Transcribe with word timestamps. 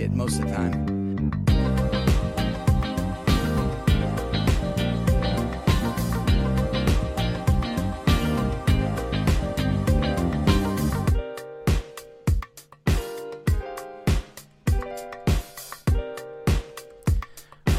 Idiot 0.00 0.16
most 0.16 0.40
of 0.40 0.48
the 0.48 0.54
time. 0.54 0.86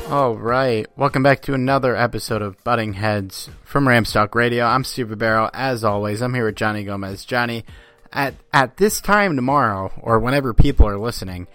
All 0.09 0.35
right, 0.35 0.85
welcome 0.97 1.23
back 1.23 1.41
to 1.43 1.53
another 1.53 1.95
episode 1.95 2.41
of 2.41 2.61
Butting 2.65 2.93
Heads 2.93 3.49
from 3.63 3.85
Ramstock 3.85 4.35
Radio. 4.35 4.65
I'm 4.65 4.83
Steve 4.83 5.09
Ribeiro. 5.09 5.49
As 5.53 5.85
always, 5.85 6.21
I'm 6.21 6.33
here 6.33 6.45
with 6.45 6.55
Johnny 6.55 6.83
Gomez. 6.83 7.23
Johnny, 7.23 7.63
at 8.11 8.35
at 8.53 8.75
this 8.75 8.99
time 8.99 9.37
tomorrow, 9.37 9.93
or 10.01 10.19
whenever 10.19 10.53
people 10.53 10.85
are 10.85 10.97
listening, 10.97 11.47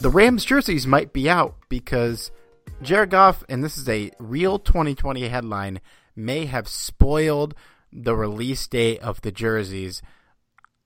the 0.00 0.10
Rams 0.10 0.44
jerseys 0.44 0.86
might 0.86 1.12
be 1.12 1.28
out 1.28 1.56
because 1.68 2.30
Jared 2.82 3.10
Goff, 3.10 3.44
and 3.48 3.62
this 3.62 3.76
is 3.76 3.88
a 3.88 4.10
real 4.18 4.58
2020 4.58 5.28
headline, 5.28 5.80
may 6.16 6.46
have 6.46 6.68
spoiled 6.68 7.54
the 7.92 8.14
release 8.14 8.66
date 8.66 9.00
of 9.00 9.20
the 9.22 9.32
jerseys 9.32 10.02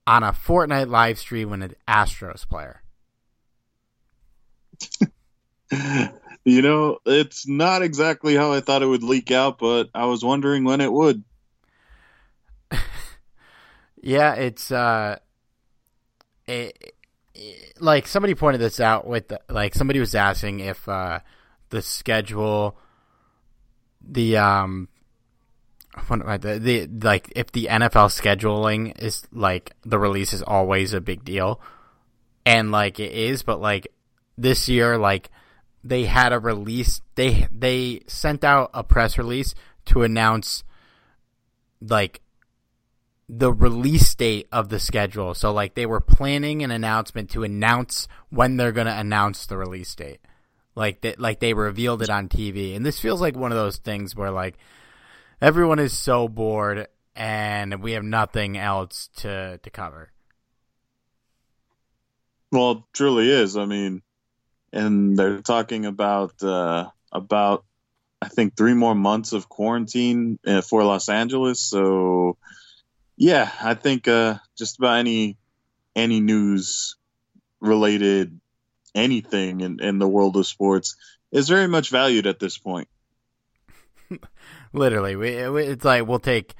on 0.07 0.23
a 0.23 0.33
Fortnite 0.33 0.89
live 0.89 1.19
stream 1.19 1.51
when 1.51 1.63
an 1.63 1.75
Astros 1.89 2.49
player. 2.49 2.83
You 6.45 6.61
know, 6.61 6.99
it's 7.07 7.49
not 7.49 7.81
exactly 7.83 8.37
how 8.37 8.53
I 8.53 8.61
thought 8.61 8.83
it 8.83 8.87
would 8.87 9.03
leak 9.03 9.31
out, 9.31 9.59
but 9.59 9.89
I 9.95 10.05
was 10.05 10.23
wondering 10.23 10.65
when 10.65 10.81
it 10.81 10.93
would. 10.93 11.25
Yeah, 14.07 14.35
it's 14.35 14.71
uh, 14.71 15.17
it, 16.47 16.95
like 17.81 18.07
somebody 18.07 18.35
pointed 18.35 18.61
this 18.61 18.81
out 18.81 19.07
with 19.07 19.29
the, 19.29 19.41
like 19.49 19.75
somebody 19.75 20.01
was 20.01 20.15
asking 20.15 20.61
if 20.61 20.89
uh 20.89 21.21
the 21.71 21.83
schedule, 21.83 22.79
the 24.01 24.37
um, 24.37 24.89
what 26.09 26.43
the, 26.43 26.59
the 26.59 26.87
like 27.03 27.33
if 27.35 27.51
the 27.53 27.67
NFL 27.67 28.11
scheduling 28.11 28.97
is 29.01 29.27
like 29.33 29.73
the 29.85 29.99
release 29.99 30.33
is 30.33 30.43
always 30.43 30.93
a 30.93 31.01
big 31.01 31.25
deal, 31.25 31.61
and 32.47 32.71
like 32.71 33.01
it 33.01 33.13
is, 33.13 33.43
but 33.43 33.61
like 33.61 33.89
this 34.39 34.69
year, 34.69 34.99
like 34.99 35.31
they 35.83 36.05
had 36.05 36.33
a 36.33 36.39
release, 36.39 37.01
they 37.17 37.49
they 37.51 38.03
sent 38.07 38.45
out 38.45 38.71
a 38.73 38.85
press 38.85 39.19
release 39.19 39.55
to 39.87 40.03
announce 40.03 40.63
like 41.81 42.21
the 43.29 43.53
release 43.53 44.15
date 44.15 44.49
of 44.53 44.69
the 44.69 44.79
schedule. 44.79 45.35
So 45.35 45.53
like 45.53 45.75
they 45.75 45.87
were 45.87 46.01
planning 46.01 46.63
an 46.63 46.71
announcement 46.71 47.31
to 47.31 47.43
announce 47.45 48.09
when 48.31 48.57
they're 48.57 48.73
going 48.73 48.87
to 48.87 48.99
announce 48.99 49.47
the 49.47 49.57
release 49.57 49.95
date. 49.95 50.21
Like 50.75 51.03
that 51.03 51.21
like 51.21 51.41
they 51.41 51.55
revealed 51.55 52.03
it 52.03 52.11
on 52.11 52.29
TV. 52.29 52.77
And 52.77 52.85
this 52.85 53.01
feels 53.01 53.21
like 53.21 53.37
one 53.37 53.53
of 53.53 53.59
those 53.59 53.79
things 53.79 54.15
where 54.15 54.31
like 54.31 54.59
everyone 55.41 55.79
is 55.79 55.97
so 55.97 56.29
bored 56.29 56.89
and 57.17 57.83
we 57.83 57.93
have 57.93 58.05
nothing 58.05 58.59
else 58.59 59.09
to 59.17 59.59
to 59.59 59.71
cover. 59.71 60.11
Well, 62.51 62.87
truly 62.93 63.31
is. 63.31 63.57
I 63.57 63.65
mean, 63.65 64.03
and 64.73 65.17
they're 65.17 65.41
talking 65.41 65.87
about 65.87 66.43
uh, 66.43 66.91
about 67.11 67.65
I 68.21 68.29
think 68.29 68.57
three 68.57 68.75
more 68.75 68.95
months 68.95 69.33
of 69.33 69.49
quarantine 69.49 70.39
uh, 70.47 70.61
for 70.61 70.85
Los 70.85 71.09
Angeles. 71.09 71.61
So, 71.61 72.37
yeah, 73.17 73.51
I 73.63 73.75
think 73.75 74.09
uh, 74.09 74.37
just 74.57 74.79
about 74.79 74.99
any 74.99 75.39
any 75.95 76.21
news 76.21 76.97
related 77.61 78.41
anything 78.95 79.61
in, 79.61 79.81
in 79.81 79.99
the 79.99 80.09
world 80.09 80.37
of 80.37 80.47
sports 80.47 80.97
is 81.33 81.49
very 81.49 81.67
much 81.67 81.91
valued 81.91 82.27
at 82.27 82.39
this 82.39 82.59
point. 82.59 82.89
Literally, 84.73 85.17
we, 85.17 85.31
it's 85.31 85.85
like 85.85 86.07
we'll 86.07 86.19
take 86.19 86.55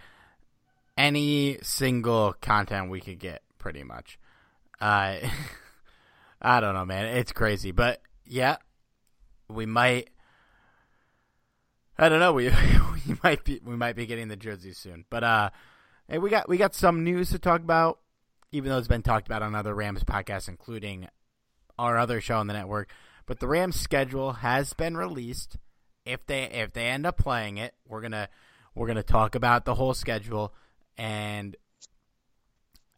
any 0.97 1.59
single 1.63 2.35
content 2.41 2.91
we 2.91 3.01
could 3.01 3.19
get 3.19 3.43
pretty 3.59 3.83
much. 3.83 4.19
Uh 4.81 5.17
I 6.43 6.61
don't 6.61 6.75
know, 6.75 6.85
man. 6.85 7.07
It's 7.17 7.33
crazy, 7.33 7.71
but 7.71 8.03
yeah, 8.27 8.57
we 9.49 9.67
might 9.67 10.11
I 11.97 12.09
don't 12.09 12.21
know. 12.21 12.33
We 12.33 12.49
we 13.07 13.17
might 13.23 13.45
be 13.45 13.61
we 13.65 13.77
might 13.77 13.97
be 13.97 14.07
getting 14.07 14.29
the 14.29 14.37
jersey 14.37 14.73
soon, 14.73 15.05
but 15.11 15.25
uh, 15.25 15.51
hey, 16.09 16.19
we 16.19 16.31
got 16.31 16.49
we 16.49 16.57
got 16.57 16.75
some 16.75 17.05
news 17.05 17.31
to 17.31 17.39
talk 17.39 17.61
about, 17.61 17.99
even 18.53 18.71
though 18.71 18.79
it's 18.79 18.89
been 18.89 19.03
talked 19.03 19.27
about 19.27 19.43
on 19.43 19.55
other 19.55 19.75
Rams 19.75 20.05
podcasts, 20.05 20.49
including 20.49 21.09
our 21.79 21.99
other 21.99 22.21
show 22.21 22.37
on 22.37 22.47
the 22.47 22.55
network. 22.55 22.91
But 23.27 23.41
the 23.41 23.49
Rams 23.49 23.81
schedule 23.81 24.35
has 24.35 24.73
been 24.73 24.97
released. 24.97 25.57
If 26.05 26.27
they 26.27 26.45
if 26.45 26.73
they 26.73 26.87
end 26.87 27.07
up 27.07 27.17
playing 27.17 27.59
it, 27.59 27.75
we're 27.87 28.03
gonna 28.03 28.29
we're 28.75 28.87
gonna 28.87 29.03
talk 29.03 29.35
about 29.35 29.65
the 29.65 29.75
whole 29.75 29.95
schedule, 29.95 30.53
and 30.99 31.57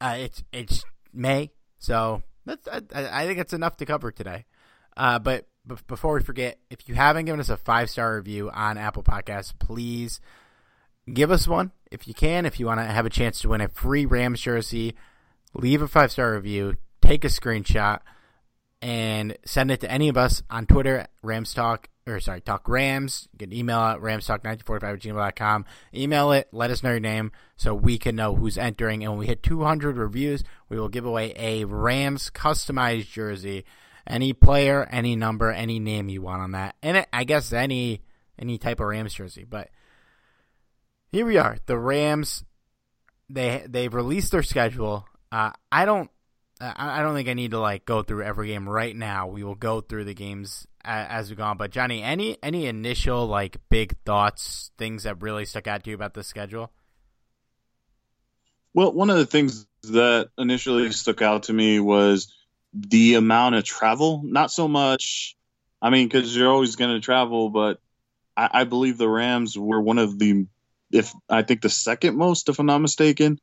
uh, 0.00 0.16
it's 0.18 0.42
it's 0.52 0.84
May, 1.12 1.52
so 1.78 2.22
that's 2.44 2.66
I, 2.68 2.82
I 2.92 3.26
think 3.26 3.38
it's 3.38 3.52
enough 3.52 3.76
to 3.78 3.86
cover 3.86 4.10
today. 4.10 4.46
Uh, 4.96 5.18
but 5.18 5.46
before 5.86 6.14
we 6.14 6.22
forget, 6.22 6.58
if 6.70 6.88
you 6.88 6.94
haven't 6.94 7.26
given 7.26 7.40
us 7.40 7.48
a 7.48 7.56
five 7.56 7.90
star 7.90 8.16
review 8.16 8.50
on 8.50 8.78
Apple 8.78 9.02
Podcasts, 9.02 9.52
please 9.58 10.20
give 11.12 11.30
us 11.30 11.46
one 11.46 11.72
if 11.90 12.08
you 12.08 12.14
can. 12.14 12.46
If 12.46 12.60
you 12.60 12.66
want 12.66 12.80
to 12.80 12.86
have 12.86 13.06
a 13.06 13.10
chance 13.10 13.40
to 13.40 13.48
win 13.48 13.60
a 13.60 13.68
free 13.68 14.06
Rams 14.06 14.40
jersey, 14.40 14.94
leave 15.54 15.82
a 15.82 15.88
five 15.88 16.12
star 16.12 16.34
review, 16.34 16.76
take 17.00 17.24
a 17.24 17.28
screenshot, 17.28 18.00
and 18.82 19.36
send 19.44 19.70
it 19.70 19.80
to 19.80 19.90
any 19.90 20.08
of 20.08 20.16
us 20.16 20.42
on 20.50 20.66
Twitter, 20.66 21.06
Rams 21.22 21.54
Talk, 21.54 21.88
or 22.06 22.20
sorry, 22.20 22.40
Talk 22.40 22.68
Rams. 22.68 23.28
You 23.32 23.38
can 23.38 23.52
email 23.52 23.78
at 23.78 24.00
ramstalk1945 24.00 24.82
at 24.82 25.00
gmail.com. 25.00 25.64
Email 25.94 26.32
it, 26.32 26.48
let 26.52 26.70
us 26.70 26.82
know 26.82 26.90
your 26.90 27.00
name 27.00 27.32
so 27.56 27.74
we 27.74 27.98
can 27.98 28.16
know 28.16 28.34
who's 28.34 28.58
entering. 28.58 29.02
And 29.02 29.12
when 29.12 29.18
we 29.18 29.26
hit 29.26 29.42
200 29.42 29.96
reviews, 29.96 30.44
we 30.68 30.78
will 30.78 30.88
give 30.88 31.04
away 31.04 31.32
a 31.36 31.64
Rams 31.64 32.30
customized 32.30 33.10
jersey 33.10 33.64
any 34.06 34.32
player, 34.32 34.86
any 34.90 35.16
number, 35.16 35.50
any 35.50 35.78
name 35.78 36.08
you 36.08 36.22
want 36.22 36.42
on 36.42 36.52
that, 36.52 36.76
and 36.82 37.06
I 37.12 37.24
guess 37.24 37.52
any 37.52 38.02
any 38.38 38.58
type 38.58 38.80
of 38.80 38.86
Rams 38.86 39.14
jersey. 39.14 39.44
But 39.48 39.70
here 41.12 41.26
we 41.26 41.38
are, 41.38 41.58
the 41.66 41.78
Rams. 41.78 42.44
They 43.28 43.64
they've 43.68 43.92
released 43.92 44.32
their 44.32 44.42
schedule. 44.42 45.06
Uh, 45.32 45.50
I 45.72 45.84
don't 45.84 46.10
I 46.60 47.02
don't 47.02 47.14
think 47.14 47.28
I 47.28 47.34
need 47.34 47.50
to 47.50 47.60
like 47.60 47.84
go 47.84 48.02
through 48.02 48.22
every 48.22 48.48
game 48.48 48.68
right 48.68 48.96
now. 48.96 49.26
We 49.26 49.44
will 49.44 49.54
go 49.54 49.80
through 49.80 50.04
the 50.04 50.14
games 50.14 50.66
as, 50.84 51.06
as 51.08 51.30
we 51.30 51.36
go 51.36 51.44
on. 51.44 51.58
But 51.58 51.70
Johnny, 51.70 52.02
any 52.02 52.38
any 52.42 52.66
initial 52.66 53.26
like 53.26 53.58
big 53.68 53.96
thoughts, 54.04 54.70
things 54.78 55.02
that 55.02 55.20
really 55.20 55.44
stuck 55.44 55.66
out 55.66 55.84
to 55.84 55.90
you 55.90 55.96
about 55.96 56.14
the 56.14 56.22
schedule? 56.22 56.70
Well, 58.72 58.92
one 58.92 59.10
of 59.10 59.16
the 59.16 59.26
things 59.26 59.66
that 59.84 60.30
initially 60.38 60.90
stuck 60.92 61.22
out 61.22 61.44
to 61.44 61.52
me 61.52 61.80
was 61.80 62.34
the 62.74 63.14
amount 63.14 63.54
of 63.54 63.64
travel. 63.64 64.20
Not 64.22 64.50
so 64.50 64.68
much, 64.68 65.36
I 65.80 65.90
mean, 65.90 66.08
because 66.08 66.36
you're 66.36 66.50
always 66.50 66.76
going 66.76 66.94
to 66.94 67.00
travel, 67.00 67.48
but 67.48 67.80
I, 68.36 68.50
I, 68.52 68.64
believe 68.64 68.98
the 68.98 69.08
Rams 69.08 69.58
were 69.58 69.80
one 69.80 69.98
of 69.98 70.18
the, 70.18 70.46
if 70.90 71.12
I 71.28 71.42
think 71.42 71.62
the 71.62 71.68
second 71.68 72.16
most, 72.16 72.48
if 72.48 72.58
I'm 72.58 72.66
not 72.66 72.78
mistaken, 72.78 73.38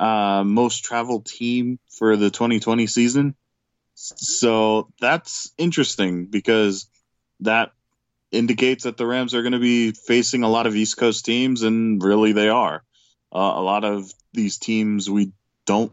uh, 0.00 0.44
most 0.44 0.84
traveled 0.84 1.26
team 1.26 1.78
for 1.90 2.16
the 2.16 2.30
2020 2.30 2.86
season. 2.86 3.34
So 3.94 4.88
that's 5.00 5.52
interesting 5.58 6.26
because 6.26 6.88
that 7.40 7.72
indicates 8.30 8.84
that 8.84 8.96
the 8.96 9.06
Rams 9.06 9.34
are 9.34 9.42
going 9.42 9.52
to 9.52 9.58
be 9.58 9.92
facing 9.92 10.42
a 10.42 10.48
lot 10.48 10.66
of 10.66 10.76
East 10.76 10.96
Coast 10.96 11.24
teams, 11.24 11.62
and 11.62 12.02
really 12.02 12.32
they 12.32 12.48
are. 12.48 12.84
Uh, 13.32 13.52
a 13.56 13.62
lot 13.62 13.84
of 13.84 14.12
these 14.32 14.58
teams 14.58 15.10
we 15.10 15.32
don't 15.66 15.92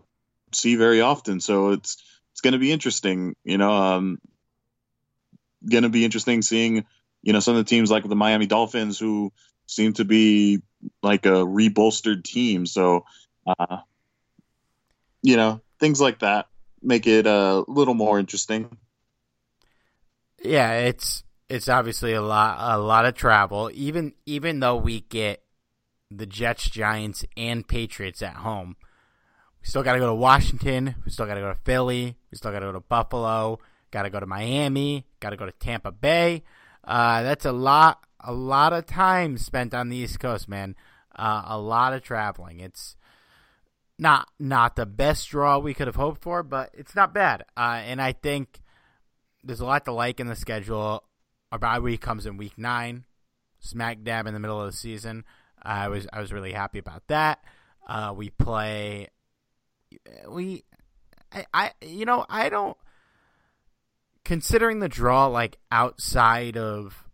see 0.51 0.75
very 0.75 1.01
often. 1.01 1.39
So 1.39 1.71
it's 1.71 1.97
it's 2.31 2.41
going 2.41 2.53
to 2.53 2.59
be 2.59 2.71
interesting. 2.71 3.35
You 3.43 3.57
know, 3.57 3.71
um, 3.71 4.19
going 5.67 5.83
to 5.83 5.89
be 5.89 6.05
interesting 6.05 6.41
seeing 6.41 6.85
you 7.23 7.33
know 7.33 7.39
some 7.39 7.55
of 7.55 7.65
the 7.65 7.69
teams 7.69 7.89
like 7.89 8.07
the 8.07 8.15
Miami 8.15 8.45
Dolphins 8.45 8.99
who 8.99 9.33
seem 9.65 9.93
to 9.93 10.05
be 10.05 10.61
like 11.01 11.25
a 11.25 11.45
rebolstered 11.45 12.23
team. 12.23 12.65
So, 12.65 13.05
uh, 13.45 13.77
you 15.21 15.37
know, 15.37 15.61
things 15.79 15.99
like 15.99 16.19
that 16.19 16.47
make 16.81 17.07
it 17.07 17.25
a 17.25 17.63
little 17.67 17.93
more 17.93 18.19
interesting. 18.19 18.77
Yeah, 20.41 20.73
it's 20.73 21.23
it's 21.49 21.67
obviously 21.67 22.13
a 22.13 22.21
lot 22.21 22.57
a 22.59 22.77
lot 22.77 23.05
of 23.05 23.15
travel. 23.15 23.71
Even 23.73 24.13
even 24.25 24.59
though 24.59 24.75
we 24.75 25.01
get 25.01 25.43
the 26.11 26.25
Jets, 26.25 26.69
Giants, 26.69 27.25
and 27.35 27.67
Patriots 27.67 28.21
at 28.21 28.35
home, 28.35 28.75
we 29.61 29.67
still 29.67 29.83
got 29.83 29.93
to 29.93 29.99
go 29.99 30.07
to 30.07 30.15
Washington. 30.15 30.95
We 31.03 31.11
still 31.11 31.25
got 31.25 31.35
to 31.35 31.41
go 31.41 31.49
to 31.49 31.59
Philly. 31.63 32.15
We 32.31 32.38
still 32.38 32.51
got 32.51 32.59
to 32.59 32.67
go 32.67 32.73
to 32.73 32.79
Buffalo. 32.79 33.59
Got 33.91 34.03
to 34.03 34.09
go 34.09 34.19
to 34.19 34.25
Miami. 34.25 35.05
Got 35.19 35.31
to 35.31 35.38
go 35.38 35.45
to 35.45 35.51
Tampa 35.53 35.91
Bay. 35.91 36.43
Uh, 36.83 37.23
that's 37.23 37.45
a 37.45 37.51
lot, 37.51 38.03
a 38.25 38.33
lot 38.33 38.74
of 38.74 38.86
time 38.86 39.38
spent 39.38 39.74
on 39.74 39.89
the 39.89 39.98
East 39.98 40.19
Coast, 40.19 40.50
man. 40.50 40.75
Uh, 41.16 41.44
a 41.45 41.57
lot 41.57 41.94
of 41.94 42.04
traveling. 42.04 42.60
It's 42.60 42.95
not 43.98 44.27
not 44.39 44.75
the 44.75 44.86
best 44.86 45.30
draw 45.30 45.57
we 45.57 45.74
could 45.74 45.88
have 45.88 45.95
hoped 45.95 46.22
for, 46.22 46.44
but 46.44 46.69
it's 46.74 46.95
not 46.95 47.13
bad. 47.13 47.45
Uh, 47.56 47.81
and 47.86 48.01
I 48.01 48.12
think 48.12 48.60
there's 49.44 49.62
a 49.62 49.66
lot 49.66 49.86
to 49.86 49.94
like 49.94 50.19
in 50.19 50.27
the 50.27 50.36
schedule. 50.36 51.04
Our 51.51 51.60
bye 51.60 51.80
week 51.80 52.01
comes 52.01 52.25
in 52.25 52.38
week 52.38 52.57
nine, 52.57 53.06
smack 53.60 54.04
dab 54.04 54.27
in 54.27 54.33
the 54.33 54.39
middle 54.39 54.60
of 54.60 54.72
the 54.72 54.77
season. 54.77 55.24
I 55.62 55.88
was 55.88 56.07
I 56.12 56.19
was 56.19 56.33
really 56.33 56.51
happy 56.51 56.80
about 56.80 57.07
that. 57.07 57.39
Uh, 57.88 58.13
we 58.16 58.31
play 58.31 59.10
we, 60.27 60.63
I, 61.31 61.45
I, 61.54 61.72
you 61.81 62.06
know, 62.06 62.25
I 62.30 62.50
don't. 62.50 62.77
Considering 64.24 64.80
the 64.80 64.89
draw, 64.89 65.27
like 65.27 65.57
outside 65.72 66.57
of 66.57 67.04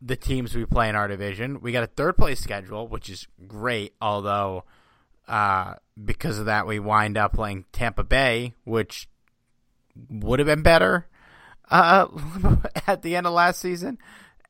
the 0.00 0.16
teams 0.16 0.54
we 0.54 0.64
play 0.64 0.88
in 0.88 0.96
our 0.96 1.08
division, 1.08 1.60
we 1.60 1.72
got 1.72 1.84
a 1.84 1.88
third 1.88 2.16
place 2.16 2.40
schedule, 2.40 2.86
which 2.86 3.10
is 3.10 3.26
great. 3.46 3.94
Although, 4.00 4.64
uh, 5.26 5.74
because 6.02 6.38
of 6.38 6.46
that, 6.46 6.66
we 6.66 6.78
wind 6.78 7.16
up 7.16 7.32
playing 7.32 7.64
Tampa 7.72 8.04
Bay, 8.04 8.54
which 8.64 9.08
would 10.10 10.38
have 10.38 10.46
been 10.46 10.62
better 10.62 11.06
uh, 11.70 12.06
at 12.86 13.02
the 13.02 13.16
end 13.16 13.26
of 13.26 13.32
last 13.32 13.60
season, 13.60 13.98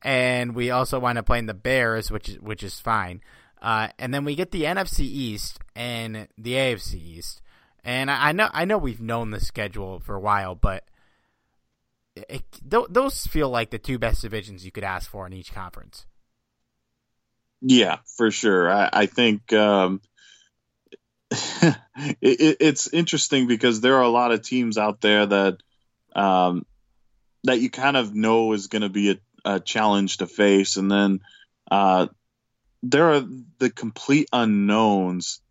and 0.01 0.55
we 0.55 0.69
also 0.69 0.99
wind 0.99 1.17
up 1.17 1.25
playing 1.25 1.47
the 1.47 1.53
Bears, 1.53 2.11
which 2.11 2.29
is 2.29 2.39
which 2.39 2.63
is 2.63 2.79
fine. 2.79 3.21
Uh, 3.61 3.89
and 3.97 4.13
then 4.13 4.23
we 4.23 4.35
get 4.35 4.51
the 4.51 4.63
NFC 4.63 5.01
East 5.01 5.59
and 5.75 6.27
the 6.37 6.53
AFC 6.53 6.93
East. 6.95 7.41
And 7.83 8.09
I, 8.09 8.31
know 8.31 8.49
I 8.53 8.65
know 8.65 8.77
we've 8.77 9.01
known 9.01 9.31
the 9.31 9.39
schedule 9.39 9.99
for 9.99 10.15
a 10.15 10.19
while, 10.19 10.55
but 10.55 10.85
it, 12.15 12.43
th- 12.69 12.87
those 12.89 13.25
feel 13.27 13.49
like 13.49 13.69
the 13.69 13.79
two 13.79 13.99
best 13.99 14.21
divisions 14.21 14.65
you 14.65 14.71
could 14.71 14.83
ask 14.83 15.09
for 15.09 15.25
in 15.27 15.33
each 15.33 15.53
conference. 15.53 16.05
Yeah, 17.61 17.97
for 18.17 18.31
sure. 18.31 18.71
I, 18.71 18.89
I 18.91 19.05
think 19.05 19.51
um, 19.53 20.01
it, 21.31 22.57
it's 22.59 22.91
interesting 22.93 23.47
because 23.47 23.81
there 23.81 23.95
are 23.97 24.03
a 24.03 24.09
lot 24.09 24.31
of 24.31 24.41
teams 24.41 24.77
out 24.77 25.01
there 25.01 25.25
that 25.25 25.57
um, 26.15 26.65
that 27.43 27.59
you 27.59 27.69
kind 27.69 27.97
of 27.97 28.15
know 28.15 28.53
is 28.53 28.67
going 28.67 28.81
to 28.81 28.89
be 28.89 29.11
a, 29.11 29.17
a, 29.45 29.59
challenge 29.59 30.17
to 30.17 30.27
face, 30.27 30.77
and 30.77 30.89
then 30.89 31.19
uh, 31.69 32.07
there 32.81 33.13
are 33.13 33.25
the 33.59 33.69
complete 33.69 34.27
unknowns 34.33 35.41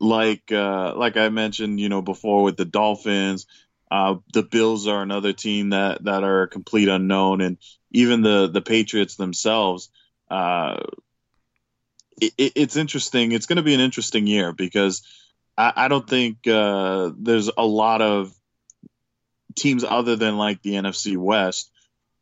like 0.00 0.52
uh, 0.52 0.94
like 0.96 1.16
I 1.16 1.28
mentioned, 1.28 1.80
you 1.80 1.88
know, 1.88 2.02
before 2.02 2.42
with 2.42 2.56
the 2.56 2.64
Dolphins, 2.64 3.46
uh, 3.90 4.16
the 4.32 4.42
Bills 4.42 4.86
are 4.86 5.02
another 5.02 5.32
team 5.32 5.70
that 5.70 6.04
that 6.04 6.24
are 6.24 6.42
a 6.42 6.48
complete 6.48 6.88
unknown, 6.88 7.40
and 7.40 7.58
even 7.90 8.22
the 8.22 8.48
the 8.48 8.60
Patriots 8.60 9.16
themselves. 9.16 9.90
Uh, 10.30 10.80
it, 12.20 12.52
it's 12.56 12.76
interesting. 12.76 13.32
It's 13.32 13.46
going 13.46 13.56
to 13.56 13.62
be 13.62 13.74
an 13.74 13.80
interesting 13.80 14.26
year 14.26 14.52
because 14.52 15.02
I, 15.56 15.72
I 15.76 15.88
don't 15.88 16.08
think 16.08 16.46
uh, 16.46 17.12
there's 17.16 17.50
a 17.56 17.64
lot 17.64 18.02
of 18.02 18.34
teams 19.56 19.84
other 19.84 20.16
than 20.16 20.36
like 20.36 20.62
the 20.62 20.74
NFC 20.74 21.16
West 21.16 21.70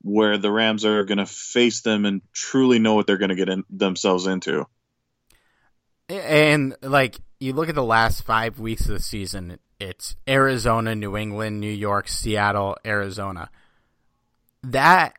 where 0.03 0.39
the 0.39 0.53
Rams 0.53 0.85
are 0.85 1.05
going 1.05 1.19
to 1.19 1.27
face 1.27 1.81
them 1.81 2.05
and 2.05 2.23
truly 2.33 2.79
know 2.79 2.95
what 2.95 3.07
they're 3.07 3.17
going 3.17 3.31
to 3.31 3.35
get 3.35 3.49
in, 3.49 3.65
themselves 3.69 4.27
into. 4.27 4.67
And 6.09 6.77
like 6.81 7.19
you 7.41 7.53
look 7.53 7.69
at 7.69 7.75
the 7.75 7.83
last 7.83 8.23
five 8.23 8.61
weeks 8.61 8.83
of 8.83 8.95
the 8.95 9.03
season, 9.03 9.59
it's 9.79 10.17
Arizona, 10.29 10.95
New 10.95 11.17
England, 11.17 11.61
New 11.61 11.73
York, 11.73 12.09
Seattle, 12.09 12.77
Arizona. 12.85 13.51
That 14.63 15.15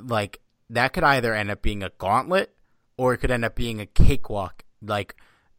like 0.00 0.40
that 0.70 0.92
could 0.92 1.04
either 1.04 1.34
end 1.34 1.50
up 1.50 1.62
being 1.62 1.82
a 1.82 1.90
gauntlet 1.98 2.54
or 2.96 3.14
it 3.14 3.18
could 3.18 3.30
end 3.30 3.44
up 3.44 3.54
being 3.54 3.80
a 3.80 3.86
cakewalk. 3.86 4.64
Like 4.80 5.16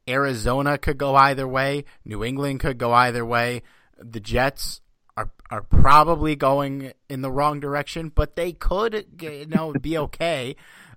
Arizona 0.08 0.78
could 0.78 0.98
go 0.98 1.16
either 1.16 1.48
way, 1.48 1.86
New 2.06 2.24
England 2.24 2.60
could 2.60 2.78
go 2.78 2.92
either 2.92 3.26
way. 3.26 3.62
The 3.98 4.20
Jets 4.20 4.82
are 5.16 5.32
are 5.50 5.62
probably 5.62 6.36
going 6.36 6.94
in 7.10 7.22
the 7.22 7.32
wrong 7.32 7.60
direction, 7.60 8.10
but 8.14 8.36
they 8.36 8.52
could 8.54 9.06
you 9.22 9.46
know 9.46 9.74
be 9.74 9.98
okay. 10.10 10.56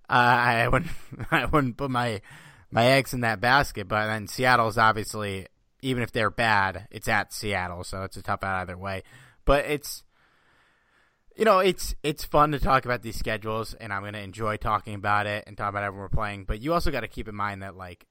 Uh, 0.09 0.12
I 0.12 0.69
wouldn't 0.69 0.90
I 1.31 1.45
wouldn't 1.47 1.76
put 1.76 1.90
my 1.90 2.21
my 2.71 2.87
eggs 2.87 3.14
in 3.14 3.21
that 3.21 3.40
basket. 3.40 3.88
But 3.88 4.07
then 4.07 4.26
Seattle's 4.26 4.78
obviously, 4.78 5.47
even 5.87 6.02
if 6.02 6.11
they're 6.11 6.31
bad, 6.31 6.88
it's 6.90 7.07
at 7.07 7.33
Seattle, 7.33 7.85
so 7.85 8.02
it's 8.02 8.16
a 8.16 8.23
tough 8.23 8.43
out 8.43 8.62
either 8.62 8.76
way. 8.76 9.05
But 9.45 9.66
it's 9.66 10.02
you 11.37 11.45
know, 11.45 11.61
it's 11.61 11.95
it's 12.02 12.25
fun 12.25 12.52
to 12.52 12.59
talk 12.59 12.85
about 12.85 13.02
these 13.02 13.16
schedules, 13.16 13.73
and 13.75 13.93
I'm 13.93 14.02
going 14.02 14.14
to 14.14 14.21
enjoy 14.21 14.57
talking 14.57 14.95
about 14.95 15.26
it 15.26 15.45
and 15.47 15.57
talk 15.57 15.69
about 15.69 15.85
everyone 15.85 16.02
we're 16.02 16.09
playing. 16.09 16.45
But 16.45 16.61
you 16.61 16.73
also 16.73 16.90
got 16.90 17.00
to 17.00 17.09
keep 17.09 17.28
in 17.28 17.37
mind 17.37 17.62
that 17.62 17.76
like 17.76 18.07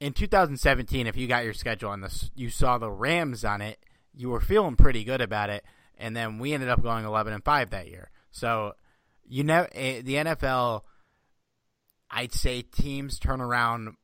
in 0.00 0.14
2017, 0.14 1.06
if 1.06 1.16
you 1.16 1.26
got 1.26 1.44
your 1.44 1.52
schedule 1.52 1.92
and 1.92 2.02
the, 2.02 2.30
you 2.34 2.48
saw 2.48 2.78
the 2.78 2.90
Rams 2.90 3.44
on 3.44 3.60
it, 3.60 3.78
you 4.14 4.30
were 4.30 4.40
feeling 4.40 4.76
pretty 4.76 5.04
good 5.04 5.20
about 5.20 5.50
it, 5.50 5.64
and 5.98 6.16
then 6.16 6.38
we 6.38 6.54
ended 6.54 6.70
up 6.70 6.82
going 6.82 7.04
11 7.04 7.32
and 7.34 7.44
five 7.44 7.70
that 7.70 7.88
year. 7.88 8.10
So 8.30 8.72
you 9.26 9.44
know, 9.44 9.66
eh, 9.72 10.00
the 10.00 10.14
NFL, 10.14 10.82
I'd 12.10 12.32
say 12.32 12.62
teams 12.62 13.18
turn 13.18 13.42
around 13.42 13.96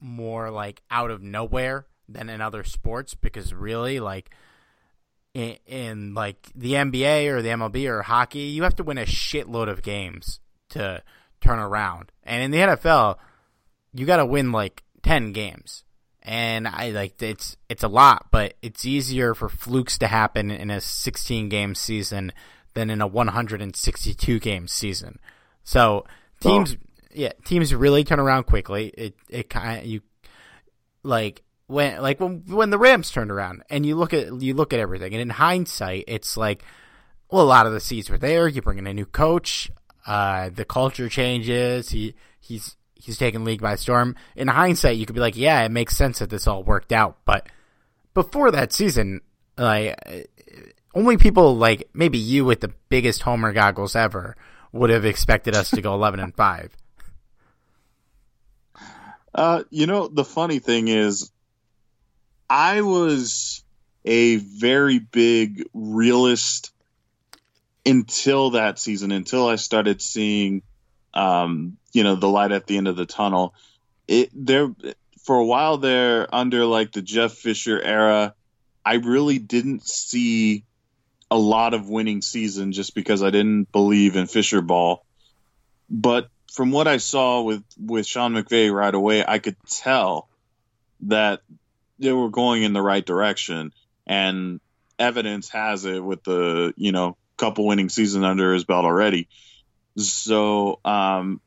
more 0.00 0.50
like 0.50 0.80
out 0.90 1.10
of 1.10 1.20
nowhere 1.22 1.86
than 2.08 2.28
in 2.28 2.40
other 2.40 2.64
sports 2.64 3.14
because 3.14 3.52
really 3.52 4.00
like 4.00 4.30
in, 5.34 5.56
in, 5.66 6.14
like 6.14 6.48
the 6.54 6.72
NBA 6.72 7.28
or 7.28 7.42
the 7.42 7.50
MLB 7.50 7.88
or 7.88 8.02
hockey, 8.02 8.40
you 8.40 8.62
have 8.62 8.76
to 8.76 8.82
win 8.82 8.98
a 8.98 9.04
shitload 9.04 9.68
of 9.68 9.82
games 9.82 10.40
to 10.70 11.02
turn 11.40 11.58
around. 11.58 12.12
And 12.24 12.42
in 12.42 12.50
the 12.50 12.58
NFL, 12.58 13.16
you 13.92 14.06
got 14.06 14.16
to 14.16 14.26
win 14.26 14.52
like 14.52 14.82
10 15.02 15.32
games. 15.32 15.84
And 16.22 16.68
I 16.68 16.90
like 16.90 17.22
it's 17.22 17.56
it's 17.70 17.82
a 17.82 17.88
lot, 17.88 18.26
but 18.30 18.54
it's 18.60 18.84
easier 18.84 19.34
for 19.34 19.48
flukes 19.48 19.96
to 19.98 20.06
happen 20.06 20.50
in 20.50 20.70
a 20.70 20.78
16 20.78 21.48
game 21.48 21.74
season 21.74 22.32
than 22.74 22.90
in 22.90 23.00
a 23.00 23.06
162 23.06 24.38
game 24.38 24.68
season. 24.68 25.18
So 25.64 26.04
teams, 26.40 26.74
oh. 26.74 26.86
yeah, 27.14 27.32
teams 27.46 27.74
really 27.74 28.04
turn 28.04 28.20
around 28.20 28.44
quickly. 28.44 28.88
It 28.88 29.14
it 29.30 29.48
kind 29.48 29.78
of 29.78 29.86
you 29.86 30.02
like 31.02 31.42
when 31.68 32.02
like 32.02 32.18
when 32.18 32.42
when 32.46 32.70
the 32.70 32.78
Rams 32.78 33.10
turned 33.10 33.30
around 33.30 33.62
and 33.70 33.86
you 33.86 33.94
look 33.94 34.12
at 34.12 34.40
you 34.40 34.54
look 34.54 34.72
at 34.72 34.80
everything 34.80 35.12
and 35.12 35.22
in 35.22 35.30
hindsight 35.30 36.04
it's 36.08 36.36
like 36.36 36.64
well 37.30 37.42
a 37.42 37.44
lot 37.44 37.66
of 37.66 37.72
the 37.72 37.80
seeds 37.80 38.10
were 38.10 38.18
there. 38.18 38.48
You 38.48 38.60
bring 38.60 38.78
in 38.78 38.86
a 38.86 38.94
new 38.94 39.06
coach 39.06 39.70
uh, 40.06 40.48
the 40.48 40.64
culture 40.64 41.08
changes. 41.08 41.90
He 41.90 42.14
he's 42.40 42.76
he's 42.94 43.18
taken 43.18 43.44
league 43.44 43.60
by 43.60 43.76
storm. 43.76 44.16
In 44.34 44.48
hindsight 44.48 44.96
you 44.96 45.06
could 45.06 45.14
be 45.14 45.20
like 45.20 45.36
yeah 45.36 45.62
it 45.62 45.70
makes 45.70 45.96
sense 45.96 46.18
that 46.18 46.30
this 46.30 46.46
all 46.46 46.64
worked 46.64 46.90
out. 46.90 47.18
But 47.24 47.46
before 48.14 48.50
that 48.50 48.72
season 48.72 49.20
like 49.58 50.28
only 50.94 51.18
people 51.18 51.56
like 51.56 51.88
maybe 51.92 52.18
you 52.18 52.44
with 52.44 52.60
the 52.60 52.72
biggest 52.88 53.22
homer 53.22 53.52
goggles 53.52 53.94
ever 53.94 54.36
would 54.72 54.90
have 54.90 55.04
expected 55.04 55.54
us 55.54 55.70
to 55.70 55.80
go 55.80 55.94
11 55.98 56.20
and 56.20 56.34
5 56.34 56.76
uh, 59.34 59.62
you 59.70 59.86
know 59.86 60.08
the 60.08 60.24
funny 60.24 60.58
thing 60.58 60.88
is 60.88 61.30
I 62.48 62.82
was 62.82 63.62
a 64.04 64.36
very 64.36 64.98
big 64.98 65.68
realist 65.74 66.72
until 67.84 68.50
that 68.50 68.78
season, 68.78 69.12
until 69.12 69.46
I 69.46 69.56
started 69.56 70.00
seeing, 70.00 70.62
um, 71.14 71.76
you 71.92 72.04
know, 72.04 72.16
the 72.16 72.28
light 72.28 72.52
at 72.52 72.66
the 72.66 72.76
end 72.76 72.88
of 72.88 72.96
the 72.96 73.06
tunnel. 73.06 73.54
It 74.06 74.30
there 74.34 74.70
for 75.22 75.36
a 75.36 75.44
while 75.44 75.76
there 75.78 76.32
under 76.34 76.64
like 76.64 76.92
the 76.92 77.02
Jeff 77.02 77.32
Fisher 77.32 77.80
era, 77.80 78.34
I 78.84 78.94
really 78.94 79.38
didn't 79.38 79.86
see 79.86 80.64
a 81.30 81.38
lot 81.38 81.74
of 81.74 81.88
winning 81.90 82.22
season 82.22 82.72
just 82.72 82.94
because 82.94 83.22
I 83.22 83.30
didn't 83.30 83.70
believe 83.70 84.16
in 84.16 84.26
Fisher 84.26 84.62
ball. 84.62 85.04
But 85.90 86.30
from 86.52 86.70
what 86.70 86.88
I 86.88 86.96
saw 86.96 87.42
with 87.42 87.62
with 87.78 88.06
Sean 88.06 88.32
McVay 88.32 88.72
right 88.72 88.94
away, 88.94 89.24
I 89.26 89.38
could 89.38 89.56
tell 89.68 90.28
that 91.02 91.42
they 91.98 92.12
were 92.12 92.30
going 92.30 92.62
in 92.62 92.72
the 92.72 92.82
right 92.82 93.04
direction, 93.04 93.72
and 94.06 94.60
evidence 94.98 95.48
has 95.50 95.84
it 95.84 96.02
with 96.02 96.24
the 96.24 96.72
you 96.76 96.92
know 96.92 97.16
couple 97.36 97.66
winning 97.66 97.88
season 97.88 98.24
under 98.24 98.52
his 98.52 98.64
belt 98.64 98.84
already. 98.84 99.28
So 99.96 100.80
um, 100.84 101.40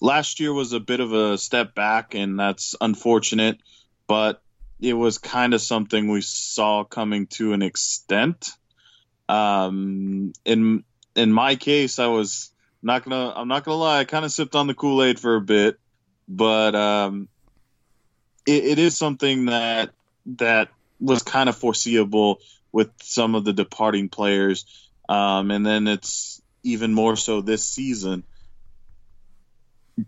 last 0.00 0.40
year 0.40 0.52
was 0.52 0.72
a 0.72 0.80
bit 0.80 1.00
of 1.00 1.12
a 1.12 1.38
step 1.38 1.74
back, 1.74 2.14
and 2.14 2.38
that's 2.38 2.74
unfortunate, 2.80 3.58
but 4.06 4.42
it 4.80 4.94
was 4.94 5.18
kind 5.18 5.54
of 5.54 5.60
something 5.60 6.08
we 6.08 6.22
saw 6.22 6.84
coming 6.84 7.26
to 7.28 7.52
an 7.52 7.62
extent. 7.62 8.50
Um, 9.28 10.32
in 10.44 10.84
in 11.14 11.32
my 11.32 11.56
case, 11.56 11.98
I 11.98 12.06
was 12.06 12.50
not 12.82 13.04
gonna 13.04 13.32
I'm 13.34 13.48
not 13.48 13.64
gonna 13.64 13.76
lie, 13.76 14.00
I 14.00 14.04
kind 14.04 14.24
of 14.24 14.32
sipped 14.32 14.54
on 14.54 14.66
the 14.66 14.74
Kool 14.74 15.02
Aid 15.02 15.20
for 15.20 15.36
a 15.36 15.40
bit, 15.40 15.78
but 16.28 16.74
um, 16.74 17.28
it, 18.50 18.64
it 18.64 18.78
is 18.78 18.98
something 18.98 19.46
that 19.46 19.90
that 20.26 20.68
was 20.98 21.22
kind 21.22 21.48
of 21.48 21.56
foreseeable 21.56 22.40
with 22.72 22.90
some 23.02 23.34
of 23.34 23.44
the 23.44 23.52
departing 23.52 24.08
players, 24.08 24.64
um, 25.08 25.50
and 25.50 25.64
then 25.64 25.88
it's 25.88 26.42
even 26.62 26.92
more 26.92 27.16
so 27.16 27.40
this 27.40 27.66
season. 27.66 28.24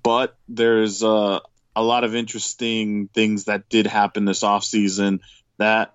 But 0.02 0.36
there's 0.48 1.02
uh, 1.02 1.40
a 1.74 1.82
lot 1.82 2.04
of 2.04 2.14
interesting 2.14 3.08
things 3.08 3.44
that 3.44 3.68
did 3.68 3.86
happen 3.86 4.24
this 4.24 4.42
offseason 4.42 5.20
that 5.58 5.92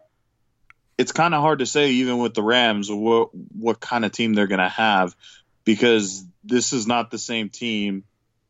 it's 0.97 1.11
kind 1.11 1.33
of 1.33 1.41
hard 1.41 1.59
to 1.59 1.65
say, 1.65 1.91
even 1.91 2.17
with 2.17 2.33
the 2.33 2.43
Rams, 2.43 2.91
what 2.91 3.29
what 3.33 3.79
kind 3.79 4.05
of 4.05 4.11
team 4.11 4.33
they're 4.33 4.47
going 4.47 4.59
to 4.59 4.69
have, 4.69 5.15
because 5.63 6.25
this 6.43 6.73
is 6.73 6.87
not 6.87 7.11
the 7.11 7.19
same 7.19 7.49
team 7.49 8.03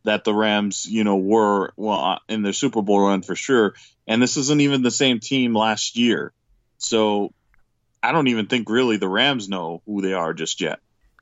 that 0.08 0.24
the 0.24 0.34
Rams, 0.34 0.86
you 0.86 1.04
know, 1.04 1.18
were 1.18 1.74
well 1.76 2.00
uh, 2.00 2.20
in 2.30 2.42
their 2.42 2.54
Super 2.54 2.82
Bowl 2.82 3.02
run 3.02 3.22
for 3.22 3.36
sure. 3.36 3.76
And 4.08 4.22
this 4.22 4.38
isn't 4.38 4.62
even 4.62 4.82
the 4.82 4.92
same 4.92 5.20
team 5.20 5.54
last 5.54 5.98
year. 5.98 6.32
So 6.78 7.34
I 8.02 8.14
don't 8.14 8.28
even 8.28 8.48
think 8.48 8.70
really 8.70 8.98
the 8.98 9.10
Rams 9.10 9.50
know 9.50 9.82
who 9.86 10.02
they 10.02 10.14
are 10.14 10.34
just 10.34 10.62
yet. 10.62 10.80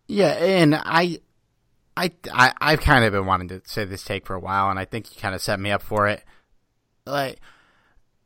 Yeah, 0.08 0.34
and 0.34 0.76
I 0.76 1.20
I, 1.98 2.12
I 2.32 2.54
I've 2.62 2.82
kind 2.82 3.06
of 3.06 3.12
been 3.12 3.26
wanting 3.26 3.48
to 3.50 3.62
say 3.66 3.86
this 3.86 4.04
take 4.04 4.28
for 4.28 4.36
a 4.36 4.40
while, 4.40 4.70
and 4.70 4.78
I 4.80 4.86
think 4.86 5.14
you 5.14 5.20
kind 5.20 5.34
of 5.34 5.42
set 5.42 5.60
me 5.60 5.72
up 5.72 5.82
for 5.82 6.08
it. 6.08 6.24
Like 7.08 7.40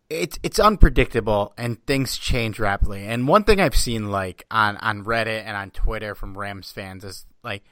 it's 0.09 0.37
it's 0.43 0.59
unpredictable 0.59 1.53
and 1.57 1.85
things 1.85 2.17
change 2.17 2.59
rapidly. 2.59 3.05
And 3.05 3.29
one 3.29 3.45
thing 3.45 3.61
I've 3.61 3.75
seen 3.75 4.11
like 4.11 4.45
on 4.51 4.75
on 4.77 5.05
Reddit 5.05 5.43
and 5.45 5.55
on 5.55 5.71
Twitter 5.71 6.15
from 6.15 6.37
Rams 6.37 6.71
fans 6.71 7.05
is 7.05 7.25
like 7.43 7.63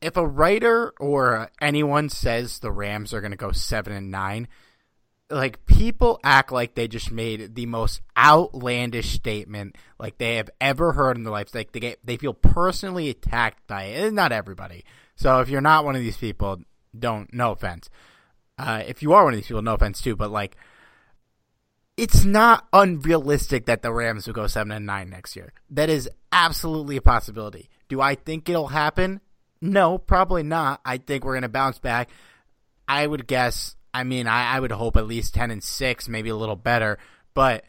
if 0.00 0.16
a 0.16 0.26
writer 0.26 0.92
or 0.98 1.50
anyone 1.60 2.08
says 2.08 2.58
the 2.58 2.72
Rams 2.72 3.12
are 3.12 3.20
going 3.20 3.32
to 3.32 3.36
go 3.36 3.52
seven 3.52 3.92
and 3.92 4.10
nine, 4.10 4.48
like 5.28 5.64
people 5.66 6.18
act 6.24 6.50
like 6.50 6.74
they 6.74 6.88
just 6.88 7.12
made 7.12 7.54
the 7.54 7.66
most 7.66 8.00
outlandish 8.16 9.12
statement 9.12 9.76
like 9.98 10.18
they 10.18 10.36
have 10.36 10.50
ever 10.60 10.92
heard 10.92 11.16
in 11.16 11.24
their 11.24 11.32
lives. 11.32 11.54
Like 11.54 11.72
they 11.72 11.80
get, 11.80 11.98
they 12.04 12.16
feel 12.16 12.34
personally 12.34 13.10
attacked 13.10 13.66
by 13.66 13.84
it. 13.84 14.12
Not 14.12 14.32
everybody. 14.32 14.84
So 15.16 15.40
if 15.40 15.48
you're 15.48 15.60
not 15.60 15.84
one 15.84 15.94
of 15.94 16.02
these 16.02 16.16
people, 16.16 16.58
don't. 16.98 17.32
No 17.32 17.52
offense. 17.52 17.88
Uh, 18.58 18.82
if 18.86 19.02
you 19.02 19.12
are 19.12 19.24
one 19.24 19.34
of 19.34 19.38
these 19.38 19.46
people, 19.46 19.62
no 19.62 19.74
offense 19.74 20.00
too. 20.00 20.16
But 20.16 20.30
like, 20.30 20.56
it's 21.96 22.24
not 22.24 22.66
unrealistic 22.72 23.66
that 23.66 23.82
the 23.82 23.92
Rams 23.92 24.26
will 24.26 24.34
go 24.34 24.46
seven 24.46 24.72
and 24.72 24.86
nine 24.86 25.10
next 25.10 25.36
year. 25.36 25.52
That 25.68 25.90
is 25.90 26.08
absolutely 26.32 26.96
a 26.96 27.02
possibility. 27.02 27.68
Do 27.88 28.00
I 28.00 28.14
think 28.14 28.48
it'll 28.48 28.68
happen? 28.68 29.20
No, 29.62 29.98
probably 29.98 30.42
not. 30.42 30.80
I 30.84 30.98
think 30.98 31.24
we're 31.24 31.34
going 31.34 31.42
to 31.42 31.48
bounce 31.48 31.78
back. 31.78 32.10
I 32.88 33.06
would 33.06 33.26
guess. 33.26 33.76
I 33.92 34.04
mean, 34.04 34.26
I, 34.26 34.56
I 34.56 34.60
would 34.60 34.72
hope 34.72 34.96
at 34.96 35.06
least 35.06 35.34
ten 35.34 35.50
and 35.50 35.62
six, 35.62 36.08
maybe 36.08 36.30
a 36.30 36.36
little 36.36 36.56
better. 36.56 36.98
But 37.34 37.64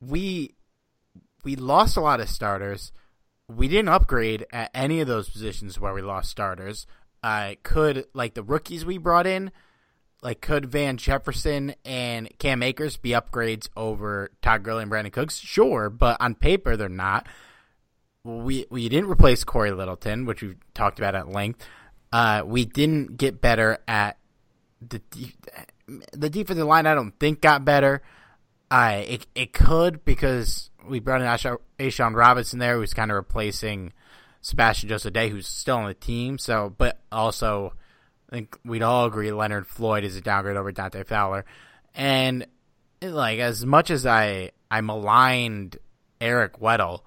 we 0.00 0.54
we 1.44 1.56
lost 1.56 1.96
a 1.96 2.00
lot 2.00 2.20
of 2.20 2.28
starters. 2.28 2.92
We 3.48 3.68
didn't 3.68 3.88
upgrade 3.88 4.46
at 4.52 4.70
any 4.74 5.00
of 5.00 5.08
those 5.08 5.30
positions 5.30 5.80
where 5.80 5.92
we 5.92 6.02
lost 6.02 6.30
starters. 6.30 6.86
Uh, 7.22 7.54
could 7.62 8.06
like 8.14 8.34
the 8.34 8.42
rookies 8.42 8.84
we 8.84 8.98
brought 8.98 9.26
in, 9.26 9.50
like 10.22 10.40
could 10.40 10.66
Van 10.66 10.96
Jefferson 10.96 11.74
and 11.84 12.28
Cam 12.38 12.62
Akers 12.62 12.96
be 12.96 13.10
upgrades 13.10 13.68
over 13.76 14.30
Todd 14.42 14.62
Gurley 14.62 14.82
and 14.82 14.92
Brandin 14.92 15.12
Cooks? 15.12 15.38
Sure, 15.38 15.90
but 15.90 16.16
on 16.20 16.34
paper 16.34 16.76
they're 16.76 16.88
not 16.88 17.26
we 18.24 18.66
we 18.70 18.88
didn't 18.88 19.10
replace 19.10 19.44
Cory 19.44 19.70
Littleton, 19.70 20.26
which 20.26 20.42
we've 20.42 20.56
talked 20.74 20.98
about 20.98 21.14
at 21.14 21.28
length. 21.28 21.66
Uh, 22.12 22.42
we 22.44 22.64
didn't 22.64 23.16
get 23.16 23.40
better 23.40 23.78
at 23.86 24.18
the 24.86 25.00
the 26.12 26.30
defensive 26.30 26.66
line. 26.66 26.86
I 26.86 26.94
don't 26.94 27.18
think 27.18 27.40
got 27.40 27.64
better. 27.64 28.02
I 28.70 28.94
it 28.96 29.26
it 29.34 29.52
could 29.52 30.04
because 30.04 30.70
we 30.86 31.00
brought 31.00 31.20
in 31.20 31.26
A'Shawn 31.26 32.14
Robinson 32.14 32.58
there, 32.58 32.76
who's 32.76 32.94
kind 32.94 33.10
of 33.10 33.16
replacing 33.16 33.92
Sebastian 34.40 34.88
Joseph 34.88 35.12
Day, 35.12 35.28
who's 35.28 35.46
still 35.46 35.76
on 35.78 35.88
the 35.88 35.94
team. 35.94 36.38
So, 36.38 36.74
but 36.76 37.00
also, 37.10 37.74
I 38.30 38.36
think 38.36 38.58
we'd 38.64 38.82
all 38.82 39.06
agree 39.06 39.32
Leonard 39.32 39.66
Floyd 39.66 40.04
is 40.04 40.16
a 40.16 40.20
downgrade 40.20 40.56
over 40.56 40.72
Dante 40.72 41.04
Fowler, 41.04 41.44
and 41.94 42.46
like 43.02 43.38
as 43.38 43.64
much 43.64 43.90
as 43.90 44.04
I 44.04 44.50
I 44.70 44.82
maligned 44.82 45.78
Eric 46.20 46.60
Weddle 46.60 47.00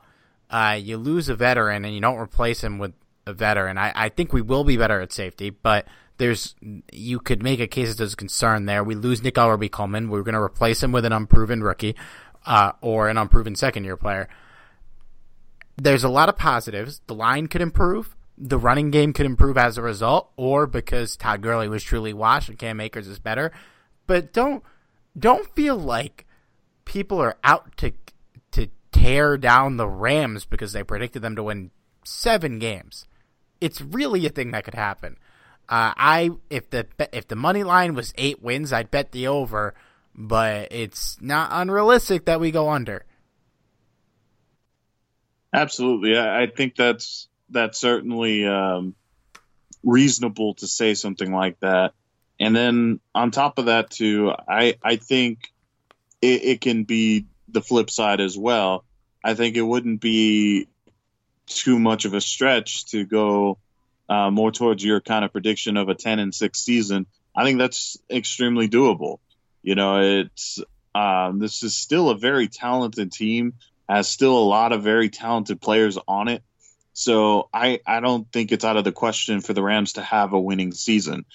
uh, 0.53 0.73
you 0.79 0.97
lose 0.97 1.29
a 1.29 1.35
veteran 1.35 1.83
and 1.83 1.95
you 1.95 1.99
don't 1.99 2.19
replace 2.19 2.63
him 2.63 2.77
with 2.77 2.93
a 3.25 3.33
veteran. 3.33 3.77
I, 3.77 3.91
I 3.95 4.09
think 4.09 4.31
we 4.31 4.41
will 4.41 4.63
be 4.63 4.77
better 4.77 5.01
at 5.01 5.11
safety, 5.11 5.49
but 5.49 5.87
there's 6.17 6.53
you 6.91 7.19
could 7.19 7.41
make 7.41 7.59
a 7.59 7.65
case 7.65 7.89
that 7.89 7.97
there's 7.97 8.13
concern 8.13 8.65
there. 8.65 8.83
We 8.83 8.93
lose 8.93 9.23
Nickell 9.23 9.49
Robey-Coleman. 9.49 10.09
We're 10.09 10.21
going 10.21 10.35
to 10.35 10.41
replace 10.41 10.83
him 10.83 10.91
with 10.91 11.05
an 11.05 11.11
unproven 11.11 11.63
rookie 11.63 11.95
uh, 12.45 12.73
or 12.81 13.09
an 13.09 13.17
unproven 13.17 13.55
second 13.55 13.83
year 13.83 13.97
player. 13.97 14.29
there's 15.75 16.03
a 16.03 16.09
lot 16.09 16.29
of 16.29 16.37
positives. 16.37 17.01
The 17.07 17.15
line 17.15 17.47
could 17.47 17.61
improve. 17.61 18.15
The 18.37 18.59
running 18.59 18.91
game 18.91 19.13
could 19.13 19.25
improve 19.25 19.57
as 19.57 19.77
a 19.77 19.81
result, 19.81 20.31
or 20.37 20.67
because 20.67 21.15
Todd 21.15 21.41
Gurley 21.41 21.67
was 21.67 21.83
truly 21.83 22.13
washed 22.13 22.49
and 22.49 22.57
Cam 22.57 22.79
Akers 22.79 23.07
is 23.07 23.19
better. 23.19 23.51
But 24.07 24.33
don't 24.33 24.63
don't 25.17 25.53
feel 25.55 25.77
like 25.77 26.25
people 26.85 27.19
are 27.19 27.37
out 27.43 27.77
to 27.77 27.91
tear 28.93 29.37
down 29.37 29.77
the 29.77 29.87
Rams 29.87 30.45
because 30.45 30.71
they 30.71 30.83
predicted 30.83 31.21
them 31.21 31.35
to 31.35 31.43
win 31.43 31.71
seven 32.05 32.59
games. 32.59 33.05
It's 33.59 33.81
really 33.81 34.25
a 34.25 34.29
thing 34.29 34.51
that 34.51 34.63
could 34.63 34.75
happen. 34.75 35.17
Uh, 35.69 35.93
I 35.95 36.31
if 36.49 36.69
the 36.69 36.87
if 37.11 37.27
the 37.27 37.35
money 37.35 37.63
line 37.63 37.95
was 37.95 38.13
eight 38.17 38.41
wins, 38.41 38.73
I'd 38.73 38.91
bet 38.91 39.11
the 39.11 39.27
over, 39.27 39.73
but 40.13 40.67
it's 40.71 41.17
not 41.21 41.49
unrealistic 41.51 42.25
that 42.25 42.39
we 42.39 42.51
go 42.51 42.69
under. 42.69 43.05
Absolutely, 45.53 46.17
I, 46.17 46.47
think 46.47 46.75
that's 46.75 47.27
that's 47.49 47.79
certainly 47.79 48.45
um, 48.45 48.95
reasonable 49.83 50.55
to 50.55 50.67
say 50.67 50.95
something 50.95 51.31
like 51.31 51.59
that. 51.59 51.93
And 52.39 52.55
then 52.55 52.99
on 53.13 53.31
top 53.31 53.59
of 53.59 53.65
that, 53.65 53.91
too, 53.91 54.33
I 54.47 54.75
I 54.83 54.97
think 54.97 55.53
it, 56.21 56.43
it 56.43 56.61
can 56.61 56.83
be 56.83 57.27
the 57.53 57.61
flip 57.61 57.89
side 57.89 58.19
as 58.19 58.37
well. 58.37 58.83
I 59.23 59.35
think 59.35 59.55
it 59.55 59.61
wouldn't 59.61 60.01
be 60.01 60.67
too 61.47 61.79
much 61.79 62.05
of 62.05 62.13
a 62.13 62.21
stretch 62.21 62.85
to 62.87 63.05
go 63.05 63.57
uh, 64.09 64.29
more 64.29 64.51
towards 64.51 64.83
your 64.83 65.01
kind 65.01 65.23
of 65.23 65.31
prediction 65.31 65.77
of 65.77 65.89
a 65.89 65.95
10 65.95 66.19
and 66.19 66.35
6 66.35 66.59
season. 66.59 67.05
I 67.35 67.43
think 67.43 67.59
that's 67.59 67.97
extremely 68.09 68.67
doable. 68.67 69.19
You 69.61 69.75
know, 69.75 70.01
it's 70.01 70.59
um, 70.93 71.39
this 71.39 71.63
is 71.63 71.75
still 71.75 72.09
a 72.09 72.17
very 72.17 72.47
talented 72.47 73.11
team, 73.11 73.53
has 73.89 74.07
still 74.07 74.37
a 74.37 74.43
lot 74.43 74.71
of 74.71 74.83
very 74.83 75.09
talented 75.09 75.61
players 75.61 75.97
on 76.07 76.27
it. 76.27 76.43
So 76.93 77.49
I, 77.51 77.79
I 77.87 77.99
don't 78.01 78.31
think 78.31 78.51
it's 78.51 78.65
out 78.65 78.77
of 78.77 78.83
the 78.83 78.91
question 78.91 79.41
for 79.41 79.53
the 79.53 79.63
Rams 79.63 79.93
to 79.93 80.01
have 80.03 80.33
a 80.33 80.39
winning 80.39 80.71
season. 80.73 81.25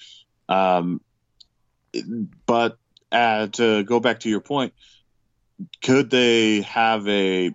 Um, 0.47 1.01
but 2.45 2.77
uh, 3.11 3.47
to 3.47 3.83
go 3.83 3.99
back 3.99 4.21
to 4.21 4.29
your 4.29 4.39
point, 4.39 4.73
could 5.81 6.09
they 6.09 6.61
have 6.61 7.07
a 7.07 7.51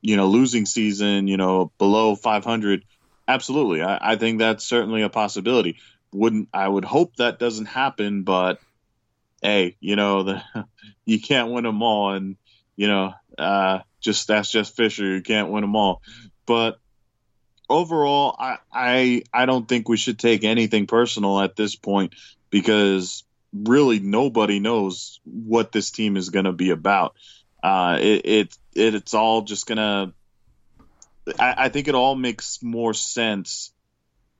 you 0.00 0.16
know 0.16 0.28
losing 0.28 0.66
season? 0.66 1.28
You 1.28 1.36
know, 1.36 1.72
below 1.78 2.14
500? 2.14 2.84
Absolutely, 3.28 3.82
I, 3.82 4.12
I 4.12 4.16
think 4.16 4.38
that's 4.38 4.64
certainly 4.64 5.02
a 5.02 5.08
possibility. 5.08 5.78
Wouldn't 6.12 6.48
I 6.52 6.68
would 6.68 6.84
hope 6.84 7.16
that 7.16 7.38
doesn't 7.38 7.66
happen, 7.66 8.22
but 8.22 8.58
hey, 9.40 9.76
you 9.80 9.96
know 9.96 10.22
the 10.22 10.42
you 11.04 11.20
can't 11.20 11.52
win 11.52 11.64
them 11.64 11.82
all, 11.82 12.12
and 12.12 12.36
you 12.76 12.88
know 12.88 13.14
uh, 13.38 13.80
just 14.00 14.28
that's 14.28 14.50
just 14.50 14.76
Fisher. 14.76 15.04
You 15.04 15.22
can't 15.22 15.50
win 15.50 15.62
them 15.62 15.76
all, 15.76 16.02
but 16.46 16.78
overall, 17.68 18.36
I, 18.38 18.58
I 18.72 19.22
I 19.32 19.46
don't 19.46 19.68
think 19.68 19.88
we 19.88 19.96
should 19.96 20.18
take 20.18 20.44
anything 20.44 20.86
personal 20.86 21.40
at 21.40 21.56
this 21.56 21.74
point 21.74 22.14
because 22.50 23.24
really 23.52 23.98
nobody 24.00 24.60
knows 24.60 25.20
what 25.24 25.72
this 25.72 25.90
team 25.90 26.16
is 26.16 26.30
going 26.30 26.44
to 26.44 26.52
be 26.52 26.70
about. 26.70 27.16
Uh, 27.62 27.98
it, 28.00 28.26
it, 28.26 28.58
it 28.74 28.94
it's 28.94 29.14
all 29.14 29.42
just 29.42 29.66
gonna. 29.66 30.12
I, 31.38 31.54
I 31.56 31.68
think 31.68 31.88
it 31.88 31.94
all 31.94 32.14
makes 32.14 32.62
more 32.62 32.94
sense 32.94 33.72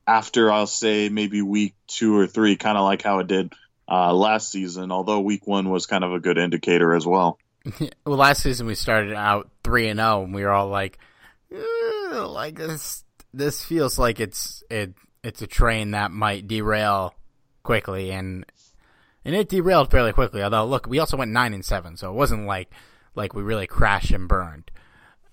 after 0.06 0.50
I'll 0.50 0.66
say 0.66 1.08
maybe 1.08 1.42
week 1.42 1.74
two 1.86 2.16
or 2.16 2.26
three, 2.26 2.56
kind 2.56 2.76
of 2.76 2.84
like 2.84 3.02
how 3.02 3.20
it 3.20 3.28
did 3.28 3.52
uh, 3.88 4.12
last 4.12 4.50
season. 4.50 4.90
Although 4.90 5.20
week 5.20 5.46
one 5.46 5.70
was 5.70 5.86
kind 5.86 6.02
of 6.02 6.12
a 6.12 6.20
good 6.20 6.38
indicator 6.38 6.94
as 6.94 7.06
well. 7.06 7.38
well, 8.04 8.16
last 8.16 8.42
season 8.42 8.66
we 8.66 8.74
started 8.74 9.14
out 9.14 9.48
three 9.62 9.88
and 9.88 9.98
zero, 9.98 10.24
and 10.24 10.34
we 10.34 10.42
were 10.42 10.50
all 10.50 10.68
like, 10.68 10.98
like 12.12 12.56
this. 12.56 13.04
This 13.34 13.64
feels 13.64 13.98
like 13.98 14.20
it's 14.20 14.62
it 14.68 14.94
it's 15.22 15.40
a 15.40 15.46
train 15.46 15.92
that 15.92 16.10
might 16.10 16.48
derail 16.48 17.14
quickly, 17.62 18.10
and 18.10 18.44
and 19.24 19.34
it 19.34 19.48
derailed 19.48 19.90
fairly 19.90 20.12
quickly. 20.12 20.42
Although, 20.42 20.66
look, 20.66 20.86
we 20.86 20.98
also 20.98 21.16
went 21.16 21.30
nine 21.30 21.54
and 21.54 21.64
seven, 21.64 21.96
so 21.96 22.10
it 22.10 22.14
wasn't 22.14 22.46
like 22.46 22.70
like 23.14 23.34
we 23.34 23.42
really 23.42 23.66
crashed 23.66 24.10
and 24.10 24.28
burned. 24.28 24.70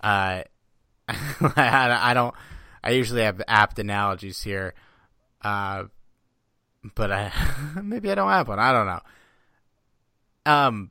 Uh, 0.00 0.42
I, 1.08 2.12
don't. 2.14 2.34
I 2.82 2.90
usually 2.90 3.22
have 3.22 3.42
apt 3.48 3.78
analogies 3.78 4.42
here, 4.42 4.74
uh, 5.42 5.84
but 6.94 7.12
I 7.12 7.32
maybe 7.82 8.10
I 8.10 8.14
don't 8.14 8.30
have 8.30 8.48
one. 8.48 8.58
I 8.58 8.72
don't 8.72 8.86
know. 8.86 9.00
Um, 10.46 10.90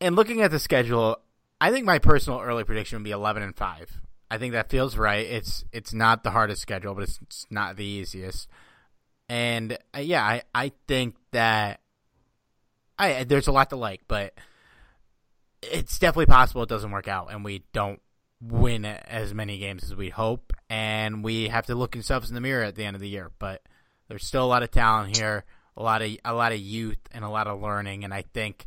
and 0.00 0.16
looking 0.16 0.42
at 0.42 0.50
the 0.50 0.58
schedule, 0.58 1.18
I 1.60 1.70
think 1.70 1.86
my 1.86 1.98
personal 1.98 2.40
early 2.40 2.64
prediction 2.64 2.98
would 2.98 3.04
be 3.04 3.10
eleven 3.10 3.42
and 3.42 3.56
five. 3.56 4.00
I 4.30 4.38
think 4.38 4.52
that 4.52 4.70
feels 4.70 4.96
right. 4.96 5.26
It's 5.26 5.64
it's 5.72 5.92
not 5.92 6.24
the 6.24 6.30
hardest 6.30 6.62
schedule, 6.62 6.94
but 6.94 7.04
it's, 7.04 7.18
it's 7.22 7.46
not 7.50 7.76
the 7.76 7.84
easiest. 7.84 8.48
And 9.28 9.78
uh, 9.96 10.00
yeah, 10.00 10.22
I 10.22 10.42
I 10.54 10.72
think 10.86 11.16
that 11.32 11.80
I 12.98 13.24
there's 13.24 13.46
a 13.46 13.52
lot 13.52 13.70
to 13.70 13.76
like, 13.76 14.02
but 14.08 14.34
it's 15.72 15.98
definitely 15.98 16.26
possible 16.26 16.62
it 16.62 16.68
doesn't 16.68 16.90
work 16.90 17.08
out 17.08 17.32
and 17.32 17.44
we 17.44 17.64
don't 17.72 18.00
win 18.40 18.84
as 18.84 19.32
many 19.32 19.58
games 19.58 19.84
as 19.84 19.94
we 19.94 20.10
hope, 20.10 20.52
and 20.68 21.24
we 21.24 21.48
have 21.48 21.66
to 21.66 21.74
look 21.74 21.96
ourselves 21.96 22.28
in 22.28 22.34
the 22.34 22.40
mirror 22.40 22.64
at 22.64 22.74
the 22.74 22.84
end 22.84 22.94
of 22.94 23.00
the 23.00 23.08
year. 23.08 23.30
But 23.38 23.62
there's 24.08 24.26
still 24.26 24.44
a 24.44 24.46
lot 24.46 24.62
of 24.62 24.70
talent 24.70 25.16
here, 25.16 25.44
a 25.76 25.82
lot 25.82 26.02
of 26.02 26.16
a 26.24 26.34
lot 26.34 26.52
of 26.52 26.58
youth, 26.58 26.98
and 27.12 27.24
a 27.24 27.28
lot 27.28 27.46
of 27.46 27.60
learning, 27.60 28.04
and 28.04 28.12
I 28.12 28.22
think 28.22 28.66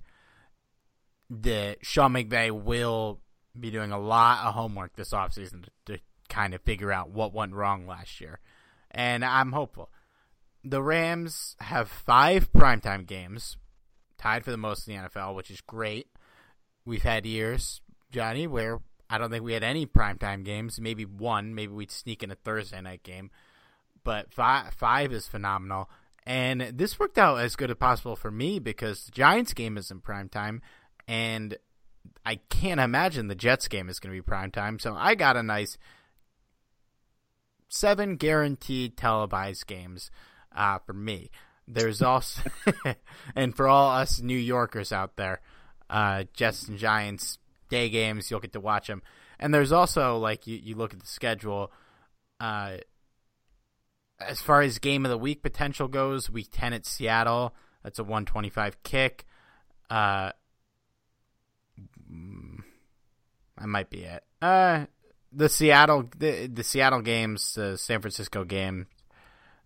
that 1.30 1.78
Sean 1.82 2.14
McVay 2.14 2.52
will 2.52 3.20
be 3.60 3.72
doing 3.72 3.92
a 3.92 4.00
lot 4.00 4.46
of 4.46 4.54
homework 4.54 4.96
this 4.96 5.12
offseason 5.12 5.66
to, 5.66 5.72
to 5.86 6.00
kind 6.30 6.54
of 6.54 6.62
figure 6.62 6.92
out 6.92 7.10
what 7.10 7.34
went 7.34 7.54
wrong 7.54 7.88
last 7.88 8.22
year, 8.22 8.40
and 8.92 9.24
I'm 9.24 9.52
hopeful. 9.52 9.90
The 10.64 10.82
Rams 10.82 11.56
have 11.60 11.88
five 11.88 12.52
primetime 12.52 13.06
games, 13.06 13.58
tied 14.18 14.44
for 14.44 14.52
the 14.52 14.58
most 14.58 14.88
in 14.88 14.96
the 14.96 15.10
NFL, 15.10 15.36
which 15.36 15.52
is 15.52 15.62
great. 15.62 16.08
We've 16.88 17.04
had 17.04 17.26
years, 17.26 17.82
Johnny, 18.12 18.47
where 18.47 18.80
I 19.10 19.17
don't 19.17 19.30
think 19.30 19.43
we 19.43 19.52
had 19.52 19.62
any 19.62 19.86
primetime 19.86 20.45
games. 20.45 20.80
Maybe 20.80 21.04
one. 21.04 21.54
Maybe 21.54 21.73
we'd 21.73 21.91
sneak 21.91 22.23
in 22.23 22.32
a 22.32 22.36
Thursday 22.36 22.80
night 22.80 23.04
game. 23.04 23.30
But 24.06 24.32
five, 24.32 24.73
five 24.73 25.12
is 25.12 25.28
phenomenal. 25.28 25.89
And 26.26 26.62
this 26.62 26.97
worked 26.97 27.17
out 27.17 27.41
as 27.41 27.58
good 27.58 27.71
as 27.71 27.76
possible 27.76 28.15
for 28.15 28.32
me 28.32 28.60
because 28.60 29.04
the 29.04 29.12
Giants 29.12 29.54
game 29.54 29.78
is 29.78 29.91
in 29.91 30.00
primetime. 30.00 30.62
And 31.10 31.58
I 32.26 32.36
can't 32.50 32.80
imagine 32.80 33.28
the 33.28 33.36
Jets 33.36 33.67
game 33.67 33.89
is 33.89 34.00
going 34.00 34.15
to 34.15 34.21
be 34.21 34.26
primetime. 34.26 34.80
So 34.80 34.95
I 34.95 35.15
got 35.15 35.36
a 35.36 35.43
nice 35.43 35.78
seven 37.67 38.15
guaranteed 38.15 38.95
televised 38.95 39.67
games 39.67 40.10
uh, 40.56 40.80
for 40.80 40.93
me. 40.93 41.32
There's 41.67 42.02
also, 42.02 42.43
and 43.36 43.54
for 43.54 43.67
all 43.67 43.91
us 43.91 44.21
New 44.21 44.38
Yorkers 44.38 44.93
out 44.93 45.17
there, 45.17 45.41
uh, 45.89 46.26
Jets 46.34 46.67
and 46.67 46.78
Giants 46.78 47.39
day 47.69 47.89
games. 47.89 48.30
You'll 48.30 48.39
get 48.39 48.54
to 48.54 48.60
watch 48.60 48.88
them. 48.88 49.02
And 49.39 49.54
there's 49.54 49.71
also 49.71 50.17
like 50.17 50.47
you, 50.47 50.58
you 50.58 50.76
look 50.76 50.93
at 50.93 51.00
the 51.00 51.08
schedule. 51.08 51.71
Uh, 52.39 52.78
as 54.19 54.41
far 54.41 54.62
as 54.62 54.80
game 54.80 55.06
of 55.06 55.12
the 55.12 55.17
week 55.17 55.43
potential 55.43 55.88
goes, 55.88 56.30
week 56.30 56.50
ten 56.52 56.73
at 56.73 56.86
Seattle. 56.86 57.54
That's 57.84 58.00
a 58.00 58.04
125 58.04 58.84
kick. 58.84 59.26
Uh, 59.89 60.32
that 63.58 63.67
might 63.67 63.89
be 63.89 64.04
it. 64.04 64.23
Uh, 64.41 64.86
the 65.32 65.50
Seattle 65.50 66.10
the, 66.17 66.47
the 66.47 66.63
Seattle 66.63 67.02
games, 67.02 67.54
the 67.56 67.78
San 67.78 68.02
Francisco 68.02 68.43
game, 68.43 68.88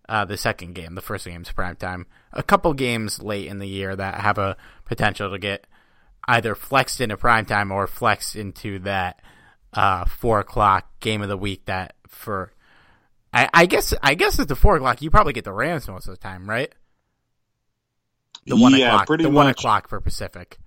uh, 0.08 0.24
the 0.24 0.36
second 0.36 0.74
game, 0.74 0.94
the 0.94 1.00
first 1.00 1.26
game's 1.26 1.52
prime 1.52 1.76
time. 1.76 2.06
A 2.32 2.42
couple 2.42 2.72
games 2.74 3.22
late 3.22 3.46
in 3.46 3.58
the 3.58 3.68
year 3.68 3.94
that 3.96 4.20
have 4.20 4.38
a 4.38 4.56
potential 4.84 5.30
to 5.30 5.38
get 5.38 5.66
either 6.28 6.54
flexed 6.54 7.00
into 7.00 7.16
prime 7.16 7.44
time 7.44 7.72
or 7.72 7.86
flexed 7.86 8.36
into 8.36 8.78
that 8.80 9.20
uh, 9.72 10.04
four 10.04 10.40
o'clock 10.40 10.88
game 11.00 11.22
of 11.22 11.28
the 11.28 11.36
week. 11.36 11.64
That 11.66 11.94
for, 12.06 12.52
I, 13.32 13.48
I 13.52 13.66
guess, 13.66 13.94
I 14.02 14.14
guess 14.14 14.38
at 14.38 14.48
the 14.48 14.56
four 14.56 14.76
o'clock 14.76 15.02
you 15.02 15.10
probably 15.10 15.32
get 15.32 15.44
the 15.44 15.52
Rams 15.52 15.88
most 15.88 16.06
of 16.06 16.14
the 16.14 16.20
time, 16.20 16.48
right? 16.48 16.72
The 18.46 18.56
one 18.56 18.74
yeah, 18.74 18.88
o'clock, 18.88 19.06
pretty 19.06 19.24
the 19.24 19.30
much. 19.30 19.36
one 19.36 19.46
o'clock 19.48 19.88
for 19.88 20.00
Pacific. 20.00 20.58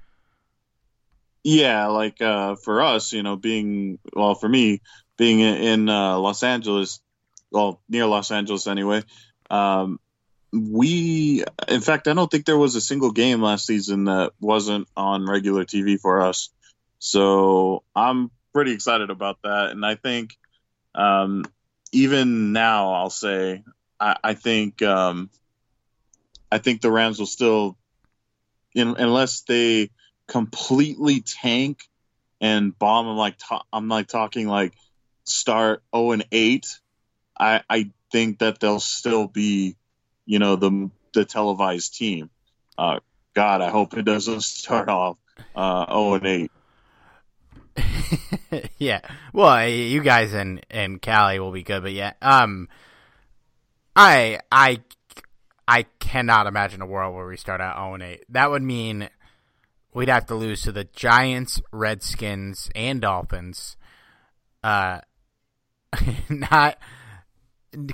Yeah, 1.43 1.87
like 1.87 2.21
uh, 2.21 2.55
for 2.55 2.81
us, 2.81 3.13
you 3.13 3.21
know, 3.21 3.35
being 3.35 3.99
well 4.13 4.33
for 4.33 4.49
me 4.49 4.81
being 5.17 5.41
in 5.41 5.89
uh, 5.89 6.17
Los 6.17 6.41
Angeles, 6.43 7.01
well 7.51 7.81
near 7.87 8.05
Los 8.05 8.31
Angeles 8.31 8.67
anyway. 8.67 9.03
Um, 9.49 9.99
we, 10.51 11.43
in 11.67 11.81
fact, 11.81 12.08
I 12.08 12.13
don't 12.13 12.29
think 12.29 12.45
there 12.45 12.58
was 12.58 12.75
a 12.75 12.81
single 12.81 13.12
game 13.12 13.41
last 13.41 13.65
season 13.65 14.05
that 14.05 14.31
wasn't 14.39 14.88
on 14.95 15.25
regular 15.25 15.65
TV 15.65 15.99
for 15.99 16.21
us. 16.21 16.49
So 16.99 17.84
I'm 17.95 18.31
pretty 18.53 18.71
excited 18.71 19.10
about 19.10 19.41
that. 19.43 19.71
And 19.71 19.86
I 19.86 19.95
think 19.95 20.38
um, 20.93 21.45
even 21.91 22.53
now, 22.53 22.93
I'll 22.93 23.10
say, 23.10 23.63
I, 23.99 24.17
I 24.23 24.34
think 24.34 24.81
um, 24.81 25.29
I 26.51 26.58
think 26.58 26.81
the 26.81 26.91
Rams 26.91 27.19
will 27.19 27.25
still, 27.25 27.77
in, 28.73 28.95
unless 28.97 29.41
they 29.41 29.91
completely 30.27 31.21
tank 31.21 31.84
and 32.39 32.77
bomb. 32.77 33.08
I'm 33.08 33.17
like, 33.17 33.38
I'm 33.73 33.88
like 33.88 34.08
talking 34.08 34.47
like 34.47 34.73
start 35.25 35.84
0 35.95 36.12
and 36.12 36.25
8, 36.31 36.65
I, 37.38 37.62
I 37.69 37.91
think 38.12 38.39
that 38.39 38.60
they'll 38.60 38.79
still 38.79 39.27
be, 39.27 39.75
you 40.25 40.39
know, 40.39 40.55
the 40.55 40.89
the 41.13 41.25
televised 41.25 41.95
team. 41.95 42.29
Uh, 42.77 42.99
God, 43.33 43.61
I 43.61 43.69
hope 43.69 43.97
it 43.97 44.03
doesn't 44.03 44.41
start 44.41 44.89
off 44.89 45.17
uh, 45.55 45.85
0 45.88 46.13
and 46.15 46.49
8. 47.77 48.69
yeah. 48.77 49.01
Well, 49.33 49.67
you 49.67 50.01
guys 50.01 50.33
and 50.33 50.65
in 50.69 50.99
Cali 50.99 51.39
will 51.39 51.51
be 51.51 51.63
good, 51.63 51.83
but 51.83 51.93
yeah. 51.93 52.13
Um, 52.21 52.69
I 53.95 54.39
I 54.51 54.81
I 55.67 55.83
cannot 55.99 56.47
imagine 56.47 56.81
a 56.81 56.85
world 56.85 57.15
where 57.15 57.27
we 57.27 57.38
start 57.38 57.61
out 57.61 57.77
0 57.77 57.95
and 57.95 58.03
8. 58.03 58.23
That 58.29 58.51
would 58.51 58.63
mean 58.63 59.09
we'd 59.93 60.09
have 60.09 60.25
to 60.27 60.35
lose 60.35 60.61
to 60.63 60.71
the 60.71 60.83
Giants, 60.85 61.61
Redskins, 61.71 62.69
and 62.75 63.01
Dolphins. 63.01 63.77
Uh, 64.63 65.01
not 66.29 66.77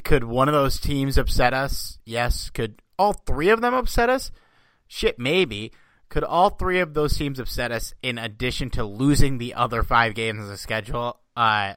could 0.04 0.24
one 0.24 0.48
of 0.48 0.54
those 0.54 0.80
teams 0.80 1.18
upset 1.18 1.54
us? 1.54 2.00
Yes. 2.06 2.50
Could 2.50 2.82
all 2.98 3.14
three 3.14 3.50
of 3.50 3.62
them 3.62 3.74
upset 3.74 4.10
us? 4.10 4.32
Shit, 4.88 5.20
maybe. 5.20 5.72
Could 6.10 6.24
all 6.24 6.50
three 6.50 6.80
of 6.80 6.94
those 6.94 7.18
teams 7.18 7.40
upset 7.40 7.72
us 7.72 7.94
in 8.04 8.18
addition 8.18 8.70
to 8.72 8.84
losing 8.84 9.38
the 9.38 9.54
other 9.54 9.82
five 9.82 10.14
games 10.14 10.44
of 10.44 10.50
the 10.50 10.58
schedule? 10.58 11.20
Uh, 11.38 11.76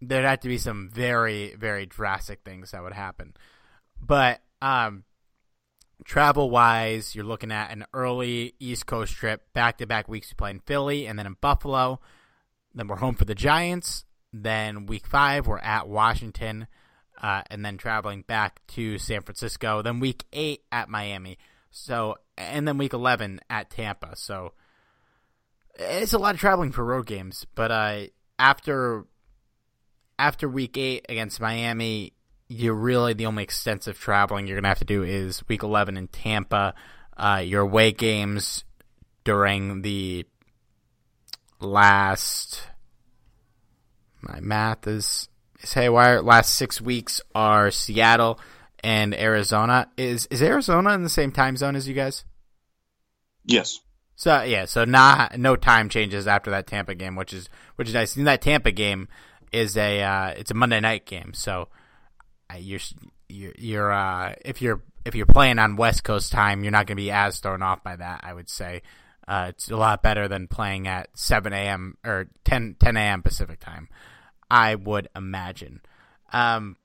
there'd 0.00 0.24
have 0.24 0.40
to 0.40 0.48
be 0.48 0.58
some 0.58 0.90
very, 0.92 1.54
very 1.54 1.86
drastic 1.86 2.40
things 2.44 2.72
that 2.72 2.82
would 2.82 2.92
happen. 2.92 3.34
But 4.00 4.40
um, 4.60 5.04
travel 6.04 6.50
wise, 6.50 7.14
you're 7.14 7.24
looking 7.24 7.52
at 7.52 7.70
an 7.70 7.84
early 7.92 8.54
East 8.58 8.86
Coast 8.86 9.14
trip, 9.14 9.52
back 9.52 9.78
to 9.78 9.86
back 9.86 10.08
weeks. 10.08 10.30
We 10.30 10.34
play 10.34 10.50
in 10.50 10.60
Philly 10.60 11.06
and 11.06 11.18
then 11.18 11.26
in 11.26 11.36
Buffalo. 11.40 12.00
Then 12.74 12.88
we're 12.88 12.96
home 12.96 13.14
for 13.14 13.24
the 13.24 13.34
Giants. 13.34 14.04
Then 14.32 14.86
week 14.86 15.06
five, 15.06 15.46
we're 15.46 15.58
at 15.58 15.88
Washington, 15.88 16.66
uh, 17.22 17.42
and 17.50 17.64
then 17.64 17.78
traveling 17.78 18.22
back 18.22 18.60
to 18.68 18.98
San 18.98 19.22
Francisco. 19.22 19.82
Then 19.82 20.00
week 20.00 20.24
eight 20.32 20.62
at 20.70 20.88
Miami. 20.88 21.38
So, 21.70 22.16
and 22.36 22.66
then 22.66 22.78
week 22.78 22.92
eleven 22.92 23.40
at 23.48 23.70
Tampa. 23.70 24.16
So, 24.16 24.52
it's 25.74 26.12
a 26.12 26.18
lot 26.18 26.34
of 26.34 26.40
traveling 26.40 26.72
for 26.72 26.84
road 26.84 27.06
games. 27.06 27.46
But 27.54 27.70
uh, 27.70 28.00
after 28.38 29.06
after 30.18 30.48
week 30.48 30.76
eight 30.76 31.06
against 31.08 31.40
Miami, 31.40 32.12
you're 32.48 32.74
really 32.74 33.14
the 33.14 33.26
only 33.26 33.44
extensive 33.44 33.98
traveling 33.98 34.46
you're 34.46 34.56
gonna 34.56 34.68
have 34.68 34.78
to 34.80 34.84
do 34.84 35.02
is 35.02 35.46
week 35.48 35.62
eleven 35.62 35.96
in 35.96 36.08
Tampa. 36.08 36.74
Uh, 37.16 37.42
your 37.44 37.62
away 37.62 37.92
games 37.92 38.64
during 39.24 39.82
the 39.82 40.24
last 41.60 42.62
my 44.20 44.40
math 44.40 44.86
is 44.86 45.28
is 45.60 45.72
haywire. 45.72 46.22
Last 46.22 46.54
six 46.54 46.80
weeks 46.80 47.20
are 47.34 47.70
Seattle 47.70 48.40
and 48.82 49.14
Arizona. 49.14 49.88
Is 49.96 50.26
is 50.26 50.42
Arizona 50.42 50.94
in 50.94 51.02
the 51.02 51.08
same 51.08 51.32
time 51.32 51.56
zone 51.56 51.76
as 51.76 51.88
you 51.88 51.94
guys? 51.94 52.24
Yes. 53.44 53.80
So 54.16 54.42
yeah, 54.42 54.64
so 54.64 54.84
not 54.84 55.38
no 55.38 55.56
time 55.56 55.88
changes 55.88 56.26
after 56.26 56.50
that 56.50 56.66
Tampa 56.66 56.94
game, 56.94 57.16
which 57.16 57.32
is 57.32 57.48
which 57.76 57.88
is 57.88 57.94
nice. 57.94 58.16
In 58.16 58.24
that 58.24 58.42
Tampa 58.42 58.72
game 58.72 59.08
is 59.52 59.76
a 59.76 60.02
uh, 60.02 60.28
it's 60.30 60.50
a 60.50 60.54
Monday 60.54 60.80
night 60.80 61.06
game, 61.06 61.32
so 61.34 61.68
uh, 62.52 62.56
you're 62.56 62.80
you're, 63.28 63.52
you're 63.56 63.92
uh, 63.92 64.34
if 64.44 64.60
you're 64.60 64.82
if 65.04 65.14
you're 65.14 65.26
playing 65.26 65.58
on 65.58 65.76
West 65.76 66.04
Coast 66.04 66.32
time, 66.32 66.62
you're 66.62 66.72
not 66.72 66.86
going 66.86 66.96
to 66.96 67.02
be 67.02 67.10
as 67.10 67.38
thrown 67.38 67.62
off 67.62 67.82
by 67.84 67.96
that. 67.96 68.20
I 68.24 68.34
would 68.34 68.48
say 68.48 68.82
uh, 69.28 69.46
it's 69.50 69.70
a 69.70 69.76
lot 69.76 70.02
better 70.02 70.26
than 70.26 70.48
playing 70.48 70.88
at 70.88 71.10
7 71.14 71.52
a.m. 71.52 71.98
or 72.04 72.28
10 72.44 72.76
10 72.80 72.96
a.m. 72.96 73.22
Pacific 73.22 73.60
time. 73.60 73.88
I 74.50 74.74
would 74.74 75.08
imagine. 75.14 75.82
Um, 76.32 76.76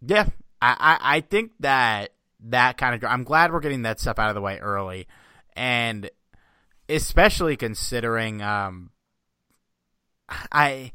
yeah, 0.00 0.28
I, 0.62 0.76
I, 0.78 1.16
I 1.16 1.20
think 1.20 1.52
that 1.60 2.14
that 2.44 2.78
kind 2.78 2.94
of. 2.94 3.08
I'm 3.08 3.24
glad 3.24 3.52
we're 3.52 3.60
getting 3.60 3.82
that 3.82 4.00
stuff 4.00 4.18
out 4.18 4.30
of 4.30 4.34
the 4.34 4.40
way 4.40 4.58
early, 4.58 5.06
and 5.54 6.10
especially 6.88 7.56
considering 7.56 8.40
um, 8.40 8.90
I 10.50 10.92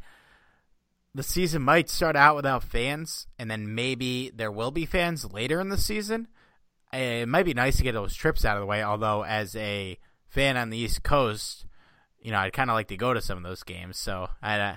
the 1.13 1.21
season 1.21 1.61
might 1.61 1.89
start 1.89 2.15
out 2.15 2.35
without 2.35 2.63
fans, 2.63 3.27
and 3.37 3.51
then 3.51 3.75
maybe 3.75 4.31
there 4.33 4.51
will 4.51 4.71
be 4.71 4.85
fans 4.87 5.31
later 5.31 5.61
in 5.61 5.69
the 5.69 5.77
season. 5.77 6.27
It 6.91 7.27
might 7.27 7.45
be 7.45 7.53
nice 7.53 7.77
to 7.77 7.83
get 7.83 7.93
those 7.93 8.15
trips 8.15 8.45
out 8.45 8.57
of 8.57 8.61
the 8.61 8.67
way. 8.67 8.81
Although, 8.81 9.23
as 9.23 9.55
a 9.55 9.99
fan 10.29 10.57
on 10.57 10.69
the 10.69 10.77
East 10.77 11.03
Coast, 11.03 11.65
you 12.19 12.31
know, 12.31 12.39
I'd 12.39 12.53
kind 12.53 12.69
of 12.69 12.75
like 12.75 12.87
to 12.89 12.97
go 12.97 13.13
to 13.13 13.21
some 13.21 13.37
of 13.37 13.43
those 13.43 13.63
games. 13.63 13.97
So 13.97 14.29
I, 14.41 14.59
uh, 14.59 14.75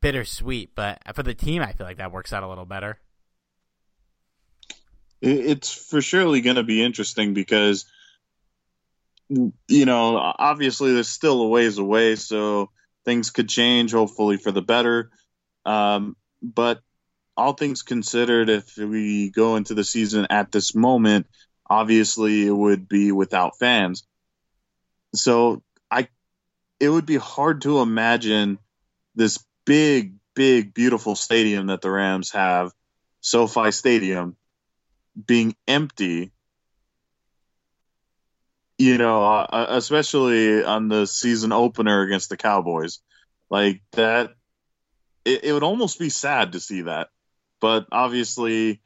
bittersweet, 0.00 0.74
but 0.74 1.00
for 1.14 1.22
the 1.22 1.34
team, 1.34 1.62
I 1.62 1.72
feel 1.72 1.86
like 1.86 1.96
that 1.98 2.12
works 2.12 2.32
out 2.32 2.42
a 2.42 2.48
little 2.48 2.66
better. 2.66 2.98
It's 5.22 5.72
for 5.72 6.02
surely 6.02 6.42
going 6.42 6.56
to 6.56 6.62
be 6.62 6.82
interesting 6.82 7.32
because, 7.32 7.86
you 9.28 9.86
know, 9.86 10.16
obviously 10.18 10.92
there's 10.92 11.08
still 11.08 11.40
a 11.40 11.48
ways 11.48 11.78
away, 11.78 12.16
so 12.16 12.70
things 13.06 13.30
could 13.30 13.48
change, 13.48 13.92
hopefully 13.92 14.36
for 14.36 14.52
the 14.52 14.60
better. 14.60 15.10
Um, 15.64 16.16
but 16.42 16.82
all 17.36 17.54
things 17.54 17.82
considered, 17.82 18.50
if 18.50 18.76
we 18.76 19.30
go 19.30 19.56
into 19.56 19.72
the 19.72 19.84
season 19.84 20.26
at 20.28 20.52
this 20.52 20.74
moment, 20.74 21.26
obviously 21.68 22.46
it 22.46 22.52
would 22.52 22.86
be 22.86 23.10
without 23.10 23.58
fans. 23.58 24.04
So 25.14 25.62
I, 25.90 26.08
it 26.80 26.88
would 26.88 27.06
be 27.06 27.16
hard 27.16 27.62
to 27.62 27.80
imagine 27.80 28.58
this 29.14 29.44
big, 29.64 30.14
big, 30.34 30.74
beautiful 30.74 31.14
stadium 31.14 31.68
that 31.68 31.80
the 31.80 31.90
Rams 31.90 32.30
have, 32.32 32.72
SoFi 33.20 33.70
Stadium, 33.70 34.36
being 35.26 35.54
empty. 35.66 36.32
You 38.76 38.98
know, 38.98 39.24
uh, 39.24 39.46
uh, 39.50 39.66
especially 39.70 40.64
on 40.64 40.88
the 40.88 41.06
season 41.06 41.52
opener 41.52 42.02
against 42.02 42.28
the 42.28 42.36
Cowboys, 42.36 42.98
like 43.48 43.82
that, 43.92 44.34
it, 45.24 45.44
it 45.44 45.52
would 45.52 45.62
almost 45.62 45.98
be 45.98 46.10
sad 46.10 46.52
to 46.52 46.60
see 46.60 46.82
that. 46.82 47.08
But 47.60 47.86
obviously, 47.92 48.82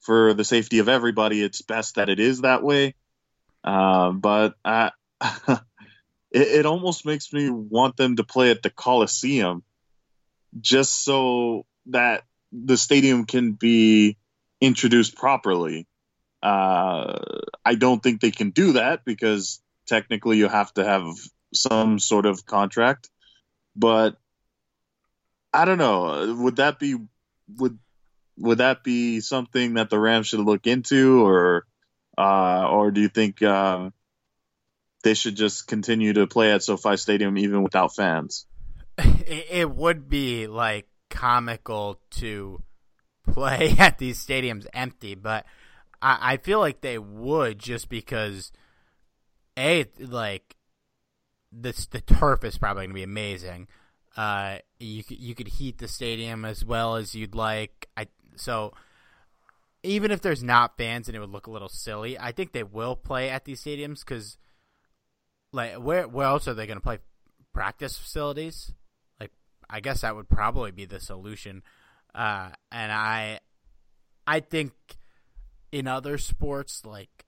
for 0.00 0.34
the 0.34 0.44
safety 0.44 0.80
of 0.80 0.88
everybody, 0.88 1.40
it's 1.40 1.62
best 1.62 1.94
that 1.94 2.08
it 2.08 2.18
is 2.18 2.40
that 2.40 2.64
way. 2.64 2.94
Uh, 3.62 4.10
but 4.10 4.54
I, 4.64 4.90
it, 6.30 6.48
it 6.48 6.66
almost 6.66 7.06
makes 7.06 7.32
me 7.32 7.50
want 7.50 7.96
them 7.96 8.16
to 8.16 8.24
play 8.24 8.50
at 8.50 8.62
the 8.62 8.70
Coliseum 8.70 9.62
just 10.60 11.04
so 11.04 11.66
that 11.86 12.24
the 12.52 12.76
stadium 12.76 13.24
can 13.24 13.52
be 13.52 14.16
introduced 14.60 15.16
properly. 15.16 15.86
Uh, 16.42 17.18
I 17.64 17.74
don't 17.74 18.02
think 18.02 18.20
they 18.20 18.30
can 18.30 18.50
do 18.50 18.72
that 18.74 19.04
because 19.04 19.60
technically 19.86 20.38
you 20.38 20.48
have 20.48 20.72
to 20.74 20.84
have 20.84 21.04
some 21.52 21.98
sort 21.98 22.26
of 22.26 22.46
contract. 22.46 23.10
But 23.74 24.16
I 25.52 25.64
don't 25.64 25.78
know. 25.78 26.34
Would 26.38 26.56
that 26.56 26.78
be 26.78 26.96
would 27.56 27.78
would 28.36 28.58
that 28.58 28.84
be 28.84 29.20
something 29.20 29.74
that 29.74 29.90
the 29.90 29.98
Rams 29.98 30.28
should 30.28 30.40
look 30.40 30.66
into, 30.66 31.24
or 31.26 31.66
uh, 32.16 32.68
or 32.68 32.90
do 32.90 33.00
you 33.00 33.08
think 33.08 33.42
uh, 33.42 33.90
they 35.02 35.14
should 35.14 35.36
just 35.36 35.66
continue 35.66 36.12
to 36.14 36.26
play 36.26 36.52
at 36.52 36.62
SoFi 36.62 36.96
Stadium 36.96 37.38
even 37.38 37.62
without 37.62 37.94
fans? 37.94 38.46
it 38.98 39.70
would 39.70 40.08
be 40.08 40.46
like 40.46 40.88
comical 41.10 42.00
to 42.10 42.62
play 43.32 43.74
at 43.78 43.98
these 43.98 44.24
stadiums 44.24 44.66
empty, 44.72 45.14
but 45.14 45.44
I, 46.00 46.36
feel 46.36 46.60
like 46.60 46.80
they 46.80 46.98
would 46.98 47.58
just 47.58 47.88
because 47.88 48.52
a 49.56 49.84
like 49.98 50.56
this 51.50 51.86
the 51.86 52.00
turf 52.00 52.44
is 52.44 52.56
probably 52.56 52.82
going 52.82 52.90
to 52.90 52.94
be 52.94 53.02
amazing. 53.02 53.66
Uh, 54.16 54.58
you 54.78 55.02
you 55.08 55.34
could 55.34 55.48
heat 55.48 55.78
the 55.78 55.88
stadium 55.88 56.44
as 56.44 56.64
well 56.64 56.96
as 56.96 57.14
you'd 57.14 57.34
like. 57.34 57.88
I 57.96 58.06
so 58.36 58.72
even 59.82 60.10
if 60.10 60.20
there's 60.20 60.42
not 60.42 60.76
fans 60.76 61.08
and 61.08 61.16
it 61.16 61.20
would 61.20 61.30
look 61.30 61.46
a 61.46 61.50
little 61.50 61.68
silly, 61.68 62.18
I 62.18 62.32
think 62.32 62.52
they 62.52 62.62
will 62.62 62.94
play 62.94 63.30
at 63.30 63.44
these 63.44 63.62
stadiums 63.62 64.00
because 64.00 64.38
like 65.52 65.74
where 65.74 66.06
where 66.06 66.26
else 66.26 66.48
are 66.48 66.54
they 66.54 66.66
going 66.66 66.78
to 66.78 66.82
play 66.82 66.98
practice 67.52 67.96
facilities? 67.96 68.72
Like 69.20 69.32
I 69.68 69.80
guess 69.80 70.02
that 70.02 70.16
would 70.16 70.28
probably 70.28 70.70
be 70.70 70.84
the 70.84 71.00
solution. 71.00 71.62
Uh, 72.14 72.50
and 72.72 72.90
I, 72.90 73.40
I 74.26 74.40
think 74.40 74.72
in 75.70 75.86
other 75.86 76.18
sports 76.18 76.84
like 76.84 77.26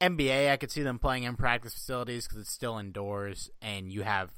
NBA, 0.00 0.50
I 0.50 0.56
could 0.56 0.70
see 0.70 0.82
them 0.82 0.98
playing 0.98 1.24
in 1.24 1.36
practice 1.36 1.74
facilities 1.74 2.26
because 2.26 2.40
it's 2.40 2.52
still 2.52 2.78
indoors, 2.78 3.50
and 3.60 3.92
you 3.92 4.02
have 4.02 4.30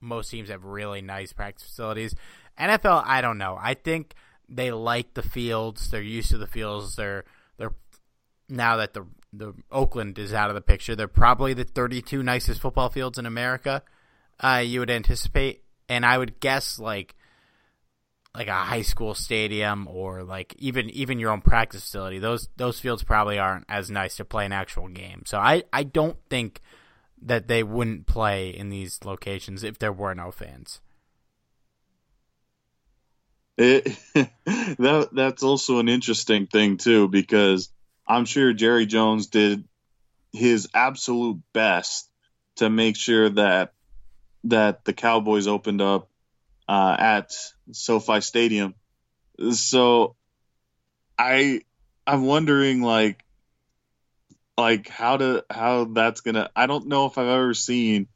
most 0.00 0.30
teams 0.30 0.48
have 0.48 0.64
really 0.64 1.02
nice 1.02 1.32
practice 1.32 1.66
facilities. 1.66 2.14
NFL, 2.58 3.04
I 3.06 3.20
don't 3.20 3.38
know. 3.38 3.56
I 3.60 3.74
think 3.74 4.14
they 4.48 4.70
like 4.70 5.14
the 5.14 5.22
fields. 5.22 5.90
They're 5.90 6.02
used 6.02 6.30
to 6.30 6.38
the 6.38 6.46
fields. 6.46 6.96
They're 6.96 7.24
they're 7.58 7.74
now 8.48 8.76
that 8.78 8.92
the 8.92 9.06
the 9.38 9.54
Oakland 9.70 10.18
is 10.18 10.32
out 10.32 10.50
of 10.50 10.54
the 10.54 10.60
picture. 10.60 10.94
They're 10.94 11.08
probably 11.08 11.54
the 11.54 11.64
32 11.64 12.22
nicest 12.22 12.60
football 12.60 12.88
fields 12.88 13.18
in 13.18 13.26
America. 13.26 13.82
Uh, 14.40 14.62
you 14.64 14.80
would 14.80 14.90
anticipate 14.90 15.64
and 15.88 16.04
I 16.04 16.18
would 16.18 16.40
guess 16.40 16.78
like 16.78 17.14
like 18.34 18.48
a 18.48 18.52
high 18.52 18.82
school 18.82 19.14
stadium 19.14 19.86
or 19.88 20.24
like 20.24 20.54
even 20.58 20.90
even 20.90 21.18
your 21.18 21.30
own 21.30 21.40
practice 21.40 21.82
facility. 21.82 22.18
Those 22.18 22.48
those 22.56 22.80
fields 22.80 23.02
probably 23.02 23.38
aren't 23.38 23.66
as 23.68 23.90
nice 23.90 24.16
to 24.16 24.24
play 24.24 24.44
an 24.44 24.52
actual 24.52 24.88
game. 24.88 25.22
So 25.24 25.38
I 25.38 25.62
I 25.72 25.84
don't 25.84 26.16
think 26.28 26.60
that 27.22 27.48
they 27.48 27.62
wouldn't 27.62 28.06
play 28.06 28.50
in 28.50 28.70
these 28.70 29.00
locations 29.04 29.62
if 29.62 29.78
there 29.78 29.92
were 29.92 30.14
no 30.14 30.30
fans. 30.30 30.80
It, 33.56 33.96
that 34.14 35.08
that's 35.12 35.42
also 35.44 35.78
an 35.78 35.88
interesting 35.88 36.48
thing 36.48 36.76
too 36.76 37.08
because 37.08 37.70
I'm 38.06 38.24
sure 38.24 38.52
Jerry 38.52 38.86
Jones 38.86 39.28
did 39.28 39.64
his 40.32 40.68
absolute 40.74 41.40
best 41.52 42.10
to 42.56 42.68
make 42.68 42.96
sure 42.96 43.30
that 43.30 43.72
that 44.44 44.84
the 44.84 44.92
Cowboys 44.92 45.46
opened 45.46 45.80
up 45.80 46.10
uh, 46.68 46.96
at 46.98 47.32
SoFi 47.72 48.20
Stadium. 48.20 48.74
So 49.52 50.16
I 51.18 51.62
I'm 52.06 52.26
wondering 52.26 52.82
like 52.82 53.24
like 54.56 54.88
how 54.88 55.16
to 55.16 55.44
how 55.50 55.84
that's 55.84 56.20
gonna 56.20 56.50
I 56.54 56.66
don't 56.66 56.86
know 56.86 57.06
if 57.06 57.18
I've 57.18 57.26
ever 57.26 57.54
seen 57.54 58.08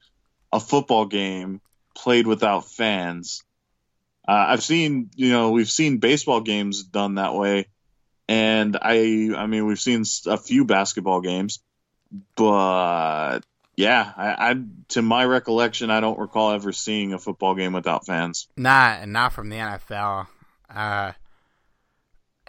a 0.53 0.61
football 0.61 1.07
game 1.07 1.61
played 1.97 2.27
without 2.27 2.71
fans. 2.71 3.43
Uh, 4.27 4.47
I've 4.49 4.63
seen 4.63 5.11
you 5.17 5.31
know 5.31 5.51
we've 5.51 5.71
seen 5.71 5.99
baseball 5.99 6.41
games 6.41 6.85
done 6.85 7.17
that 7.17 7.35
way, 7.35 7.69
and 8.29 8.77
I 8.81 9.31
I 9.37 9.47
mean 9.47 9.67
we've 9.67 9.81
seen 9.81 10.05
a 10.27 10.37
few 10.37 10.65
basketball 10.65 11.21
games, 11.21 11.61
but 12.37 13.41
yeah, 13.77 14.13
I, 14.17 14.51
I, 14.51 14.55
to 14.89 15.03
my 15.03 15.25
recollection, 15.25 15.89
I 15.89 16.01
don't 16.01 16.19
recall 16.19 16.51
ever 16.51 16.73
seeing 16.73 17.13
a 17.13 17.19
football 17.19 17.55
game 17.55 17.73
without 17.73 18.05
fans. 18.05 18.49
Not 18.57 19.09
not 19.09 19.33
from 19.33 19.51
the 19.51 19.57
NFL. 19.57 20.27
Uh, 20.69 21.13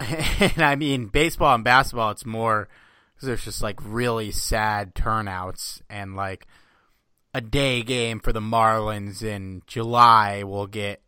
and 0.00 0.62
I 0.62 0.74
mean, 0.74 1.06
baseball 1.06 1.54
and 1.54 1.62
basketball, 1.62 2.10
it's 2.10 2.26
more 2.26 2.68
because 3.14 3.28
there's 3.28 3.44
just 3.44 3.62
like 3.62 3.78
really 3.84 4.32
sad 4.32 4.94
turnouts 4.94 5.82
and 5.88 6.16
like 6.16 6.46
a 7.32 7.40
day 7.40 7.82
game 7.82 8.18
for 8.18 8.32
the 8.32 8.40
Marlins 8.40 9.22
in 9.22 9.62
July 9.66 10.42
will 10.42 10.66
get 10.66 11.00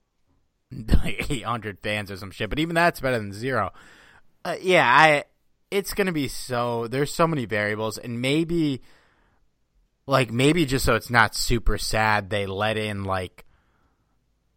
like 0.71 1.31
800 1.31 1.81
fans 1.81 2.11
or 2.11 2.17
some 2.17 2.31
shit. 2.31 2.49
But 2.49 2.59
even 2.59 2.75
that's 2.75 3.01
better 3.01 3.19
than 3.19 3.33
zero. 3.33 3.73
Uh, 4.45 4.57
yeah, 4.61 4.87
I. 4.87 5.25
It's 5.71 5.95
gonna 5.95 6.13
be 6.13 6.29
so. 6.29 6.87
There's 6.87 7.13
so 7.13 7.27
many 7.27 7.47
variables, 7.47 7.97
and 7.97 8.21
maybe 8.21 8.83
like 10.07 10.33
maybe 10.33 10.67
just 10.67 10.85
so 10.85 10.95
it's 10.95 11.11
not 11.11 11.35
super 11.35 11.79
sad, 11.79 12.31
they 12.31 12.47
let 12.47 12.77
in 12.77 13.05
like 13.05 13.45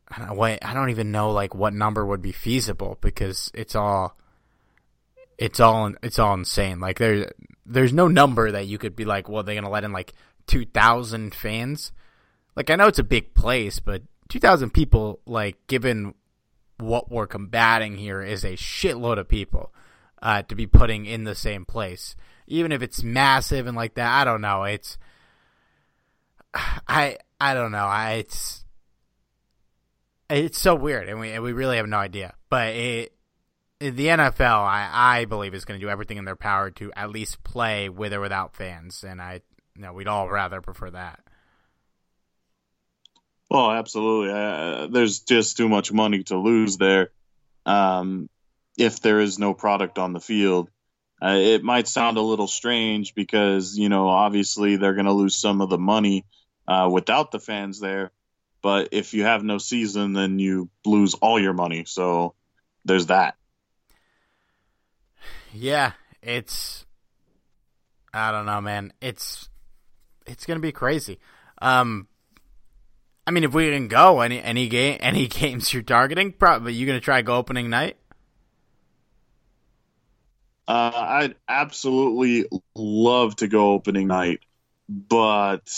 I 0.09 0.19
don't 0.19 0.35
know 0.35 0.43
I 0.43 0.73
don't 0.73 0.89
even 0.89 1.11
know 1.11 1.31
like 1.31 1.55
what 1.55 1.73
number 1.73 2.05
would 2.05 2.21
be 2.21 2.31
feasible 2.31 2.97
because 3.01 3.51
it's 3.53 3.75
all 3.75 4.17
it's 5.37 5.59
all 5.59 5.93
it's 6.01 6.19
all 6.19 6.33
insane. 6.33 6.79
Like 6.79 6.97
there's 6.97 7.31
there's 7.65 7.93
no 7.93 8.07
number 8.07 8.51
that 8.51 8.67
you 8.67 8.77
could 8.77 8.95
be 8.95 9.05
like, 9.05 9.29
well, 9.29 9.43
they're 9.43 9.55
gonna 9.55 9.69
let 9.69 9.83
in 9.83 9.91
like 9.91 10.13
two 10.47 10.65
thousand 10.65 11.35
fans. 11.35 11.91
Like 12.55 12.69
I 12.69 12.75
know 12.75 12.87
it's 12.87 12.99
a 12.99 13.03
big 13.03 13.33
place, 13.33 13.79
but 13.79 14.03
two 14.29 14.39
thousand 14.39 14.71
people, 14.71 15.19
like 15.25 15.67
given 15.67 16.15
what 16.77 17.11
we're 17.11 17.27
combating 17.27 17.97
here, 17.97 18.21
is 18.21 18.43
a 18.43 18.53
shitload 18.53 19.17
of 19.17 19.27
people 19.27 19.73
uh, 20.21 20.41
to 20.43 20.55
be 20.55 20.67
putting 20.67 21.05
in 21.05 21.23
the 21.23 21.35
same 21.35 21.65
place. 21.65 22.15
Even 22.47 22.71
if 22.71 22.81
it's 22.81 23.03
massive 23.03 23.67
and 23.67 23.75
like 23.75 23.95
that, 23.95 24.11
I 24.11 24.23
don't 24.23 24.41
know. 24.41 24.63
It's 24.63 24.97
I 26.88 27.17
I 27.39 27.53
don't 27.53 27.71
know. 27.71 27.85
I 27.85 28.13
it's 28.13 28.65
it's 30.29 30.57
so 30.57 30.75
weird, 30.75 31.07
and 31.07 31.19
we 31.19 31.31
and 31.31 31.43
we 31.43 31.53
really 31.53 31.77
have 31.77 31.88
no 31.88 31.97
idea. 31.97 32.33
But 32.49 32.73
it, 32.73 33.13
the 33.79 34.07
NFL, 34.07 34.41
I 34.41 34.89
I 34.91 35.25
believe 35.25 35.53
is 35.53 35.65
going 35.65 35.79
to 35.79 35.85
do 35.85 35.89
everything 35.89 36.17
in 36.17 36.25
their 36.25 36.35
power 36.35 36.71
to 36.71 36.91
at 36.95 37.09
least 37.09 37.43
play 37.43 37.89
with 37.89 38.13
or 38.13 38.19
without 38.19 38.55
fans, 38.55 39.03
and 39.03 39.21
I 39.21 39.41
you 39.75 39.81
know 39.81 39.93
we'd 39.93 40.07
all 40.07 40.29
rather 40.29 40.61
prefer 40.61 40.89
that. 40.91 41.19
Well, 43.55 43.71
absolutely. 43.71 44.33
Uh, 44.33 44.87
there's 44.87 45.19
just 45.19 45.55
too 45.55 45.69
much 45.69 45.89
money 45.93 46.23
to 46.23 46.37
lose 46.37 46.75
there. 46.75 47.11
Um, 47.65 48.29
if 48.77 48.99
there 48.99 49.21
is 49.21 49.39
no 49.39 49.53
product 49.53 49.97
on 49.97 50.11
the 50.11 50.19
field, 50.19 50.69
uh, 51.21 51.37
it 51.37 51.63
might 51.63 51.87
sound 51.87 52.17
a 52.17 52.21
little 52.21 52.49
strange 52.49 53.15
because 53.15 53.77
you 53.77 53.87
know 53.87 54.09
obviously 54.09 54.75
they're 54.75 54.93
going 54.93 55.05
to 55.05 55.13
lose 55.13 55.37
some 55.37 55.61
of 55.61 55.69
the 55.69 55.77
money 55.77 56.25
uh, 56.67 56.89
without 56.91 57.31
the 57.31 57.39
fans 57.39 57.79
there. 57.79 58.11
But 58.61 58.89
if 58.91 59.13
you 59.13 59.23
have 59.23 59.41
no 59.41 59.57
season, 59.57 60.11
then 60.11 60.37
you 60.37 60.69
lose 60.85 61.13
all 61.13 61.39
your 61.39 61.53
money. 61.53 61.85
So 61.85 62.35
there's 62.83 63.05
that. 63.05 63.37
Yeah, 65.53 65.93
it's 66.21 66.85
I 68.13 68.33
don't 68.33 68.47
know, 68.47 68.59
man. 68.59 68.91
It's 68.99 69.47
it's 70.27 70.45
gonna 70.45 70.59
be 70.59 70.73
crazy. 70.73 71.19
Um, 71.61 72.09
I 73.27 73.31
mean, 73.31 73.43
if 73.43 73.53
we 73.53 73.71
can 73.71 73.88
go 73.88 74.21
any 74.21 74.41
any 74.41 74.67
game 74.67 74.97
any 75.01 75.27
games 75.27 75.73
you're 75.73 75.83
targeting, 75.83 76.31
probably 76.31 76.73
you 76.73 76.85
gonna 76.85 76.99
try 76.99 77.21
go 77.21 77.35
opening 77.35 77.69
night. 77.69 77.97
Uh, 80.67 80.91
I'd 80.95 81.35
absolutely 81.47 82.47
love 82.73 83.35
to 83.35 83.47
go 83.47 83.73
opening 83.73 84.07
night 84.07 84.39
but 84.88 85.69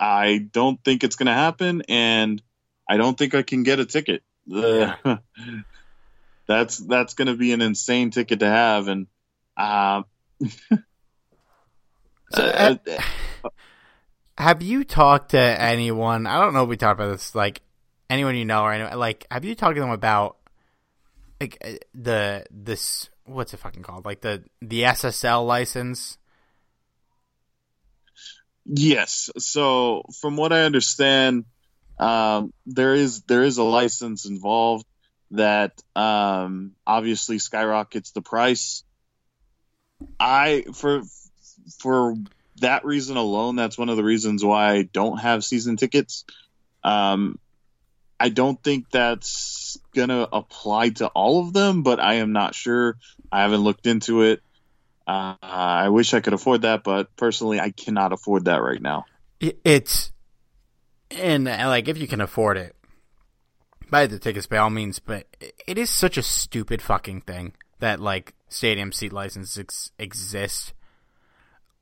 I 0.00 0.38
don't 0.38 0.82
think 0.82 1.04
it's 1.04 1.16
going 1.16 1.26
to 1.26 1.32
happen, 1.32 1.82
and 1.88 2.42
I 2.88 2.96
don't 2.96 3.16
think 3.16 3.34
I 3.34 3.42
can 3.42 3.62
get 3.62 3.78
a 3.80 3.84
ticket. 3.84 4.22
Yeah. 4.46 4.96
that's 6.46 6.78
that's 6.78 7.14
going 7.14 7.28
to 7.28 7.36
be 7.36 7.52
an 7.52 7.62
insane 7.62 8.10
ticket 8.10 8.40
to 8.40 8.46
have, 8.46 8.88
and 8.88 9.06
uh, 9.56 10.02
so, 12.32 12.42
uh, 12.42 12.76
have 14.36 14.62
you 14.62 14.84
talked 14.84 15.30
to 15.30 15.38
anyone? 15.38 16.26
I 16.26 16.40
don't 16.40 16.54
know 16.54 16.64
if 16.64 16.68
we 16.68 16.76
talked 16.76 17.00
about 17.00 17.12
this, 17.12 17.34
like 17.34 17.62
anyone 18.10 18.36
you 18.36 18.44
know 18.44 18.62
or 18.62 18.72
anyone, 18.72 18.98
like 18.98 19.26
have 19.30 19.44
you 19.44 19.54
talked 19.54 19.76
to 19.76 19.80
them 19.80 19.90
about 19.90 20.36
like 21.40 21.58
uh, 21.64 21.72
the 21.94 22.44
this 22.50 23.08
what's 23.24 23.54
it 23.54 23.58
fucking 23.58 23.82
called, 23.82 24.04
like 24.04 24.20
the 24.20 24.44
the 24.60 24.82
SSL 24.82 25.46
license? 25.46 26.18
Yes. 28.64 29.30
So 29.38 30.04
from 30.20 30.36
what 30.36 30.52
I 30.52 30.62
understand, 30.62 31.44
um, 31.98 32.52
there 32.66 32.94
is 32.94 33.22
there 33.22 33.42
is 33.42 33.58
a 33.58 33.62
license 33.62 34.24
involved 34.24 34.86
that 35.30 35.80
um, 35.94 36.72
obviously 36.86 37.38
skyrockets 37.38 38.12
the 38.12 38.22
price. 38.22 38.84
I 40.18 40.64
for 40.74 41.02
for 41.78 42.16
that 42.60 42.84
reason 42.84 43.16
alone, 43.16 43.56
that's 43.56 43.78
one 43.78 43.88
of 43.88 43.96
the 43.96 44.04
reasons 44.04 44.44
why 44.44 44.72
I 44.72 44.82
don't 44.82 45.18
have 45.18 45.44
season 45.44 45.76
tickets. 45.76 46.24
Um, 46.82 47.38
I 48.18 48.28
don't 48.28 48.62
think 48.62 48.90
that's 48.90 49.78
gonna 49.94 50.28
apply 50.32 50.90
to 50.90 51.08
all 51.08 51.40
of 51.40 51.52
them, 51.52 51.82
but 51.82 52.00
I 52.00 52.14
am 52.14 52.32
not 52.32 52.54
sure. 52.54 52.96
I 53.30 53.42
haven't 53.42 53.60
looked 53.60 53.86
into 53.86 54.22
it. 54.22 54.40
Uh, 55.06 55.34
I 55.42 55.88
wish 55.88 56.14
I 56.14 56.20
could 56.20 56.32
afford 56.32 56.62
that, 56.62 56.82
but 56.84 57.14
personally, 57.16 57.60
I 57.60 57.70
cannot 57.70 58.12
afford 58.12 58.46
that 58.46 58.62
right 58.62 58.80
now. 58.80 59.04
It's 59.40 60.12
and 61.10 61.44
like 61.44 61.88
if 61.88 61.98
you 61.98 62.06
can 62.06 62.20
afford 62.20 62.56
it, 62.56 62.74
buy 63.90 64.06
the 64.06 64.18
tickets 64.18 64.46
by 64.46 64.58
all 64.58 64.70
means. 64.70 64.98
But 64.98 65.26
it 65.66 65.76
is 65.76 65.90
such 65.90 66.16
a 66.16 66.22
stupid 66.22 66.80
fucking 66.80 67.22
thing 67.22 67.52
that 67.80 68.00
like 68.00 68.34
stadium 68.48 68.92
seat 68.92 69.12
licenses 69.12 69.58
ex- 69.58 69.90
exist. 69.98 70.72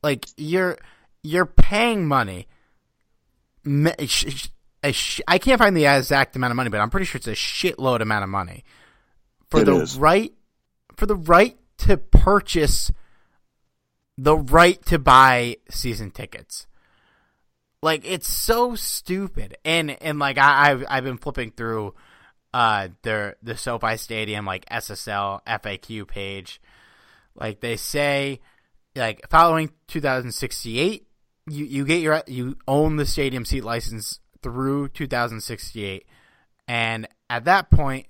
Like 0.02 0.26
you're 0.36 0.78
you're 1.22 1.46
paying 1.46 2.06
money. 2.06 2.48
I 3.64 5.38
can't 5.38 5.58
find 5.58 5.76
the 5.76 5.86
exact 5.86 6.34
amount 6.34 6.50
of 6.50 6.56
money, 6.56 6.70
but 6.70 6.80
I'm 6.80 6.90
pretty 6.90 7.06
sure 7.06 7.18
it's 7.18 7.28
a 7.28 7.32
shitload 7.32 8.00
amount 8.00 8.24
of 8.24 8.30
money 8.30 8.64
for 9.48 9.60
it 9.60 9.66
the 9.66 9.76
is. 9.76 9.96
right 9.96 10.32
for 10.96 11.06
the 11.06 11.14
right 11.14 11.56
to 11.78 11.96
purchase 11.96 12.90
the 14.18 14.36
right 14.36 14.84
to 14.86 14.98
buy 14.98 15.56
season 15.70 16.10
tickets. 16.10 16.66
Like 17.82 18.02
it's 18.04 18.28
so 18.28 18.74
stupid, 18.74 19.56
and 19.64 19.90
and 20.02 20.18
like 20.18 20.38
I, 20.38 20.68
have 20.68 20.84
I've 20.88 21.04
been 21.04 21.18
flipping 21.18 21.50
through 21.50 21.94
uh 22.54 22.88
the 23.02 23.36
the 23.42 23.56
SoFi 23.56 23.96
Stadium 23.96 24.46
like 24.46 24.64
SSL 24.66 25.40
FAQ 25.44 26.06
page. 26.06 26.60
Like 27.34 27.60
they 27.60 27.76
say, 27.76 28.40
like 28.94 29.28
following 29.31 29.70
2068, 29.88 31.07
you 31.48 31.64
you 31.64 31.85
get 31.85 32.00
your 32.00 32.22
you 32.26 32.57
own 32.68 32.96
the 32.96 33.07
stadium 33.07 33.44
seat 33.44 33.64
license 33.64 34.20
through 34.42 34.88
2068, 34.88 36.07
and 36.68 37.09
at 37.31 37.44
that 37.44 37.70
point, 37.70 38.07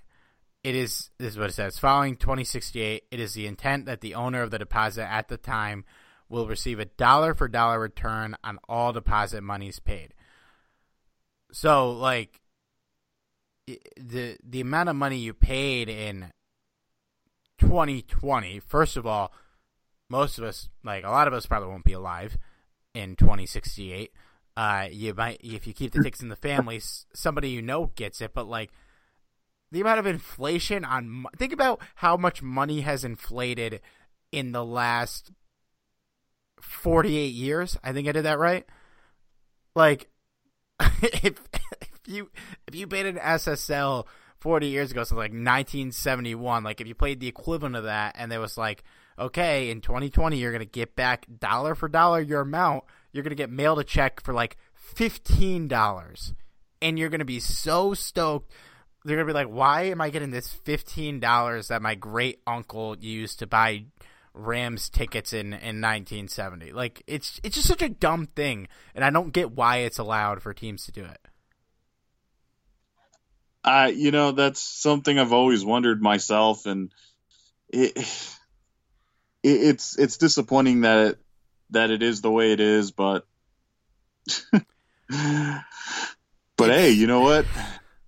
it 0.65 0.75
is 0.75 1.11
this 1.19 1.33
is 1.33 1.39
what 1.39 1.51
it 1.51 1.55
says. 1.55 1.79
Following 1.79 2.17
2068, 2.17 3.05
it 3.11 3.21
is 3.21 3.35
the 3.35 3.47
intent 3.47 3.87
that 3.87 4.01
the 4.01 4.15
owner 4.15 4.43
of 4.43 4.51
the 4.51 4.59
deposit 4.59 5.11
at 5.11 5.29
the 5.29 5.37
time 5.37 5.85
will 6.29 6.47
receive 6.47 6.81
a 6.81 6.87
dollar 6.87 7.35
for 7.35 7.47
dollar 7.47 7.79
return 7.79 8.37
on 8.43 8.59
all 8.69 8.93
deposit 8.93 9.43
monies 9.43 9.79
paid. 9.79 10.15
So, 11.53 11.91
like, 11.93 12.41
the 13.67 14.37
the 14.43 14.61
amount 14.61 14.89
of 14.89 14.97
money 14.97 15.19
you 15.19 15.35
paid 15.35 15.89
in 15.89 16.33
2020. 17.59 18.61
First 18.61 18.97
of 18.97 19.07
all, 19.07 19.33
most 20.13 20.39
of 20.39 20.45
us, 20.45 20.69
like 20.85 21.05
a 21.05 21.11
lot 21.11 21.27
of 21.27 21.33
us, 21.33 21.47
probably 21.47 21.71
won't 21.71 21.87
be 21.87 21.95
alive 21.95 22.37
in 22.95 23.17
2068. 23.17 24.13
Uh, 24.55 24.87
you 24.93 25.15
might 25.15 25.41
if 25.43 25.67
you 25.67 25.73
keep 25.73 25.93
the 25.93 26.03
tickets 26.03 26.23
in 26.23 26.29
the 26.29 26.37
family, 26.37 26.81
somebody 27.15 27.49
you 27.49 27.63
know 27.63 27.91
gets 27.97 28.21
it. 28.21 28.35
But 28.35 28.47
like 28.47 28.71
the 29.71 29.81
amount 29.81 30.01
of 30.01 30.07
inflation 30.07 30.85
on 30.85 31.25
think 31.39 31.55
about 31.55 31.81
how 31.97 32.19
much 32.19 32.43
money 32.43 32.83
has 32.83 33.05
inflated 33.05 33.81
in 34.31 34.53
the 34.53 34.65
last 34.65 35.33
48 36.61 37.33
years. 37.33 37.79
I 37.83 37.95
think 37.95 38.07
I 38.07 38.13
did 38.13 38.27
that 38.27 38.39
right. 38.39 38.67
Like 39.75 40.11
if 41.03 41.41
if 41.81 42.01
you 42.07 42.31
if 42.69 42.75
you 42.75 42.87
paid 42.87 43.07
an 43.07 43.17
SSL 43.17 44.07
40 44.41 44.67
years 44.67 44.91
ago, 44.91 45.05
so 45.05 45.15
like 45.15 45.31
1971, 45.31 46.65
like 46.65 46.83
if 46.83 46.87
you 46.87 46.95
played 46.95 47.21
the 47.21 47.29
equivalent 47.29 47.77
of 47.77 47.85
that 47.85 48.15
and 48.19 48.31
there 48.31 48.41
was 48.41 48.59
like 48.59 48.85
okay, 49.19 49.71
in 49.71 49.81
2020 49.81 50.37
you're 50.37 50.53
going 50.53 50.61
to 50.61 50.67
get 50.67 50.97
back 50.97 51.27
dollar 51.39 51.75
for 51.75 51.89
dollar 51.89 52.21
your 52.21 52.41
amount, 52.41 52.85
you're 53.13 53.23
going 53.23 53.31
to 53.31 53.37
get 53.37 53.51
mailed 53.51 53.79
a 53.79 53.85
check 53.85 54.23
for 54.23 54.33
like 54.33 54.57
$15 54.95 56.35
and 56.83 56.99
you're 56.99 57.09
going 57.09 57.21
to 57.21 57.25
be 57.25 57.41
so 57.41 57.95
stoked. 57.95 58.53
They're 59.05 59.17
gonna 59.17 59.27
be 59.27 59.33
like, 59.33 59.49
why 59.49 59.85
am 59.85 60.01
I 60.01 60.11
getting 60.11 60.31
this 60.31 60.53
fifteen 60.53 61.19
dollars 61.19 61.69
that 61.69 61.83
my 61.83 61.97
great 61.97 62.41
uncle 62.47 62.97
used 62.99 63.41
to 63.41 63.49
buy 63.49 63.87
Rams 64.33 64.89
tickets 64.89 65.33
in 65.33 65.47
in 65.47 65.81
1970? 65.81 66.71
Like, 66.71 67.03
it's 67.09 67.41
it's 67.43 67.57
just 67.57 67.67
such 67.67 67.83
a 67.83 67.89
dumb 67.89 68.27
thing, 68.27 68.69
and 68.95 69.05
I 69.05 69.11
don't 69.11 69.33
get 69.33 69.51
why 69.51 69.79
it's 69.79 69.99
allowed 69.99 70.41
for 70.41 70.55
teams 70.55 70.85
to 70.87 70.93
do 70.93 71.05
it. 71.05 71.19
I, 73.65 73.89
you 73.89 74.11
know, 74.11 74.33
that's 74.33 74.61
something 74.61 75.19
I've 75.19 75.33
always 75.33 75.65
wondered 75.65 76.01
myself, 76.01 76.67
and 76.67 76.93
it, 77.69 77.97
it 79.43 79.49
it's 79.49 79.99
it's 79.99 80.17
disappointing 80.17 80.83
that 80.83 81.07
it, 81.07 81.19
that 81.71 81.91
it 81.91 82.03
is 82.03 82.21
the 82.21 82.31
way 82.31 82.53
it 82.53 82.61
is, 82.61 82.91
but. 82.91 83.27
but 84.53 84.63
hey, 86.59 86.91
you 86.91 87.07
know 87.07 87.21
what? 87.21 87.47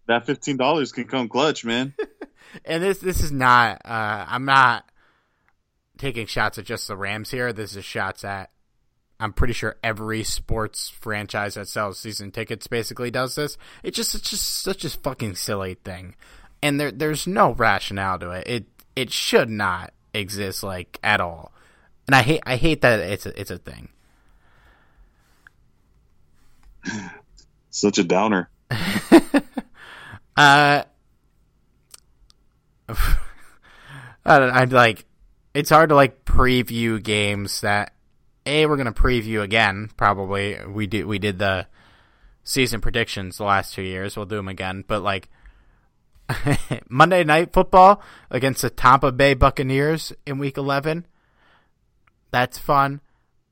that 0.06 0.26
fifteen 0.26 0.56
dollars 0.56 0.92
can 0.92 1.04
come 1.04 1.28
clutch, 1.28 1.64
man. 1.64 1.94
and 2.64 2.82
this 2.82 2.98
this 2.98 3.20
is 3.20 3.32
not. 3.32 3.82
Uh, 3.84 4.24
I'm 4.28 4.44
not 4.44 4.84
taking 5.98 6.26
shots 6.26 6.58
at 6.58 6.64
just 6.64 6.88
the 6.88 6.96
Rams 6.96 7.30
here. 7.30 7.52
This 7.52 7.76
is 7.76 7.84
shots 7.84 8.24
at. 8.24 8.50
I'm 9.20 9.32
pretty 9.32 9.54
sure 9.54 9.76
every 9.82 10.24
sports 10.24 10.88
franchise 10.88 11.54
that 11.54 11.68
sells 11.68 11.98
season 11.98 12.32
tickets 12.32 12.66
basically 12.66 13.10
does 13.10 13.36
this. 13.36 13.56
It's 13.82 13.96
just 13.96 14.14
it's 14.14 14.30
just 14.30 14.62
such 14.62 14.84
a 14.84 14.90
fucking 14.90 15.36
silly 15.36 15.74
thing, 15.74 16.16
and 16.62 16.78
there 16.78 16.90
there's 16.90 17.26
no 17.26 17.52
rationale 17.52 18.18
to 18.18 18.30
it. 18.30 18.46
It 18.46 18.66
it 18.96 19.12
should 19.12 19.50
not 19.50 19.92
exist 20.14 20.62
like 20.62 20.98
at 21.02 21.20
all, 21.20 21.52
and 22.06 22.14
I 22.14 22.22
hate 22.22 22.42
I 22.46 22.56
hate 22.56 22.80
that 22.82 23.00
it's 23.00 23.26
a, 23.26 23.40
it's 23.40 23.50
a 23.50 23.58
thing. 23.58 23.88
Such 27.70 27.98
a 27.98 28.04
downer. 28.04 28.48
Uh, 30.36 30.82
I 34.24 34.38
don't. 34.38 34.50
I'd 34.50 34.72
like. 34.72 35.04
It's 35.54 35.70
hard 35.70 35.90
to 35.90 35.94
like 35.94 36.24
preview 36.24 37.02
games 37.02 37.60
that 37.60 37.92
a 38.44 38.66
we're 38.66 38.76
gonna 38.76 38.92
preview 38.92 39.42
again. 39.42 39.90
Probably 39.96 40.58
we 40.66 40.86
did 40.86 41.06
we 41.06 41.18
did 41.18 41.38
the 41.38 41.66
season 42.42 42.80
predictions 42.80 43.38
the 43.38 43.44
last 43.44 43.74
two 43.74 43.82
years. 43.82 44.16
We'll 44.16 44.26
do 44.26 44.36
them 44.36 44.48
again, 44.48 44.84
but 44.86 45.02
like. 45.02 45.28
Monday 46.88 47.24
Night 47.24 47.52
Football 47.52 48.02
against 48.30 48.62
the 48.62 48.70
Tampa 48.70 49.12
Bay 49.12 49.34
Buccaneers 49.34 50.12
in 50.26 50.38
Week 50.38 50.56
11. 50.56 51.06
That's 52.30 52.58
fun. 52.58 53.00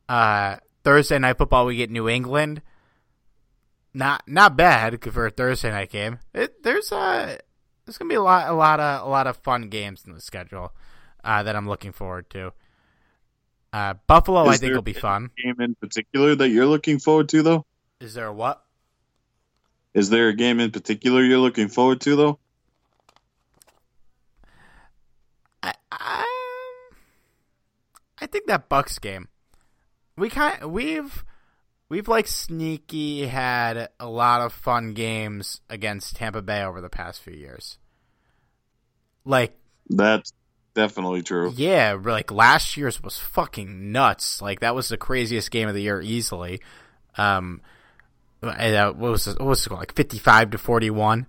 Uh, 0.09 0.57
Thursday 0.85 1.19
Night 1.19 1.39
Football, 1.39 1.67
we 1.67 1.77
get 1.77 1.91
New 1.91 2.09
England 2.09 2.63
not 3.95 4.23
not 4.27 4.57
bad 4.57 5.03
for 5.13 5.27
a 5.27 5.31
Thursday 5.31 5.71
night 5.71 5.91
game. 5.91 6.19
It, 6.35 6.63
there's 6.63 6.93
uh 6.93 7.37
there's 7.85 7.99
gonna 7.99 8.09
be 8.09 8.15
a 8.15 8.23
lot 8.23 8.49
a 8.49 8.55
lot 8.55 8.81
of 8.81 9.07
a 9.07 9.11
lot 9.11 9.27
of 9.27 9.37
fun 9.39 9.69
games 9.69 10.05
in 10.07 10.13
the 10.13 10.21
schedule 10.21 10.73
uh, 11.25 11.43
that 11.43 11.55
I'm 11.57 11.69
looking 11.69 11.93
forward 11.93 12.29
to. 12.31 12.53
Uh, 13.73 13.95
Buffalo, 14.07 14.49
Is 14.51 14.57
I 14.57 14.59
think 14.59 14.75
will 14.75 14.83
be 14.83 14.93
fun. 14.93 15.31
Game 15.43 15.61
in 15.61 15.75
particular 15.75 16.35
that 16.35 16.49
you're 16.51 16.67
looking 16.67 16.99
forward 16.99 17.31
to, 17.31 17.43
though. 17.43 17.65
Is 18.01 18.13
there 18.13 18.27
a 18.27 18.33
what? 18.33 18.63
Is 19.95 20.11
there 20.11 20.29
a 20.29 20.35
game 20.35 20.61
in 20.61 20.71
particular 20.71 21.23
you're 21.23 21.39
looking 21.39 21.69
forward 21.69 22.01
to, 22.03 22.17
though? 22.17 22.39
I 25.63 25.73
I, 25.91 26.27
I 28.19 28.22
think 28.33 28.47
that 28.47 28.69
Bucks 28.69 28.99
game. 28.99 29.29
We 30.17 30.29
kind 30.29 30.65
we've 30.73 31.25
we've 31.89 32.09
like 32.09 32.27
sneaky 32.27 33.27
had 33.27 33.91
a 34.01 34.09
lot 34.09 34.41
of 34.41 34.53
fun 34.53 34.95
games 34.95 35.61
against 35.71 36.17
Tampa 36.17 36.43
Bay 36.43 36.63
over 36.65 36.81
the 36.81 36.89
past 36.89 37.21
few 37.21 37.35
years. 37.35 37.79
Like 39.25 39.57
that's 39.89 40.33
definitely 40.75 41.23
true. 41.23 41.53
Yeah, 41.55 41.99
like 42.03 42.33
last 42.33 42.77
year's 42.77 43.03
was 43.03 43.19
fucking 43.19 43.93
nuts. 43.93 44.43
Like 44.43 44.61
that 44.61 44.75
was 44.75 44.89
the 44.89 44.97
craziest 44.97 45.51
game 45.51 45.69
of 45.69 45.75
the 45.75 45.83
year 45.83 46.01
easily. 46.01 46.61
Um, 47.17 47.61
uh, 48.43 48.93
what 48.93 49.13
was 49.13 49.27
it, 49.29 49.39
what 49.39 49.49
was 49.49 49.65
it 49.65 49.69
called? 49.69 49.81
Like 49.81 49.95
fifty 49.95 50.19
five 50.19 50.51
to 50.51 50.59
forty 50.59 50.91
one. 50.91 51.27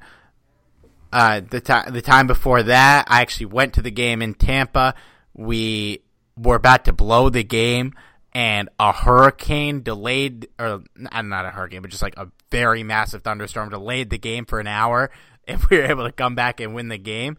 Uh, 1.11 1.41
the 1.47 1.61
time 1.61 1.93
the 1.93 2.01
time 2.01 2.25
before 2.25 2.63
that, 2.63 3.05
I 3.07 3.21
actually 3.21 3.47
went 3.47 3.73
to 3.73 3.81
the 3.81 3.91
game 3.91 4.21
in 4.21 4.33
Tampa. 4.33 4.95
We 5.35 6.01
were 6.37 6.55
about 6.55 6.85
to 6.85 6.93
blow 6.93 7.29
the 7.29 7.43
game 7.43 7.93
and 8.33 8.69
a 8.79 8.91
hurricane 8.91 9.83
delayed, 9.83 10.47
or 10.59 10.83
not 10.97 11.45
a 11.45 11.51
hurricane, 11.51 11.81
but 11.81 11.91
just 11.91 12.01
like 12.01 12.17
a 12.17 12.29
very 12.51 12.83
massive 12.83 13.21
thunderstorm 13.21 13.69
delayed 13.69 14.09
the 14.09 14.17
game 14.17 14.45
for 14.45 14.59
an 14.59 14.67
hour, 14.67 15.11
and 15.47 15.63
we 15.65 15.77
were 15.77 15.83
able 15.83 16.05
to 16.05 16.11
come 16.11 16.35
back 16.35 16.59
and 16.59 16.73
win 16.73 16.87
the 16.87 16.97
game. 16.97 17.37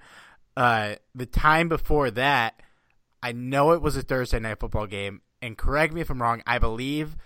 Uh, 0.56 0.94
the 1.14 1.26
time 1.26 1.68
before 1.68 2.10
that, 2.12 2.60
I 3.22 3.32
know 3.32 3.72
it 3.72 3.82
was 3.82 3.96
a 3.96 4.02
Thursday 4.02 4.38
night 4.38 4.60
football 4.60 4.86
game, 4.86 5.22
and 5.42 5.58
correct 5.58 5.92
me 5.92 6.00
if 6.00 6.10
I'm 6.10 6.22
wrong. 6.22 6.42
I 6.46 6.58
believe 6.58 7.16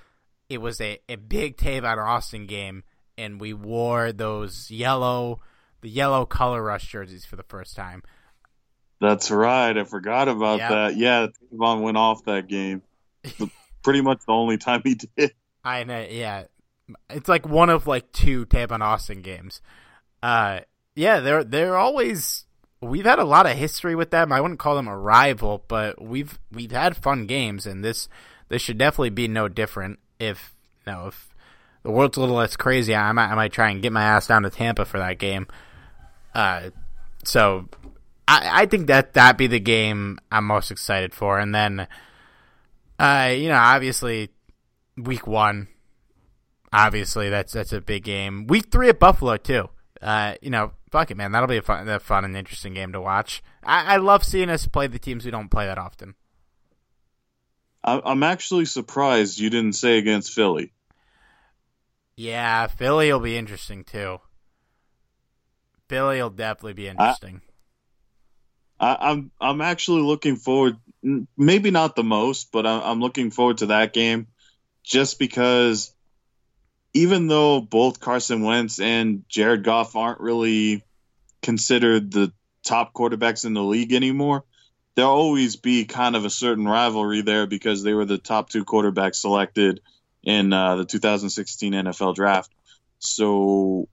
it 0.49 0.59
was 0.59 0.81
a, 0.81 0.99
a 1.09 1.17
big 1.17 1.57
Tavon 1.59 1.99
Austin 1.99 2.47
game, 2.47 2.85
and 3.19 3.41
we 3.41 3.53
wore 3.53 4.13
those 4.13 4.71
yellow, 4.71 5.41
the 5.83 5.91
yellow 5.91 6.25
color 6.25 6.63
rush 6.63 6.91
jerseys 6.91 7.27
for 7.27 7.37
the 7.37 7.43
first 7.43 7.77
time. 7.77 8.03
That's 9.01 9.31
right. 9.31 9.77
I 9.77 9.85
forgot 9.85 10.29
about 10.29 10.59
yep. 10.59 10.71
that. 10.71 10.97
Yeah, 10.97 11.27
Tavon 11.53 11.83
went 11.83 11.97
off 11.97 12.25
that 12.25 12.49
game. 12.49 12.83
pretty 13.83 14.01
much 14.01 14.21
the 14.27 14.33
only 14.33 14.59
time 14.59 14.83
he 14.85 14.97
did. 15.17 15.33
I 15.65 15.85
know, 15.85 16.07
yeah. 16.09 16.45
It's 17.11 17.29
like 17.29 17.47
one 17.49 17.71
of 17.71 17.87
like 17.87 18.13
two 18.13 18.47
Tavon 18.47 18.81
Austin 18.81 19.23
games. 19.23 19.61
Uh, 20.23 20.61
yeah, 20.95 21.21
they're 21.21 21.45
they're 21.45 21.77
always. 21.77 22.45
We've 22.81 23.05
had 23.05 23.19
a 23.19 23.25
lot 23.25 23.47
of 23.47 23.57
history 23.57 23.95
with 23.95 24.11
them. 24.11 24.33
I 24.33 24.41
wouldn't 24.41 24.61
call 24.61 24.77
them 24.77 24.89
a 24.89 24.97
rival, 24.97 25.65
but 25.69 26.03
we've 26.03 26.39
we've 26.53 26.71
had 26.71 26.97
fun 26.97 27.27
games, 27.27 27.67
and 27.67 27.85
this 27.85 28.09
this 28.49 28.63
should 28.63 28.79
definitely 28.79 29.11
be 29.11 29.29
no 29.29 29.49
different. 29.49 29.99
If 30.19 30.55
you 30.87 30.93
know, 30.93 31.09
if 31.09 31.35
the 31.83 31.91
world's 31.91 32.17
a 32.17 32.21
little 32.21 32.37
less 32.37 32.57
crazy, 32.57 32.95
I 32.95 33.13
might 33.13 33.31
I 33.31 33.35
might 33.35 33.53
try 33.53 33.71
and 33.71 33.83
get 33.83 33.93
my 33.93 34.03
ass 34.03 34.27
down 34.27 34.43
to 34.43 34.51
Tampa 34.51 34.85
for 34.85 34.99
that 34.99 35.19
game. 35.19 35.47
Uh, 36.35 36.71
so 37.25 37.69
I 38.29 38.63
I 38.63 38.67
think 38.67 38.87
that 38.87 39.15
that 39.15 39.39
be 39.39 39.47
the 39.47 39.59
game 39.59 40.19
I'm 40.31 40.45
most 40.45 40.71
excited 40.71 41.15
for, 41.15 41.39
and 41.39 41.55
then 41.55 41.89
uh, 42.99 43.33
you 43.37 43.49
know, 43.49 43.57
obviously, 43.57 44.31
week 44.97 45.27
one, 45.27 45.69
obviously 46.73 47.29
that's 47.31 47.53
that's 47.53 47.73
a 47.73 47.81
big 47.81 48.05
game. 48.05 48.47
Week 48.47 48.67
three 48.71 48.89
at 48.89 48.99
Buffalo 48.99 49.37
too. 49.37 49.69
Uh, 50.03 50.35
you 50.43 50.51
know, 50.51 50.73
fuck 50.91 51.11
it, 51.11 51.17
man. 51.17 51.33
That'll 51.33 51.49
be 51.49 51.59
a 51.59 51.63
fun, 51.63 51.89
a 51.89 51.99
fun 52.01 52.25
and 52.25 52.37
interesting 52.37 52.75
game 52.75 52.93
to 52.93 53.01
watch. 53.01 53.43
I, 53.65 53.95
I 53.95 53.97
love 53.97 54.25
seeing 54.25 54.51
us 54.51 54.67
play 54.67 54.87
the 54.87 54.99
teams 54.99 55.25
we 55.25 55.31
don't 55.31 55.51
play 55.51 55.67
that 55.67 55.79
often. 55.79 56.15
I'm 57.85 58.23
actually 58.23 58.67
surprised 58.67 59.39
you 59.39 59.49
didn't 59.49 59.75
say 59.75 59.99
against 59.99 60.33
Philly. 60.33 60.73
Yeah, 62.17 62.67
Philly 62.67 63.11
will 63.13 63.21
be 63.21 63.39
interesting 63.39 63.85
too. 63.85 64.19
Philly 65.89 66.21
will 66.21 66.31
definitely 66.31 66.75
be 66.75 66.89
interesting. 66.89 67.41
I, 67.43 67.48
I'm 68.81 69.31
I'm 69.41 69.61
actually 69.61 70.03
looking 70.03 70.37
forward 70.37 70.77
maybe 71.37 71.71
not 71.71 71.97
the 71.97 72.05
most, 72.05 72.53
but 72.53 72.67
I'm 72.67 73.01
looking 73.01 73.31
forward 73.31 73.59
to 73.59 73.67
that 73.67 73.93
game 73.93 74.27
just 74.83 75.19
because 75.19 75.93
even 76.95 77.29
though 77.29 77.61
both 77.61 78.01
Carson 78.01 78.43
Wentz 78.43 78.81
and 78.81 79.25
Jared 79.29 79.63
Goff 79.63 79.95
aren't 79.97 80.21
really 80.21 80.83
considered 81.43 82.11
the 82.11 82.33
top 82.65 82.93
quarterbacks 82.93 83.45
in 83.45 83.55
the 83.55 83.63
league 83.63 83.93
anymore, 83.93 84.45
there'll 84.95 85.13
always 85.13 85.57
be 85.57 85.85
kind 85.85 86.17
of 86.17 86.25
a 86.25 86.31
certain 86.31 86.67
rivalry 86.67 87.23
there 87.23 87.47
because 87.47 87.83
they 87.83 87.95
were 87.95 88.05
the 88.05 88.19
top 88.19 88.51
two 88.51 88.65
quarterbacks 88.65 89.17
selected 89.17 89.81
in 90.25 90.53
uh, 90.53 90.77
the 90.77 90.85
2016 90.85 91.73
NFL 91.73 92.15
draft. 92.15 92.51
So 92.99 93.89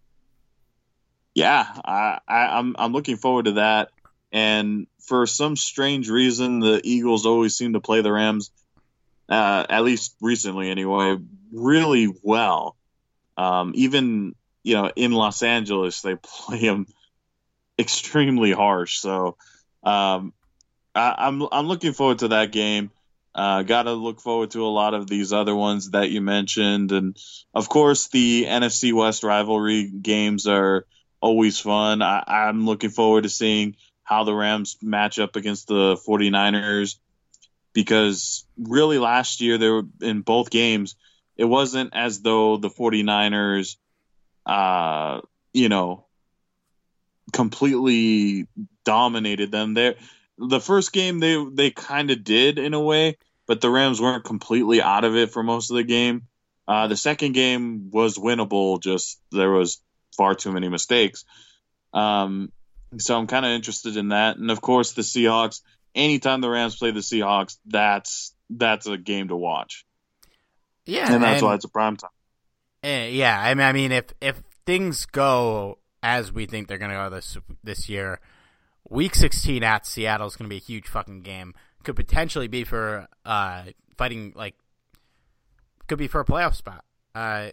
Yeah, 1.35 1.65
I, 1.85 2.19
I, 2.27 2.57
I'm 2.57 2.75
I'm 2.79 2.93
looking 2.93 3.17
forward 3.17 3.45
to 3.45 3.51
that. 3.53 3.91
And 4.35 4.87
for 4.99 5.25
some 5.27 5.55
strange 5.55 6.09
reason, 6.09 6.59
the 6.59 6.81
Eagles 6.83 7.25
always 7.25 7.55
seem 7.55 7.71
to 7.71 7.79
play 7.79 8.01
the 8.01 8.11
Rams, 8.11 8.51
uh, 9.29 9.65
at 9.69 9.85
least 9.85 10.13
recently 10.19 10.69
anyway, 10.69 11.15
really 11.53 12.13
well. 12.21 12.75
Um, 13.37 13.71
even 13.75 14.35
you 14.61 14.75
know 14.75 14.91
in 14.93 15.13
Los 15.13 15.41
Angeles, 15.41 16.01
they 16.01 16.15
play 16.21 16.59
them 16.59 16.85
extremely 17.79 18.51
harsh. 18.51 18.99
So 18.99 19.37
um, 19.83 20.33
I, 20.93 21.15
I'm 21.17 21.41
I'm 21.49 21.67
looking 21.67 21.93
forward 21.93 22.19
to 22.19 22.27
that 22.29 22.51
game. 22.51 22.91
Uh, 23.33 23.63
Got 23.63 23.83
to 23.83 23.93
look 23.93 24.19
forward 24.19 24.51
to 24.51 24.65
a 24.65 24.67
lot 24.67 24.93
of 24.93 25.07
these 25.07 25.31
other 25.31 25.55
ones 25.55 25.91
that 25.91 26.09
you 26.09 26.19
mentioned, 26.19 26.91
and 26.91 27.15
of 27.53 27.69
course 27.69 28.09
the 28.09 28.43
NFC 28.45 28.91
West 28.91 29.23
rivalry 29.23 29.89
games 29.89 30.45
are 30.45 30.85
always 31.21 31.57
fun. 31.57 32.01
I, 32.01 32.21
I'm 32.27 32.65
looking 32.65 32.89
forward 32.89 33.23
to 33.23 33.29
seeing 33.29 33.77
how 34.05 34.23
the 34.23 34.33
Rams 34.33 34.77
match 34.81 35.19
up 35.19 35.35
against 35.35 35.67
the 35.67 35.97
49ers 36.07 36.95
because 37.73 38.45
really 38.57 38.99
last 38.99 39.41
year 39.41 39.57
they 39.57 39.69
were 39.69 39.83
in 40.01 40.21
both 40.21 40.49
games 40.49 40.95
it 41.37 41.45
wasn't 41.45 41.93
as 41.93 42.21
though 42.21 42.57
the 42.57 42.69
49ers 42.69 43.75
uh 44.45 45.21
you 45.53 45.69
know 45.69 46.05
completely 47.33 48.47
dominated 48.83 49.51
them. 49.51 49.73
There 49.73 49.95
the 50.37 50.61
first 50.61 50.93
game 50.93 51.19
they 51.19 51.43
they 51.51 51.71
kind 51.71 52.11
of 52.11 52.23
did 52.23 52.59
in 52.59 52.73
a 52.73 52.79
way 52.79 53.17
but 53.47 53.61
the 53.61 53.69
Rams 53.69 54.01
weren't 54.01 54.23
completely 54.23 54.81
out 54.81 55.03
of 55.03 55.15
it 55.15 55.31
for 55.31 55.43
most 55.43 55.69
of 55.69 55.75
the 55.75 55.83
game. 55.83 56.27
Uh 56.67 56.87
the 56.87 56.97
second 56.97 57.33
game 57.33 57.89
was 57.91 58.17
winnable 58.17 58.81
just 58.81 59.19
there 59.31 59.51
was 59.51 59.81
far 60.15 60.35
too 60.35 60.51
many 60.51 60.69
mistakes. 60.69 61.25
Um 61.93 62.51
so 62.97 63.17
I'm 63.17 63.27
kind 63.27 63.45
of 63.45 63.51
interested 63.51 63.97
in 63.97 64.09
that. 64.09 64.37
And 64.37 64.51
of 64.51 64.61
course, 64.61 64.93
the 64.93 65.01
Seahawks. 65.01 65.61
Anytime 65.93 66.41
the 66.41 66.49
Rams 66.49 66.75
play 66.75 66.91
the 66.91 66.99
Seahawks, 66.99 67.57
that's 67.65 68.33
that's 68.49 68.85
a 68.85 68.97
game 68.97 69.29
to 69.29 69.35
watch. 69.35 69.85
Yeah, 70.85 71.11
and 71.11 71.23
that's 71.23 71.41
and, 71.41 71.47
why 71.47 71.55
it's 71.55 71.65
a 71.65 71.69
prime 71.69 71.97
time. 71.97 72.09
Uh, 72.83 73.07
yeah, 73.09 73.39
I 73.39 73.53
mean, 73.53 73.65
I 73.65 73.71
mean, 73.71 73.91
if 73.91 74.05
if 74.21 74.41
things 74.65 75.05
go 75.05 75.79
as 76.03 76.31
we 76.31 76.45
think 76.45 76.67
they're 76.67 76.77
going 76.77 76.91
to 76.91 76.97
go 76.97 77.09
this 77.09 77.37
this 77.63 77.89
year, 77.89 78.19
Week 78.89 79.15
16 79.15 79.63
at 79.63 79.85
Seattle 79.85 80.27
is 80.27 80.35
going 80.35 80.49
to 80.49 80.53
be 80.53 80.57
a 80.57 80.65
huge 80.65 80.87
fucking 80.87 81.21
game. 81.21 81.53
Could 81.83 81.95
potentially 81.95 82.47
be 82.47 82.63
for 82.63 83.07
uh, 83.25 83.63
fighting 83.97 84.33
like 84.35 84.55
could 85.87 85.97
be 85.97 86.07
for 86.07 86.21
a 86.21 86.25
playoff 86.25 86.55
spot. 86.55 86.83
Uh, 87.13 87.49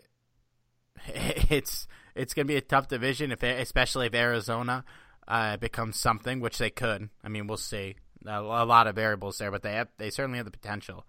it's 1.07 1.87
it's 2.15 2.35
going 2.35 2.47
to 2.47 2.53
be 2.53 2.57
a 2.57 2.63
tough 2.63 2.89
division 2.89 3.33
if 3.33 3.43
especially 3.43 4.07
if 4.07 4.15
Arizona 4.15 4.85
uh, 5.33 5.57
something, 5.93 6.41
which 6.41 6.59
they 6.59 6.71
could. 6.71 7.09
I 7.25 7.29
mean, 7.29 7.47
we'll 7.47 7.57
see. 7.57 7.97
A, 8.27 8.41
a 8.41 8.67
lot 8.67 8.87
of 8.87 8.95
variables 8.95 9.39
there, 9.39 9.51
but 9.51 9.63
they 9.63 9.73
have, 9.73 9.89
they 9.97 10.11
certainly 10.11 10.37
have 10.37 10.45
the 10.45 10.53
potential. 10.53 11.07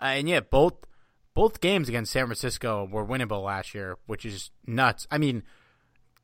Uh, 0.00 0.06
and 0.06 0.28
yeah, 0.28 0.40
both 0.40 0.74
both 1.34 1.62
games 1.62 1.88
against 1.88 2.12
San 2.12 2.26
Francisco 2.26 2.86
were 2.90 3.06
winnable 3.06 3.42
last 3.42 3.74
year, 3.74 3.96
which 4.06 4.26
is 4.26 4.50
nuts. 4.66 5.06
I 5.10 5.16
mean, 5.16 5.42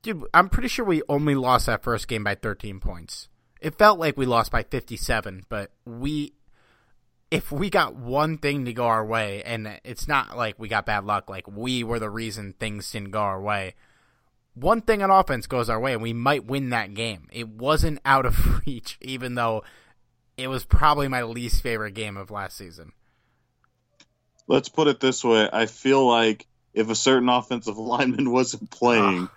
dude, 0.03 0.25
I'm 0.35 0.51
pretty 0.51 0.69
sure 0.69 0.85
we 0.85 1.03
only 1.09 1.35
lost 1.35 1.67
that 1.67 1.83
first 1.83 2.07
game 2.07 2.23
by 2.23 2.35
13 2.35 2.81
points. 2.81 3.29
It 3.63 3.79
felt 3.79 3.99
like 3.99 4.19
we 4.19 4.27
lost 4.27 4.53
by 4.53 4.63
57, 4.65 5.45
but 5.49 5.73
we 5.87 6.35
if 7.31 7.51
we 7.51 7.71
got 7.71 7.95
one 7.97 8.39
thing 8.39 8.67
to 8.67 8.73
go 8.75 8.87
our 8.87 9.05
way, 9.05 9.43
and 9.43 9.81
it's 9.85 10.07
not 10.07 10.37
like 10.37 10.59
we 10.59 10.69
got 10.69 10.87
bad 10.87 11.05
luck, 11.05 11.31
like 11.31 11.49
we 11.49 11.83
were 11.83 11.99
the 11.99 12.11
reason 12.11 12.55
things 12.61 12.93
didn't 12.93 13.11
go 13.11 13.21
our 13.21 13.41
way 13.41 13.75
one 14.61 14.81
thing 14.83 15.03
on 15.03 15.11
offense 15.11 15.47
goes 15.47 15.69
our 15.69 15.81
way 15.81 15.93
and 15.93 16.03
we 16.03 16.13
might 16.13 16.45
win 16.45 16.71
that 16.71 16.95
game. 16.95 17.29
It 17.33 17.49
wasn't 17.49 18.01
out 18.05 18.27
of 18.27 18.67
reach, 18.67 18.99
even 19.01 19.35
though 19.35 19.63
it 20.37 20.49
was 20.49 20.65
probably 20.65 21.09
my 21.09 21.23
least 21.23 21.63
favorite 21.63 21.95
game 21.95 22.17
of 22.17 22.31
last 22.31 22.57
season. 22.57 22.93
Let's 24.47 24.69
put 24.69 24.89
it 24.89 25.01
this 25.01 25.23
way. 25.23 25.49
I 25.53 25.67
feel 25.67 26.07
like 26.07 26.47
if 26.73 26.89
a 26.91 26.95
certain 26.95 27.29
offensive 27.29 27.79
lineman 27.79 28.31
wasn't 28.31 28.71
playing, 28.71 29.29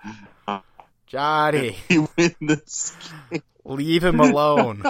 oh, 0.48 0.62
Johnny, 1.08 1.72
he 1.90 2.00
win 2.00 2.36
this 2.42 2.96
game. 3.30 3.42
Leave 3.64 4.04
him 4.04 4.20
alone. 4.20 4.82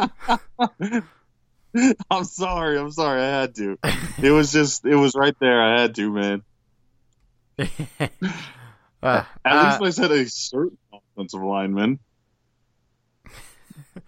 I'm 2.10 2.24
sorry. 2.24 2.80
I'm 2.80 2.92
sorry. 2.92 3.22
I 3.22 3.42
had 3.42 3.56
to. 3.56 3.78
It 4.22 4.32
was 4.32 4.54
just, 4.54 4.86
it 4.86 4.96
was 4.96 5.14
right 5.14 5.36
there. 5.42 5.62
I 5.62 5.82
had 5.82 5.96
to, 5.96 6.10
man. 6.10 6.44
Uh, 9.02 9.24
At 9.44 9.52
uh, 9.54 9.80
least 9.82 10.00
I 10.00 10.02
said 10.02 10.12
a 10.12 10.30
certain 10.30 10.78
offensive 10.94 11.42
lineman. 11.42 12.00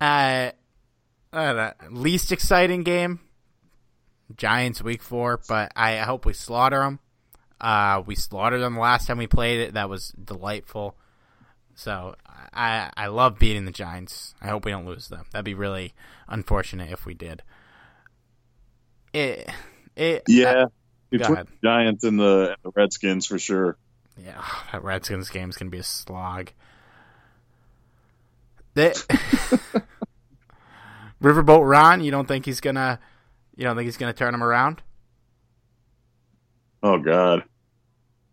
uh, 0.00 0.50
uh, 1.32 1.70
least 1.90 2.32
exciting 2.32 2.82
game, 2.84 3.20
Giants 4.36 4.82
week 4.82 5.02
four, 5.02 5.40
but 5.48 5.72
I 5.76 5.98
hope 5.98 6.24
we 6.24 6.32
slaughter 6.32 6.80
them. 6.80 7.00
Uh, 7.60 8.02
we 8.04 8.14
slaughtered 8.14 8.60
them 8.60 8.74
the 8.74 8.80
last 8.80 9.06
time 9.06 9.18
we 9.18 9.26
played 9.26 9.60
it. 9.60 9.74
That 9.74 9.88
was 9.88 10.08
delightful. 10.10 10.96
So 11.74 12.14
I 12.52 12.90
I 12.96 13.08
love 13.08 13.38
beating 13.38 13.64
the 13.64 13.72
Giants. 13.72 14.34
I 14.40 14.48
hope 14.48 14.64
we 14.64 14.70
don't 14.70 14.86
lose 14.86 15.08
them. 15.08 15.24
That'd 15.32 15.44
be 15.44 15.54
really 15.54 15.92
unfortunate 16.28 16.90
if 16.90 17.04
we 17.04 17.14
did. 17.14 17.42
It 19.12 19.48
it 19.96 20.22
yeah. 20.28 20.66
Between 21.18 21.44
Giants 21.62 22.04
and 22.04 22.18
the, 22.18 22.56
the 22.62 22.70
Redskins 22.74 23.26
for 23.26 23.38
sure. 23.38 23.76
Yeah, 24.22 24.42
that 24.72 24.82
Redskins 24.82 25.30
game's 25.30 25.56
gonna 25.56 25.70
be 25.70 25.78
a 25.78 25.82
slog. 25.82 26.50
They, 28.74 28.92
Riverboat 31.22 31.64
Ron, 31.64 32.02
you 32.02 32.10
don't 32.10 32.26
think 32.26 32.44
he's 32.44 32.60
gonna, 32.60 32.98
you 33.54 33.62
don't 33.62 33.76
think 33.76 33.84
he's 33.84 33.96
gonna 33.96 34.12
turn 34.12 34.34
him 34.34 34.42
around? 34.42 34.82
Oh 36.82 36.98
God, 36.98 37.44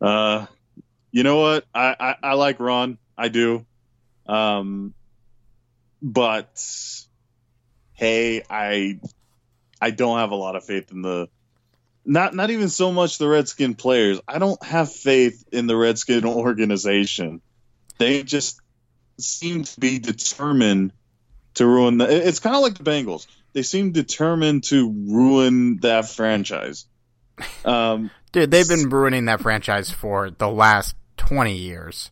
uh, 0.02 0.48
you 1.12 1.22
know 1.22 1.42
what? 1.42 1.66
I, 1.76 1.96
I, 2.00 2.16
I 2.24 2.34
like 2.34 2.60
Ron, 2.60 2.98
I 3.16 3.28
do, 3.28 3.68
um, 4.26 4.96
but 6.02 6.60
hey, 7.94 8.42
I 8.50 9.00
I 9.80 9.92
don't 9.92 10.18
have 10.18 10.32
a 10.32 10.36
lot 10.36 10.56
of 10.56 10.66
faith 10.66 10.92
in 10.92 11.04
the 11.04 11.30
not 12.06 12.34
not 12.34 12.50
even 12.50 12.70
so 12.70 12.92
much 12.92 13.18
the 13.18 13.28
Redskin 13.28 13.76
players. 13.76 14.20
I 14.28 14.40
don't 14.40 14.62
have 14.64 14.92
faith 14.92 15.44
in 15.52 15.68
the 15.68 15.76
Redskin 15.76 16.26
organization. 16.26 17.42
They 17.98 18.24
just 18.24 18.60
seem 19.20 19.64
to 19.64 19.80
be 19.80 20.00
determined 20.00 20.94
to 21.56 21.66
ruin 21.66 21.98
the. 21.98 22.28
It's 22.28 22.40
kind 22.40 22.56
of 22.56 22.62
like 22.62 22.78
the 22.78 22.84
Bengals. 22.84 23.28
They 23.54 23.64
seem 23.64 23.92
determined 23.92 24.64
to 24.66 24.90
ruin 24.90 25.78
that 25.82 26.10
franchise. 26.10 26.86
Um, 27.66 28.10
Dude, 28.32 28.50
they've 28.50 28.68
been 28.68 28.90
ruining 28.90 29.26
that 29.26 29.42
franchise 29.42 29.92
for 29.92 30.32
the 30.32 30.50
last 30.50 30.96
twenty 31.18 31.58
years. 31.58 32.12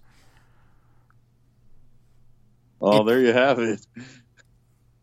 Oh, 2.81 3.03
there 3.03 3.19
you 3.19 3.33
have 3.33 3.59
it. 3.59 3.85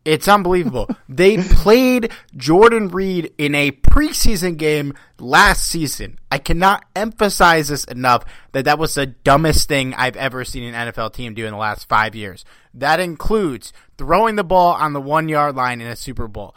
It's 0.07 0.29
unbelievable. 0.29 0.89
they 1.09 1.35
played 1.35 2.13
Jordan 2.33 2.87
Reed 2.87 3.33
in 3.37 3.53
a 3.53 3.71
preseason 3.71 4.55
game 4.55 4.93
last 5.19 5.65
season. 5.65 6.17
I 6.31 6.37
cannot 6.37 6.85
emphasize 6.95 7.67
this 7.67 7.83
enough 7.83 8.23
that 8.53 8.63
that 8.63 8.79
was 8.79 8.95
the 8.95 9.07
dumbest 9.07 9.67
thing 9.67 9.93
I've 9.93 10.15
ever 10.15 10.45
seen 10.45 10.73
an 10.73 10.93
NFL 10.93 11.11
team 11.11 11.33
do 11.33 11.45
in 11.45 11.51
the 11.51 11.57
last 11.57 11.89
five 11.89 12.15
years. 12.15 12.45
That 12.73 13.01
includes 13.01 13.73
throwing 13.97 14.37
the 14.37 14.45
ball 14.45 14.75
on 14.75 14.93
the 14.93 15.01
one 15.01 15.27
yard 15.27 15.57
line 15.57 15.81
in 15.81 15.87
a 15.87 15.95
Super 15.97 16.29
Bowl, 16.29 16.55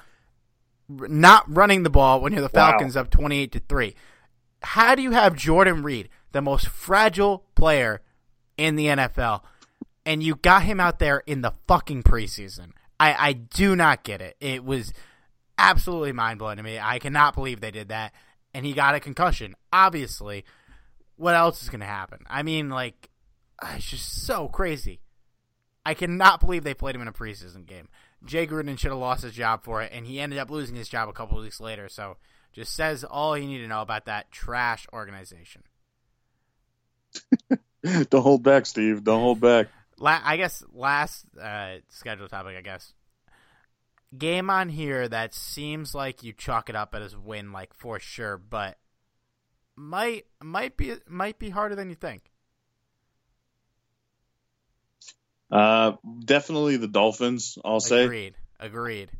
not 0.89 1.45
running 1.49 1.83
the 1.83 1.91
ball 1.91 2.21
when 2.21 2.33
you're 2.33 2.43
the 2.43 2.49
Falcons 2.49 2.95
wow. 2.95 3.01
up 3.03 3.11
28 3.11 3.51
to 3.51 3.59
3. 3.69 3.97
How 4.63 4.95
do 4.95 5.03
you 5.03 5.11
have 5.11 5.35
Jordan 5.35 5.83
Reed, 5.83 6.09
the 6.31 6.41
most 6.41 6.69
fragile 6.69 7.47
player 7.57 8.01
in 8.57 8.77
the 8.77 8.87
NFL, 8.87 9.41
and 10.07 10.23
you 10.23 10.37
got 10.37 10.63
him 10.63 10.79
out 10.79 11.01
there 11.01 11.25
in 11.27 11.41
the 11.41 11.55
fucking 11.67 12.05
preseason? 12.05 12.75
I, 13.01 13.29
I 13.29 13.33
do 13.33 13.75
not 13.75 14.05
get 14.05 14.21
it. 14.21 14.37
It 14.41 14.63
was 14.63 14.93
absolutely 15.57 16.13
mind 16.13 16.39
blowing 16.39 16.59
to 16.59 16.63
me. 16.63 16.79
I 16.79 16.99
cannot 16.99 17.35
believe 17.35 17.61
they 17.61 17.71
did 17.71 17.89
that. 17.89 18.13
And 18.53 18.67
he 18.67 18.75
got 18.75 18.95
a 18.95 19.01
concussion. 19.01 19.57
Obviously, 19.73 20.45
what 21.17 21.35
else 21.35 21.63
is 21.63 21.71
going 21.71 21.81
to 21.81 21.87
happen? 21.87 22.19
I 22.29 22.43
mean, 22.43 22.69
like, 22.69 23.09
uh, 23.63 23.73
it's 23.77 23.89
just 23.89 24.27
so 24.27 24.49
crazy. 24.49 25.01
I 25.87 25.95
cannot 25.95 26.41
believe 26.41 26.63
they 26.63 26.75
played 26.75 26.95
him 26.95 27.01
in 27.01 27.09
a 27.09 27.13
preseason 27.13 27.65
game. 27.65 27.89
Jay 28.27 28.47
Gruden 28.47 28.79
should 28.79 28.91
have 28.91 29.01
lost 29.01 29.23
his 29.23 29.33
job 29.33 29.65
for 29.65 29.81
it, 29.81 29.93
and 29.95 30.07
he 30.07 30.21
ended 30.21 30.39
up 30.39 30.51
losing 30.51 30.77
his 30.77 30.89
job 30.89 31.09
a 31.09 31.15
couple 31.15 31.41
weeks 31.41 31.59
later. 31.59 31.89
So, 31.89 32.19
just 32.53 32.75
says 32.75 33.03
all 33.03 33.39
you 33.39 33.47
need 33.47 33.61
to 33.61 33.69
know 33.69 33.81
about 33.81 34.05
that 34.07 34.31
trash 34.31 34.87
organization. 34.93 35.63
Don't 37.83 38.23
hold 38.23 38.43
back, 38.43 38.67
Steve. 38.67 39.05
Don't 39.05 39.21
hold 39.21 39.41
back. 39.41 39.69
La- 40.01 40.23
I 40.25 40.37
guess 40.37 40.65
last 40.73 41.27
uh, 41.41 41.77
schedule 41.89 42.27
topic. 42.27 42.57
I 42.57 42.63
guess 42.63 42.95
game 44.17 44.51
on 44.51 44.69
here 44.69 45.09
that 45.09 45.35
seems 45.35 45.95
like 45.95 46.23
you 46.23 46.33
chalk 46.33 46.69
it 46.69 46.75
up 46.75 46.95
as 46.95 47.17
win, 47.17 47.53
like 47.53 47.75
for 47.75 48.01
sure, 48.01 48.37
but 48.37 48.79
might 49.77 50.25
might 50.43 50.77
be 50.77 50.95
might 51.07 51.39
be 51.39 51.51
harder 51.51 51.75
than 51.75 51.89
you 51.89 51.95
think. 51.95 52.23
Uh, 55.51 55.93
definitely 56.25 56.77
the 56.77 56.89
Dolphins. 56.89 57.59
I'll 57.65 57.81
say. 57.81 58.05
Agreed. 58.05 58.35
Agreed. 58.59 59.11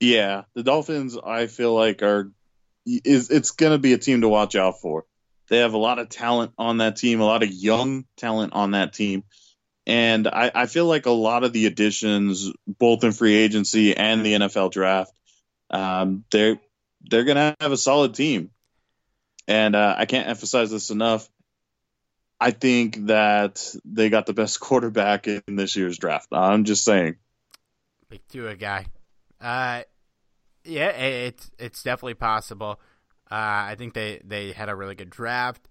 Yeah, 0.00 0.42
the 0.54 0.62
Dolphins. 0.62 1.16
I 1.16 1.46
feel 1.46 1.74
like 1.74 2.02
are 2.02 2.30
is 2.86 3.30
it's 3.30 3.50
going 3.50 3.72
to 3.72 3.78
be 3.78 3.92
a 3.92 3.98
team 3.98 4.22
to 4.22 4.28
watch 4.28 4.54
out 4.56 4.80
for. 4.80 5.04
They 5.48 5.58
have 5.58 5.74
a 5.74 5.78
lot 5.78 5.98
of 5.98 6.08
talent 6.08 6.52
on 6.58 6.78
that 6.78 6.96
team, 6.96 7.20
a 7.20 7.24
lot 7.24 7.42
of 7.42 7.50
young 7.50 8.04
talent 8.16 8.52
on 8.52 8.72
that 8.72 8.92
team. 8.92 9.24
And 9.86 10.26
I, 10.26 10.50
I 10.54 10.66
feel 10.66 10.86
like 10.86 11.06
a 11.06 11.10
lot 11.10 11.44
of 11.44 11.52
the 11.52 11.66
additions, 11.66 12.50
both 12.66 13.04
in 13.04 13.12
free 13.12 13.36
agency 13.36 13.96
and 13.96 14.26
the 14.26 14.34
NFL 14.34 14.72
draft, 14.72 15.12
um, 15.70 16.24
they're 16.30 16.58
they're 17.08 17.24
to 17.24 17.56
have 17.60 17.72
a 17.72 17.76
solid 17.76 18.14
team. 18.14 18.50
And 19.46 19.76
uh, 19.76 19.94
I 19.96 20.06
can't 20.06 20.28
emphasize 20.28 20.70
this 20.70 20.90
enough. 20.90 21.28
I 22.40 22.50
think 22.50 23.06
that 23.06 23.74
they 23.84 24.08
got 24.08 24.26
the 24.26 24.32
best 24.32 24.60
quarterback 24.60 25.28
in 25.28 25.42
this 25.48 25.76
year's 25.76 25.98
draft. 25.98 26.28
I'm 26.32 26.64
just 26.64 26.84
saying. 26.84 27.16
Big 28.08 28.26
Tua 28.28 28.56
guy. 28.56 28.86
Uh, 29.40 29.82
yeah, 30.64 30.88
it's 30.88 31.50
it's 31.58 31.82
definitely 31.82 32.14
possible. 32.14 32.80
Uh, 33.30 33.70
I 33.70 33.74
think 33.76 33.94
they, 33.94 34.20
they 34.24 34.52
had 34.52 34.68
a 34.68 34.76
really 34.76 34.94
good 34.94 35.10
draft. 35.10 35.68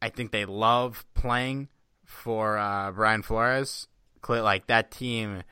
I 0.00 0.08
think 0.08 0.30
they 0.30 0.44
love 0.44 1.04
playing 1.14 1.68
for 2.04 2.58
uh, 2.58 2.92
Brian 2.92 3.22
Flores. 3.22 3.88
Like 4.26 4.68
that 4.68 4.90
team, 4.90 5.42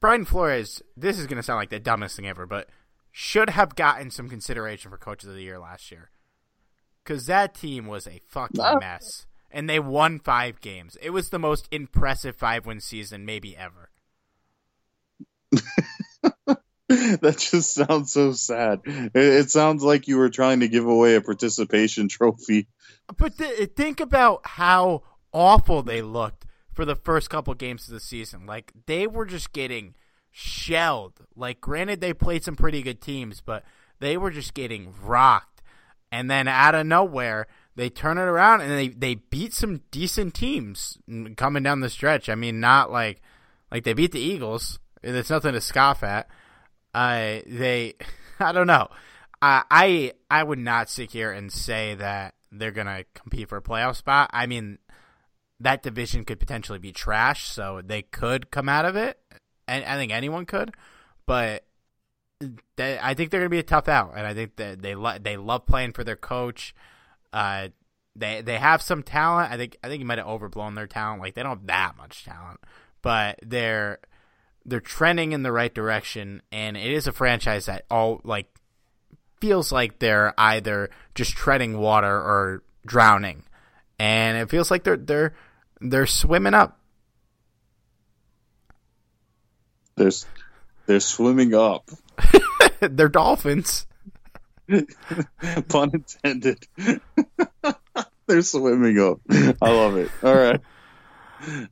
Brian 0.00 0.26
Flores. 0.26 0.82
This 0.96 1.18
is 1.18 1.26
going 1.26 1.38
to 1.38 1.42
sound 1.42 1.56
like 1.56 1.70
the 1.70 1.80
dumbest 1.80 2.16
thing 2.16 2.26
ever, 2.26 2.44
but 2.44 2.68
should 3.10 3.48
have 3.48 3.74
gotten 3.74 4.10
some 4.10 4.28
consideration 4.28 4.90
for 4.90 4.98
Coach 4.98 5.24
of 5.24 5.32
the 5.32 5.40
Year 5.40 5.58
last 5.58 5.90
year 5.90 6.10
because 7.06 7.26
that 7.26 7.54
team 7.54 7.86
was 7.86 8.06
a 8.06 8.20
fucking 8.26 8.78
mess, 8.80 9.26
and 9.50 9.70
they 9.70 9.78
won 9.78 10.18
five 10.18 10.60
games. 10.60 10.96
It 11.00 11.10
was 11.10 11.30
the 11.30 11.38
most 11.38 11.68
impressive 11.70 12.36
five 12.36 12.66
win 12.66 12.80
season 12.80 13.24
maybe 13.24 13.56
ever. 13.56 13.90
that 16.88 17.36
just 17.38 17.72
sounds 17.72 18.12
so 18.12 18.32
sad. 18.32 18.80
It, 18.84 19.10
it, 19.14 19.50
sounds 19.50 19.82
like 19.82 20.08
you 20.08 20.18
were 20.18 20.30
trying 20.30 20.60
to 20.60 20.68
give 20.68 20.86
away 20.86 21.14
a 21.14 21.20
participation 21.20 22.08
trophy. 22.08 22.66
But 23.16 23.38
th- 23.38 23.70
think 23.76 24.00
about 24.00 24.40
how 24.44 25.04
awful 25.36 25.82
they 25.82 26.02
looked 26.02 26.46
for 26.72 26.84
the 26.84 26.96
first 26.96 27.30
couple 27.30 27.54
games 27.54 27.86
of 27.86 27.94
the 27.94 28.00
season. 28.00 28.46
Like 28.46 28.72
they 28.86 29.06
were 29.06 29.26
just 29.26 29.52
getting 29.52 29.94
shelled. 30.30 31.20
Like 31.34 31.60
granted 31.60 32.00
they 32.00 32.14
played 32.14 32.44
some 32.44 32.56
pretty 32.56 32.82
good 32.82 33.00
teams, 33.00 33.40
but 33.40 33.64
they 34.00 34.16
were 34.16 34.30
just 34.30 34.54
getting 34.54 34.94
rocked. 35.02 35.62
And 36.10 36.30
then 36.30 36.48
out 36.48 36.74
of 36.74 36.86
nowhere, 36.86 37.46
they 37.74 37.90
turn 37.90 38.16
it 38.16 38.22
around 38.22 38.62
and 38.62 38.70
they 38.70 38.88
they 38.88 39.16
beat 39.16 39.52
some 39.52 39.82
decent 39.90 40.34
teams 40.34 40.98
coming 41.36 41.62
down 41.62 41.80
the 41.80 41.90
stretch. 41.90 42.28
I 42.28 42.34
mean, 42.34 42.60
not 42.60 42.90
like 42.90 43.20
like 43.70 43.84
they 43.84 43.92
beat 43.92 44.12
the 44.12 44.20
Eagles. 44.20 44.78
It's 45.02 45.30
nothing 45.30 45.52
to 45.52 45.60
scoff 45.60 46.02
at 46.02 46.28
uh, 46.96 47.40
they, 47.46 47.94
I 48.40 48.52
don't 48.52 48.66
know. 48.66 48.88
Uh, 49.42 49.62
I 49.70 50.12
I 50.30 50.42
would 50.42 50.58
not 50.58 50.88
sit 50.88 51.10
here 51.10 51.30
and 51.30 51.52
say 51.52 51.94
that 51.96 52.34
they're 52.50 52.72
gonna 52.72 53.04
compete 53.14 53.50
for 53.50 53.58
a 53.58 53.62
playoff 53.62 53.96
spot. 53.96 54.30
I 54.32 54.46
mean, 54.46 54.78
that 55.60 55.82
division 55.82 56.24
could 56.24 56.40
potentially 56.40 56.78
be 56.78 56.92
trash, 56.92 57.48
so 57.48 57.80
they 57.84 58.02
could 58.02 58.50
come 58.50 58.68
out 58.68 58.84
of 58.84 58.96
it, 58.96 59.18
and 59.66 59.84
I 59.84 59.96
think 59.96 60.12
anyone 60.12 60.46
could. 60.46 60.74
But 61.26 61.64
they, 62.76 62.98
I 63.00 63.14
think 63.14 63.30
they're 63.30 63.40
gonna 63.40 63.48
be 63.48 63.58
a 63.58 63.64
tough 63.64 63.88
out, 63.88 64.12
and 64.16 64.26
I 64.26 64.34
think 64.34 64.56
that 64.56 64.82
they 64.82 64.94
lo- 64.94 65.18
they 65.20 65.36
love 65.36 65.66
playing 65.66 65.92
for 65.92 66.04
their 66.04 66.16
coach. 66.16 66.74
Uh, 67.32 67.68
they 68.14 68.42
they 68.42 68.58
have 68.58 68.82
some 68.82 69.02
talent. 69.02 69.52
I 69.52 69.56
think 69.56 69.76
I 69.82 69.88
think 69.88 70.00
you 70.00 70.06
might 70.06 70.18
have 70.18 70.26
overblown 70.26 70.74
their 70.74 70.86
talent. 70.86 71.22
Like 71.22 71.34
they 71.34 71.42
don't 71.42 71.58
have 71.58 71.66
that 71.66 71.96
much 71.96 72.24
talent, 72.24 72.60
but 73.02 73.38
they're 73.42 73.98
they're 74.64 74.80
trending 74.80 75.32
in 75.32 75.42
the 75.42 75.52
right 75.52 75.74
direction, 75.74 76.42
and 76.52 76.76
it 76.76 76.90
is 76.90 77.06
a 77.06 77.12
franchise 77.12 77.66
that 77.66 77.84
all 77.90 78.20
like 78.24 78.46
feels 79.40 79.72
like 79.72 79.98
they're 79.98 80.34
either 80.38 80.90
just 81.14 81.32
treading 81.32 81.78
water 81.78 82.14
or 82.14 82.62
drowning, 82.84 83.44
and 83.98 84.36
it 84.36 84.50
feels 84.50 84.70
like 84.70 84.84
they're 84.84 84.96
they're 84.96 85.34
they're 85.80 86.06
swimming 86.06 86.54
up. 86.54 86.78
They're 89.96 90.10
they're 90.86 91.00
swimming 91.00 91.54
up. 91.54 91.90
they're 92.80 93.08
dolphins. 93.08 93.86
Pun 95.68 95.90
intended. 95.92 96.66
they're 98.26 98.42
swimming 98.42 98.98
up. 98.98 99.20
I 99.62 99.70
love 99.70 99.96
it. 99.96 100.10
All 100.22 100.34
right. 100.34 100.60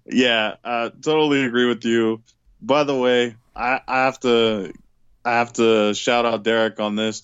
Yeah, 0.06 0.56
uh, 0.62 0.90
totally 1.02 1.44
agree 1.44 1.66
with 1.66 1.84
you 1.84 2.22
by 2.64 2.84
the 2.84 2.96
way, 2.96 3.36
I, 3.54 3.80
I 3.86 4.04
have 4.04 4.18
to 4.20 4.72
I 5.24 5.32
have 5.32 5.52
to 5.54 5.94
shout 5.94 6.26
out 6.26 6.42
Derek 6.42 6.80
on 6.80 6.96
this. 6.96 7.22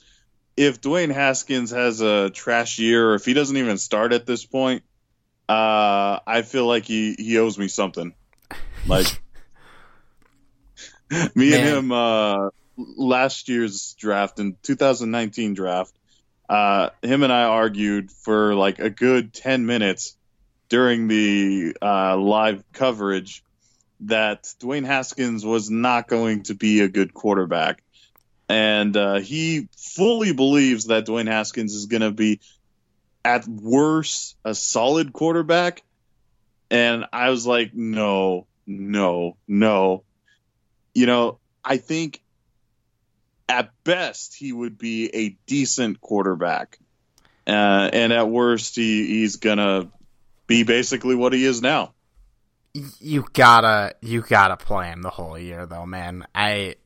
If 0.56 0.80
Dwayne 0.80 1.12
Haskins 1.12 1.70
has 1.70 2.00
a 2.00 2.30
trash 2.30 2.78
year, 2.78 3.10
or 3.10 3.14
if 3.14 3.24
he 3.24 3.32
doesn't 3.32 3.56
even 3.56 3.78
start 3.78 4.12
at 4.12 4.26
this 4.26 4.44
point, 4.44 4.82
uh, 5.50 6.20
I 6.24 6.42
feel 6.42 6.64
like 6.64 6.84
he, 6.84 7.14
he 7.18 7.38
owes 7.38 7.58
me 7.58 7.66
something. 7.66 8.14
Like 8.86 9.06
me 11.34 11.50
Man. 11.50 11.54
and 11.54 11.68
him 11.68 11.92
uh, 11.92 12.50
last 12.76 13.48
year's 13.48 13.94
draft 13.94 14.38
in 14.38 14.56
2019 14.62 15.54
draft, 15.54 15.92
uh, 16.48 16.90
him 17.02 17.24
and 17.24 17.32
I 17.32 17.44
argued 17.44 18.12
for 18.12 18.54
like 18.54 18.78
a 18.78 18.90
good 18.90 19.32
10 19.32 19.66
minutes 19.66 20.16
during 20.68 21.08
the 21.08 21.74
uh, 21.82 22.16
live 22.16 22.62
coverage 22.72 23.42
that 24.02 24.44
Dwayne 24.60 24.86
Haskins 24.86 25.44
was 25.44 25.68
not 25.68 26.06
going 26.06 26.44
to 26.44 26.54
be 26.54 26.80
a 26.80 26.88
good 26.88 27.12
quarterback. 27.12 27.82
And 28.48 28.96
uh, 28.96 29.18
he 29.18 29.68
fully 29.76 30.32
believes 30.32 30.86
that 30.86 31.06
Dwayne 31.06 31.28
Haskins 31.28 31.74
is 31.74 31.86
going 31.86 32.02
to 32.02 32.12
be, 32.12 32.40
at 33.24 33.46
worst, 33.46 34.36
a 34.44 34.54
solid 34.54 35.12
quarterback. 35.12 35.82
And 36.70 37.06
I 37.12 37.30
was 37.30 37.46
like, 37.46 37.74
no, 37.74 38.46
no, 38.66 39.36
no. 39.48 40.04
You 40.94 41.06
know, 41.06 41.38
I 41.64 41.78
think 41.78 42.20
at 43.48 43.70
best 43.84 44.34
he 44.34 44.52
would 44.52 44.78
be 44.78 45.10
a 45.14 45.36
decent 45.46 46.00
quarterback. 46.00 46.78
Uh, 47.46 47.90
and 47.92 48.12
at 48.12 48.28
worst, 48.28 48.76
he, 48.76 49.06
he's 49.06 49.36
to 49.58 49.88
be 50.46 50.62
basically 50.62 51.14
what 51.14 51.32
he 51.32 51.44
is 51.44 51.60
now 51.60 51.92
you 52.72 53.24
gotta 53.32 53.94
you 54.00 54.22
gotta 54.22 54.56
play 54.56 54.88
him 54.88 55.02
the 55.02 55.10
whole 55.10 55.38
year 55.38 55.66
though, 55.66 55.86
man. 55.86 56.26
I 56.34 56.76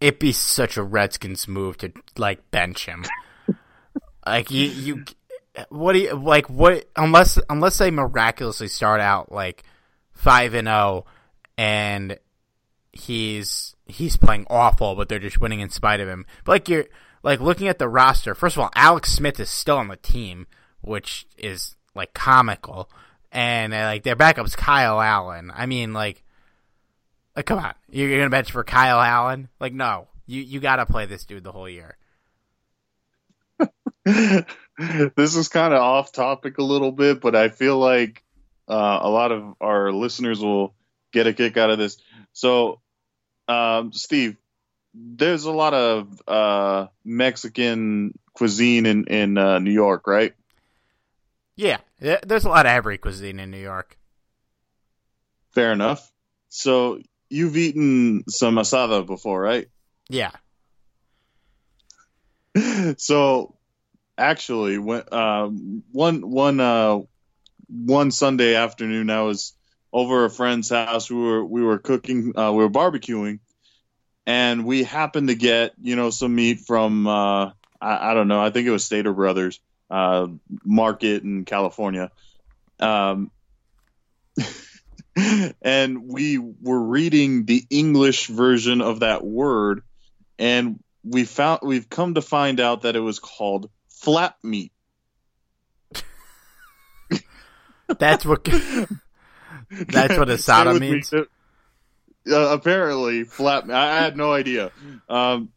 it'd 0.00 0.18
be 0.18 0.32
such 0.32 0.76
a 0.76 0.82
Redskins 0.82 1.46
move 1.46 1.78
to 1.78 1.92
like 2.16 2.50
bench 2.50 2.86
him. 2.86 3.04
like 4.26 4.50
you 4.50 4.66
you 4.66 5.04
what 5.68 5.92
do 5.94 6.00
you 6.00 6.14
like 6.14 6.48
what 6.48 6.84
unless 6.96 7.38
unless 7.48 7.78
they 7.78 7.90
miraculously 7.90 8.68
start 8.68 9.00
out 9.00 9.32
like 9.32 9.64
five 10.12 10.54
and 10.54 10.66
zero 10.66 11.04
oh 11.04 11.06
and 11.56 12.18
he's 12.92 13.74
he's 13.86 14.16
playing 14.16 14.46
awful, 14.48 14.94
but 14.94 15.08
they're 15.08 15.18
just 15.18 15.40
winning 15.40 15.60
in 15.60 15.70
spite 15.70 16.00
of 16.00 16.08
him. 16.08 16.26
But 16.44 16.52
like 16.52 16.68
you're 16.68 16.86
like 17.22 17.40
looking 17.40 17.68
at 17.68 17.78
the 17.78 17.88
roster. 17.88 18.34
First 18.34 18.56
of 18.56 18.62
all, 18.62 18.70
Alex 18.74 19.12
Smith 19.12 19.40
is 19.40 19.50
still 19.50 19.78
on 19.78 19.88
the 19.88 19.96
team, 19.96 20.46
which 20.80 21.26
is 21.36 21.76
like 21.94 22.14
comical 22.14 22.90
and 23.32 23.74
uh, 23.74 23.84
like 23.84 24.02
their 24.02 24.16
backup's 24.16 24.56
Kyle 24.56 25.00
Allen. 25.00 25.50
I 25.54 25.66
mean, 25.66 25.92
like, 25.92 26.22
like 27.34 27.46
come 27.46 27.58
on, 27.58 27.74
you're, 27.90 28.08
you're 28.08 28.18
gonna 28.18 28.30
bench 28.30 28.52
for 28.52 28.64
Kyle 28.64 29.00
Allen? 29.00 29.48
Like, 29.60 29.72
no, 29.72 30.08
you 30.26 30.42
you 30.42 30.60
gotta 30.60 30.86
play 30.86 31.06
this 31.06 31.24
dude 31.24 31.44
the 31.44 31.52
whole 31.52 31.68
year. 31.68 31.96
this 35.16 35.34
is 35.34 35.48
kind 35.48 35.74
of 35.74 35.80
off 35.80 36.12
topic 36.12 36.58
a 36.58 36.62
little 36.62 36.92
bit, 36.92 37.20
but 37.20 37.34
I 37.34 37.48
feel 37.48 37.78
like 37.78 38.22
uh, 38.68 38.98
a 39.02 39.08
lot 39.08 39.32
of 39.32 39.54
our 39.60 39.92
listeners 39.92 40.40
will 40.40 40.74
get 41.12 41.26
a 41.26 41.32
kick 41.32 41.56
out 41.56 41.70
of 41.70 41.78
this. 41.78 41.98
So, 42.32 42.80
um, 43.48 43.92
Steve, 43.92 44.36
there's 44.94 45.44
a 45.44 45.50
lot 45.50 45.74
of 45.74 46.22
uh, 46.28 46.86
Mexican 47.04 48.16
cuisine 48.34 48.86
in 48.86 49.04
in 49.06 49.36
uh, 49.36 49.58
New 49.58 49.72
York, 49.72 50.06
right? 50.06 50.34
Yeah, 51.56 51.78
there's 51.98 52.44
a 52.44 52.48
lot 52.48 52.66
of 52.66 52.70
every 52.70 52.98
cuisine 52.98 53.40
in 53.40 53.50
New 53.50 53.58
York. 53.58 53.98
Fair 55.50 55.72
enough. 55.72 56.12
So 56.50 57.00
you've 57.28 57.56
eaten 57.56 58.22
some 58.28 58.54
asada 58.56 59.04
before, 59.04 59.40
right? 59.40 59.68
Yeah. 60.08 60.30
so 62.96 63.57
actually, 64.18 64.78
when 64.78 65.02
uh, 65.10 65.46
one 65.46 66.28
one 66.30 66.60
uh, 66.60 66.98
one 67.68 68.10
Sunday 68.10 68.54
afternoon, 68.54 69.08
I 69.10 69.22
was 69.22 69.54
over 69.92 70.24
a 70.24 70.30
friend's 70.30 70.68
house. 70.68 71.10
We 71.10 71.16
were 71.16 71.44
we 71.44 71.62
were 71.62 71.78
cooking, 71.78 72.36
uh, 72.36 72.52
we 72.52 72.64
were 72.64 72.70
barbecuing, 72.70 73.38
and 74.26 74.66
we 74.66 74.82
happened 74.82 75.28
to 75.28 75.34
get 75.34 75.72
you 75.80 75.96
know 75.96 76.10
some 76.10 76.34
meat 76.34 76.60
from 76.60 77.06
uh, 77.06 77.52
I, 77.80 78.10
I 78.10 78.14
don't 78.14 78.28
know, 78.28 78.40
I 78.40 78.50
think 78.50 78.66
it 78.66 78.72
was 78.72 78.84
Stater 78.84 79.12
Brothers 79.12 79.60
uh, 79.90 80.28
market 80.64 81.22
in 81.22 81.44
California. 81.44 82.10
Um, 82.80 83.30
and 85.62 86.02
we 86.04 86.38
were 86.38 86.80
reading 86.80 87.44
the 87.44 87.64
English 87.70 88.26
version 88.26 88.80
of 88.80 89.00
that 89.00 89.24
word, 89.24 89.82
and 90.38 90.82
we 91.04 91.24
found 91.24 91.60
we've 91.62 91.88
come 91.88 92.14
to 92.14 92.22
find 92.22 92.60
out 92.60 92.82
that 92.82 92.96
it 92.96 93.00
was 93.00 93.18
called 93.18 93.70
flap 94.00 94.36
meat. 94.42 94.72
That's 97.98 98.24
what. 98.24 98.44
That's 99.70 100.16
what 100.16 100.28
asada 100.28 100.72
with 100.72 100.80
me. 100.80 100.92
means. 100.92 101.12
Uh, 101.12 101.26
apparently, 102.26 103.24
flap. 103.24 103.68
I, 103.68 103.98
I 103.98 104.00
had 104.00 104.16
no 104.16 104.32
idea. 104.32 104.70
Um, 105.08 105.50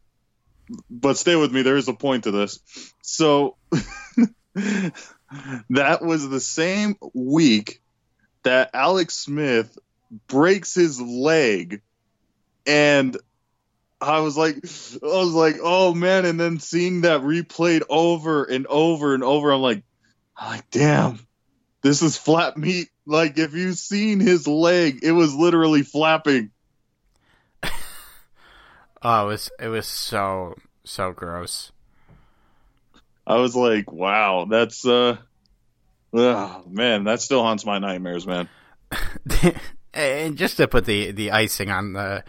but 0.89 1.17
stay 1.17 1.35
with 1.35 1.51
me. 1.51 1.61
There 1.61 1.77
is 1.77 1.87
a 1.87 1.93
point 1.93 2.25
to 2.25 2.31
this. 2.31 2.59
So 3.01 3.57
that 4.55 5.99
was 6.01 6.27
the 6.29 6.39
same 6.39 6.95
week 7.13 7.81
that 8.43 8.71
Alex 8.73 9.13
Smith 9.15 9.77
breaks 10.27 10.73
his 10.75 10.99
leg, 11.01 11.81
and 12.65 13.17
I 14.01 14.19
was 14.21 14.35
like, 14.35 14.55
I 14.55 15.05
was 15.05 15.33
like, 15.33 15.57
oh 15.61 15.93
man! 15.93 16.25
And 16.25 16.39
then 16.39 16.59
seeing 16.59 17.01
that 17.01 17.21
replayed 17.21 17.83
over 17.87 18.43
and 18.43 18.65
over 18.67 19.13
and 19.13 19.23
over, 19.23 19.51
I'm 19.51 19.61
like, 19.61 19.83
I'm 20.35 20.55
like, 20.55 20.69
damn, 20.71 21.19
this 21.83 22.01
is 22.01 22.17
flat 22.17 22.57
meat. 22.57 22.89
Like 23.05 23.37
if 23.37 23.53
you've 23.53 23.77
seen 23.77 24.19
his 24.19 24.47
leg, 24.47 24.99
it 25.03 25.11
was 25.11 25.35
literally 25.35 25.83
flapping. 25.83 26.51
Oh, 29.03 29.23
it 29.23 29.27
was 29.29 29.49
it 29.59 29.67
was 29.67 29.87
so 29.87 30.53
so 30.83 31.11
gross. 31.11 31.71
I 33.25 33.37
was 33.37 33.55
like, 33.55 33.91
wow, 33.91 34.45
that's 34.47 34.85
uh, 34.85 35.17
oh, 36.13 36.63
man, 36.69 37.05
that 37.05 37.19
still 37.19 37.41
haunts 37.41 37.65
my 37.65 37.79
nightmares, 37.79 38.27
man. 38.27 38.47
and 39.93 40.37
just 40.37 40.57
to 40.57 40.67
put 40.67 40.85
the 40.85 41.11
the 41.11 41.31
icing 41.31 41.71
on 41.71 41.93
the, 41.93 42.23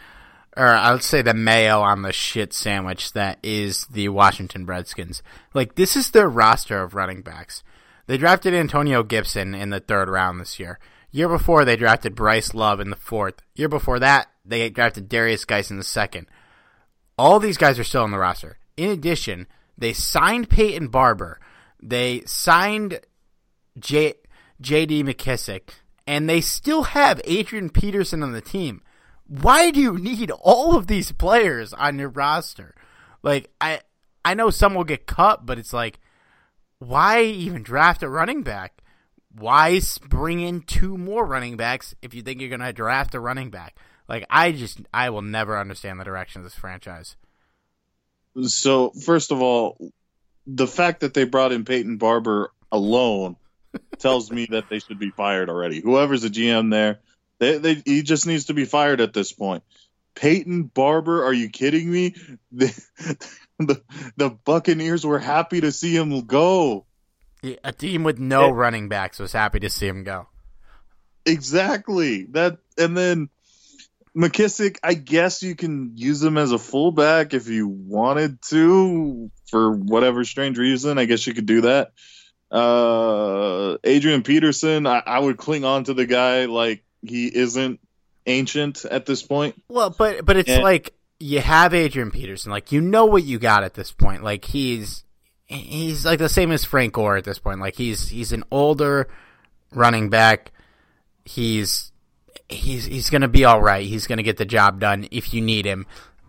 or 0.57 0.69
I'll 0.69 1.01
say 1.01 1.23
the 1.23 1.35
mayo 1.35 1.81
on 1.81 2.03
the 2.03 2.13
shit 2.13 2.53
sandwich 2.53 3.13
that 3.13 3.39
is 3.43 3.87
the 3.87 4.09
Washington 4.09 4.67
Redskins. 4.67 5.23
Like 5.55 5.75
this 5.75 5.97
is 5.97 6.11
their 6.11 6.29
roster 6.29 6.83
of 6.83 6.95
running 6.95 7.23
backs. 7.23 7.63
They 8.07 8.19
drafted 8.19 8.53
Antonio 8.53 9.03
Gibson 9.03 9.55
in 9.55 9.71
the 9.71 9.81
third 9.81 10.09
round 10.09 10.41
this 10.41 10.59
year. 10.59 10.79
Year 11.11 11.29
before 11.29 11.65
they 11.65 11.77
drafted 11.77 12.15
Bryce 12.15 12.55
Love 12.55 12.81
in 12.81 12.91
the 12.91 12.97
fourth. 12.97 13.43
Year 13.55 13.69
before 13.69 13.99
that 13.99 14.29
they 14.45 14.69
drafted 14.71 15.09
Derrius 15.09 15.47
Guice 15.47 15.71
in 15.71 15.79
the 15.79 15.85
second. 15.85 16.27
All 17.19 17.39
these 17.39 17.59
guys 17.59 17.79
are 17.79 17.85
still 17.85 18.03
on 18.03 18.11
the 18.11 18.19
roster. 18.19 18.59
In 18.77 18.91
addition, 18.91 19.47
they 19.77 19.93
signed 19.93 20.51
Peyton 20.51 20.89
Barber. 20.89 21.39
They 21.81 22.23
signed 22.27 23.01
J- 23.79 24.15
J.D. 24.61 25.05
McKissic, 25.05 25.71
and 26.07 26.29
they 26.29 26.41
still 26.41 26.85
have 26.85 27.21
Adrian 27.25 27.71
Peterson 27.71 28.23
on 28.23 28.33
the 28.33 28.41
team. 28.41 28.82
Why 29.41 29.71
do 29.71 29.81
you 29.81 29.97
need 29.97 30.31
all 30.31 30.77
of 30.77 30.89
these 30.89 31.11
players 31.11 31.73
on 31.73 31.99
your 31.99 32.11
roster? 32.11 32.75
Like 33.23 33.51
I, 33.63 33.81
I 34.23 34.35
know 34.35 34.51
some 34.51 34.75
will 34.75 34.85
get 34.85 35.07
cut, 35.07 35.47
but 35.47 35.59
it's 35.59 35.73
like, 35.73 36.01
why 36.81 37.23
even 37.23 37.63
draft 37.63 38.03
a 38.03 38.11
running 38.11 38.43
back? 38.43 38.83
Why 39.35 39.81
bring 40.07 40.41
in 40.41 40.61
two 40.61 40.99
more 40.99 41.25
running 41.25 41.57
backs 41.57 41.95
if 42.03 42.13
you 42.13 42.21
think 42.21 42.43
you're 42.43 42.51
gonna 42.51 42.75
draft 42.75 43.15
a 43.15 43.21
running 43.21 43.49
back? 43.51 43.79
Like 44.07 44.27
I 44.29 44.53
just, 44.53 44.83
I 44.93 45.09
will 45.09 45.23
never 45.23 45.59
understand 45.59 45.99
the 45.99 46.05
direction 46.05 46.41
of 46.41 46.45
this 46.45 46.55
franchise. 46.55 47.17
So 48.43 48.91
first 48.91 49.33
of 49.33 49.41
all, 49.41 49.79
the 50.47 50.67
fact 50.67 51.01
that 51.01 51.15
they 51.15 51.25
brought 51.25 51.53
in 51.53 51.65
Peyton 51.65 51.97
Barber 51.97 52.53
alone 52.71 53.37
tells 53.99 54.31
me 54.31 54.47
that 54.51 54.69
they 54.69 54.81
should 54.81 54.99
be 54.99 55.09
fired 55.09 55.49
already. 55.49 55.81
Whoever's 55.81 56.21
the 56.21 56.29
GM 56.29 56.71
there, 56.71 56.99
they, 57.43 57.59
they 57.59 57.83
he 57.85 58.03
just 58.03 58.27
needs 58.27 58.45
to 58.47 58.55
be 58.55 58.65
fired 58.65 59.01
at 59.01 59.13
this 59.13 59.33
point. 59.33 59.65
Peyton 60.15 60.65
Barber, 60.65 61.25
are 61.25 61.33
you 61.33 61.49
kidding 61.51 61.91
me? 61.91 62.15
The, 62.53 62.85
the, 63.59 63.83
the 64.17 64.31
Buccaneers 64.31 65.05
were 65.07 65.19
happy 65.19 65.61
to 65.61 65.71
see 65.73 65.95
him 65.97 66.27
go. 66.27 66.87
A 67.65 67.73
team 67.73 68.03
with 68.05 68.19
no 68.19 68.49
It- 68.49 68.53
running 68.53 68.89
backs 68.89 69.19
was 69.19 69.33
happy 69.33 69.61
to 69.61 69.71
see 69.71 69.87
him 69.87 70.05
go. 70.05 70.27
Exactly. 71.27 72.25
That 72.31 72.59
and 72.79 72.97
then 72.97 73.29
McKissic, 74.17 74.79
I 74.83 74.95
guess 74.95 75.43
you 75.43 75.55
can 75.55 75.93
use 75.97 76.23
him 76.23 76.37
as 76.37 76.53
a 76.53 76.59
fullback 76.59 77.33
if 77.35 77.49
you 77.49 77.69
wanted 77.69 78.43
to 78.51 79.31
for 79.49 79.73
whatever 79.73 80.25
strange 80.25 80.59
reason. 80.59 80.99
I 80.99 81.05
guess 81.05 81.27
you 81.27 81.35
could 81.35 81.47
do 81.47 81.63
that. 81.63 81.93
Uh 82.51 83.77
Adrian 83.85 84.23
Peterson, 84.23 84.87
I, 84.87 85.03
I 85.07 85.19
would 85.19 85.37
cling 85.39 85.65
on 85.65 85.85
to 85.85 85.95
the 85.95 86.07
guy 86.07 86.45
like 86.47 86.85
he 87.03 87.27
isn't 87.27 87.81
ancient 88.27 88.85
at 88.85 89.07
this 89.07 89.23
point. 89.23 89.61
Well, 89.69 89.91
but 89.91 90.25
but 90.25 90.37
it's 90.37 90.49
Yeah. 90.49 90.61
like 90.61 90.95
you 91.19 91.41
have 91.41 91.75
Adrian 91.75 92.11
Peterson, 92.11 92.51
like 92.51 92.73
you 92.73 92.81
know 92.81 93.07
what 93.07 93.25
you 93.25 93.39
got 93.39 93.65
at 93.65 93.75
this 93.75 93.93
point. 93.93 94.23
Like 94.23 94.45
he's 94.45 95.05
he's 95.47 96.05
like 96.07 96.19
the 96.19 96.29
same 96.29 96.51
as 96.53 96.65
Frank 96.65 96.95
Gore 96.95 97.17
at 97.17 97.25
this 97.25 97.39
point. 97.39 97.61
Like 97.61 97.77
he's 97.77 98.09
he's 98.09 98.33
an 98.33 98.45
older 98.51 99.09
running 99.73 100.09
back. 100.11 100.53
He's 101.25 101.93
he's 102.49 102.85
he's 102.87 103.11
gonna 103.11 103.29
be 103.29 103.45
all 103.45 103.61
right. 103.63 103.87
He's 103.87 104.07
gonna 104.07 104.23
get 104.23 104.37
the 104.37 104.45
job 104.45 104.81
done 104.81 105.07
if 105.11 105.33
you 105.35 105.41
need 105.41 105.65
him. 105.65 105.87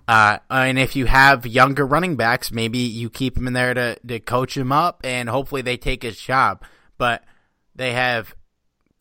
Uh, 0.07 0.37
and 0.49 0.77
if 0.77 0.97
you 0.97 1.05
have 1.05 1.47
younger 1.47 1.85
running 1.87 2.17
backs, 2.17 2.51
maybe 2.51 2.79
you 2.79 3.09
keep 3.09 3.37
him 3.37 3.47
in 3.47 3.53
there 3.53 3.73
to, 3.73 3.97
to 4.05 4.19
coach 4.19 4.57
him 4.57 4.69
up, 4.69 4.99
and 5.05 5.29
hopefully 5.29 5.61
they 5.61 5.77
take 5.77 6.03
his 6.03 6.19
job. 6.19 6.61
But 6.97 7.23
they 7.73 7.93
have 7.93 8.35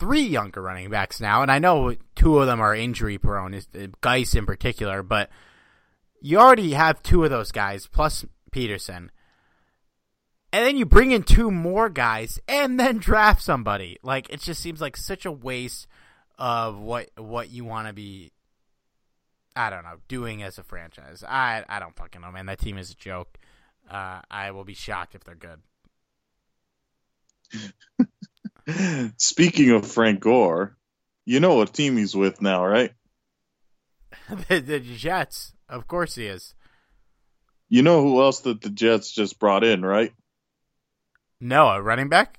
three 0.02 0.22
younger 0.22 0.60
running 0.60 0.90
backs 0.90 1.20
now, 1.20 1.42
and 1.42 1.50
I 1.50 1.60
know 1.60 1.94
two 2.16 2.40
of 2.40 2.48
them 2.48 2.60
are 2.60 2.74
injury 2.74 3.18
prone, 3.18 3.54
is 3.54 3.68
uh, 3.72 3.86
Guice 4.00 4.34
in 4.34 4.46
particular. 4.46 5.00
But 5.04 5.30
you 6.20 6.40
already 6.40 6.72
have 6.72 7.04
two 7.04 7.22
of 7.22 7.30
those 7.30 7.52
guys 7.52 7.86
plus 7.86 8.24
Peterson, 8.50 9.12
and 10.52 10.66
then 10.66 10.76
you 10.76 10.84
bring 10.84 11.12
in 11.12 11.22
two 11.22 11.52
more 11.52 11.88
guys, 11.88 12.40
and 12.48 12.80
then 12.80 12.98
draft 12.98 13.42
somebody. 13.42 13.96
Like 14.02 14.28
it 14.28 14.40
just 14.40 14.60
seems 14.60 14.80
like 14.80 14.96
such 14.96 15.24
a 15.24 15.30
waste 15.30 15.86
of 16.36 16.80
what 16.80 17.10
what 17.16 17.50
you 17.50 17.64
want 17.64 17.86
to 17.86 17.92
be. 17.92 18.32
I 19.54 19.70
don't 19.70 19.84
know, 19.84 19.98
doing 20.08 20.42
as 20.42 20.58
a 20.58 20.64
franchise. 20.64 21.22
I 21.22 21.62
I 21.68 21.78
don't 21.78 21.94
fucking 21.94 22.22
know, 22.22 22.32
man. 22.32 22.46
That 22.46 22.58
team 22.58 22.76
is 22.76 22.90
a 22.90 22.96
joke. 22.96 23.38
Uh, 23.88 24.20
I 24.28 24.50
will 24.50 24.64
be 24.64 24.74
shocked 24.74 25.14
if 25.14 25.22
they're 25.22 25.36
good. 25.36 25.60
Speaking 29.16 29.70
of 29.70 29.90
Frank 29.90 30.20
Gore, 30.20 30.76
you 31.24 31.40
know 31.40 31.54
what 31.56 31.72
team 31.74 31.96
he's 31.96 32.14
with 32.14 32.40
now, 32.40 32.64
right? 32.64 32.92
the, 34.48 34.60
the 34.60 34.80
Jets, 34.80 35.52
of 35.68 35.86
course 35.86 36.14
he 36.14 36.26
is. 36.26 36.54
You 37.68 37.82
know 37.82 38.02
who 38.02 38.20
else 38.22 38.40
that 38.40 38.60
the 38.60 38.70
Jets 38.70 39.10
just 39.10 39.38
brought 39.38 39.64
in, 39.64 39.84
right? 39.84 40.12
No, 41.40 41.68
a 41.68 41.80
running 41.82 42.08
back. 42.08 42.38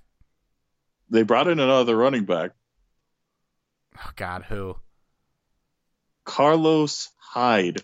They 1.10 1.24
brought 1.24 1.48
in 1.48 1.60
another 1.60 1.96
running 1.96 2.26
back, 2.26 2.52
Oh 3.98 4.12
God, 4.16 4.44
who? 4.50 4.76
Carlos 6.26 7.10
Hyde. 7.18 7.84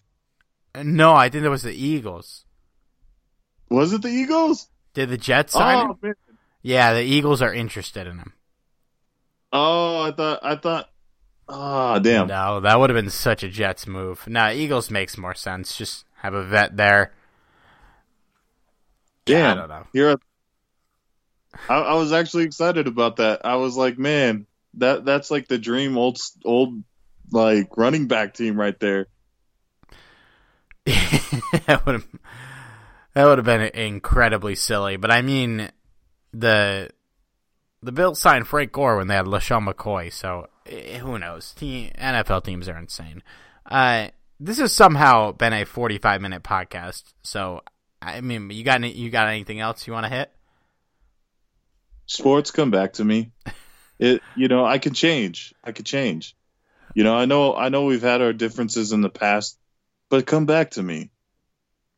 Uh, 0.73 0.83
no, 0.83 1.13
I 1.13 1.29
think 1.29 1.43
it 1.43 1.49
was 1.49 1.63
the 1.63 1.73
Eagles. 1.73 2.45
Was 3.69 3.93
it 3.93 4.01
the 4.01 4.09
Eagles? 4.09 4.67
Did 4.93 5.09
the 5.09 5.17
Jets 5.17 5.53
sign 5.53 5.89
Oh. 6.03 6.13
Yeah, 6.69 6.93
the 6.93 7.01
Eagles 7.01 7.41
are 7.41 7.51
interested 7.51 8.05
in 8.05 8.19
him. 8.19 8.33
Oh, 9.51 10.03
I 10.03 10.11
thought 10.11 10.39
I 10.43 10.55
thought. 10.55 10.91
Ah, 11.47 11.97
damn. 11.97 12.27
No, 12.27 12.59
that 12.59 12.79
would 12.79 12.91
have 12.91 12.95
been 12.95 13.09
such 13.09 13.41
a 13.41 13.49
Jets 13.49 13.87
move. 13.87 14.27
Nah, 14.27 14.51
Eagles 14.51 14.91
makes 14.91 15.17
more 15.17 15.33
sense. 15.33 15.75
Just 15.75 16.05
have 16.17 16.35
a 16.35 16.43
vet 16.43 16.77
there. 16.77 17.11
Damn. 19.25 19.57
I 19.57 19.59
don't 19.61 19.69
know. 19.69 19.87
Here, 19.93 20.15
I, 21.67 21.73
I 21.73 21.93
was 21.95 22.13
actually 22.13 22.43
excited 22.43 22.85
about 22.85 23.15
that. 23.15 23.47
I 23.47 23.55
was 23.55 23.75
like, 23.75 23.97
man, 23.97 24.45
that 24.75 25.05
that's 25.05 25.31
like 25.31 25.47
the 25.47 25.57
dream 25.57 25.97
old 25.97 26.19
old 26.45 26.83
like 27.31 27.77
running 27.77 28.07
back 28.07 28.35
team 28.35 28.59
right 28.59 28.79
there. 28.79 29.07
that 30.85 31.81
would 31.87 31.93
have 31.93 32.07
that 33.15 33.25
would 33.25 33.39
have 33.39 33.45
been 33.45 33.61
incredibly 33.61 34.53
silly. 34.53 34.97
But 34.97 35.09
I 35.09 35.23
mean, 35.23 35.71
the 36.33 36.89
the 37.81 37.91
Bills 37.91 38.19
signed 38.19 38.47
Frank 38.47 38.71
Gore 38.71 38.97
when 38.97 39.07
they 39.07 39.15
had 39.15 39.25
LeSean 39.25 39.67
McCoy, 39.67 40.11
so 40.11 40.47
eh, 40.65 40.97
who 40.97 41.17
knows? 41.17 41.53
Team, 41.53 41.91
NFL 41.97 42.43
teams 42.43 42.67
are 42.67 42.77
insane. 42.77 43.23
Uh, 43.65 44.09
this 44.39 44.59
has 44.59 44.73
somehow 44.73 45.31
been 45.31 45.53
a 45.53 45.65
forty-five 45.65 46.21
minute 46.21 46.43
podcast. 46.43 47.03
So 47.23 47.61
I 48.01 48.21
mean, 48.21 48.49
you 48.49 48.63
got 48.63 48.75
any, 48.75 48.91
you 48.91 49.09
got 49.09 49.27
anything 49.27 49.59
else 49.59 49.87
you 49.87 49.93
want 49.93 50.05
to 50.05 50.11
hit? 50.11 50.31
Sports 52.05 52.51
come 52.51 52.71
back 52.71 52.93
to 52.93 53.05
me. 53.05 53.31
It 54.01 54.21
you 54.33 54.47
know 54.47 54.65
I 54.65 54.77
can 54.77 54.93
change. 54.93 55.53
I 55.61 55.73
could 55.73 55.85
change. 55.85 56.33
You 56.95 57.03
know 57.03 57.15
I 57.17 57.25
know 57.25 57.53
I 57.53 57.67
know 57.67 57.83
we've 57.83 58.01
had 58.01 58.21
our 58.21 58.31
differences 58.31 58.93
in 58.93 59.01
the 59.01 59.09
past, 59.09 59.59
but 60.09 60.25
come 60.25 60.45
back 60.45 60.71
to 60.71 60.81
me. 60.81 61.11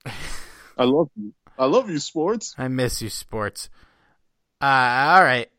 I 0.06 0.86
love 0.86 1.12
you. 1.16 1.36
I 1.60 1.66
love 1.66 1.92
you, 1.92 2.00
sports. 2.00 2.56
I 2.58 2.70
miss 2.70 3.04
you, 3.04 3.10
sports. 3.10 3.70
Uh, 4.62 5.16
all 5.16 5.24
right. 5.24 5.50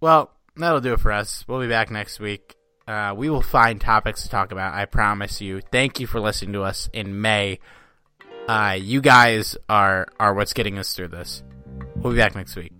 Well, 0.00 0.30
that'll 0.56 0.80
do 0.80 0.92
it 0.92 1.00
for 1.00 1.10
us. 1.12 1.44
We'll 1.48 1.60
be 1.60 1.68
back 1.68 1.90
next 1.90 2.20
week. 2.20 2.56
Uh, 2.86 3.14
we 3.16 3.30
will 3.30 3.42
find 3.42 3.80
topics 3.80 4.22
to 4.22 4.28
talk 4.28 4.52
about. 4.52 4.74
I 4.74 4.84
promise 4.84 5.40
you. 5.40 5.60
Thank 5.60 5.98
you 6.00 6.06
for 6.06 6.20
listening 6.20 6.52
to 6.52 6.62
us 6.62 6.88
in 6.92 7.20
May. 7.20 7.58
Uh, 8.48 8.76
you 8.80 9.00
guys 9.00 9.56
are 9.68 10.06
are 10.18 10.34
what's 10.34 10.52
getting 10.52 10.78
us 10.78 10.94
through 10.94 11.08
this. 11.08 11.42
We'll 11.96 12.12
be 12.12 12.18
back 12.18 12.34
next 12.34 12.56
week. 12.56 12.72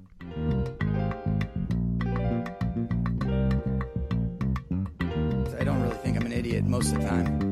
I 5.58 5.64
don't 5.64 5.80
really 5.82 5.96
think 5.96 6.16
I'm 6.16 6.26
an 6.26 6.32
idiot 6.32 6.64
most 6.64 6.92
of 6.92 7.00
the 7.00 7.08
time. 7.08 7.51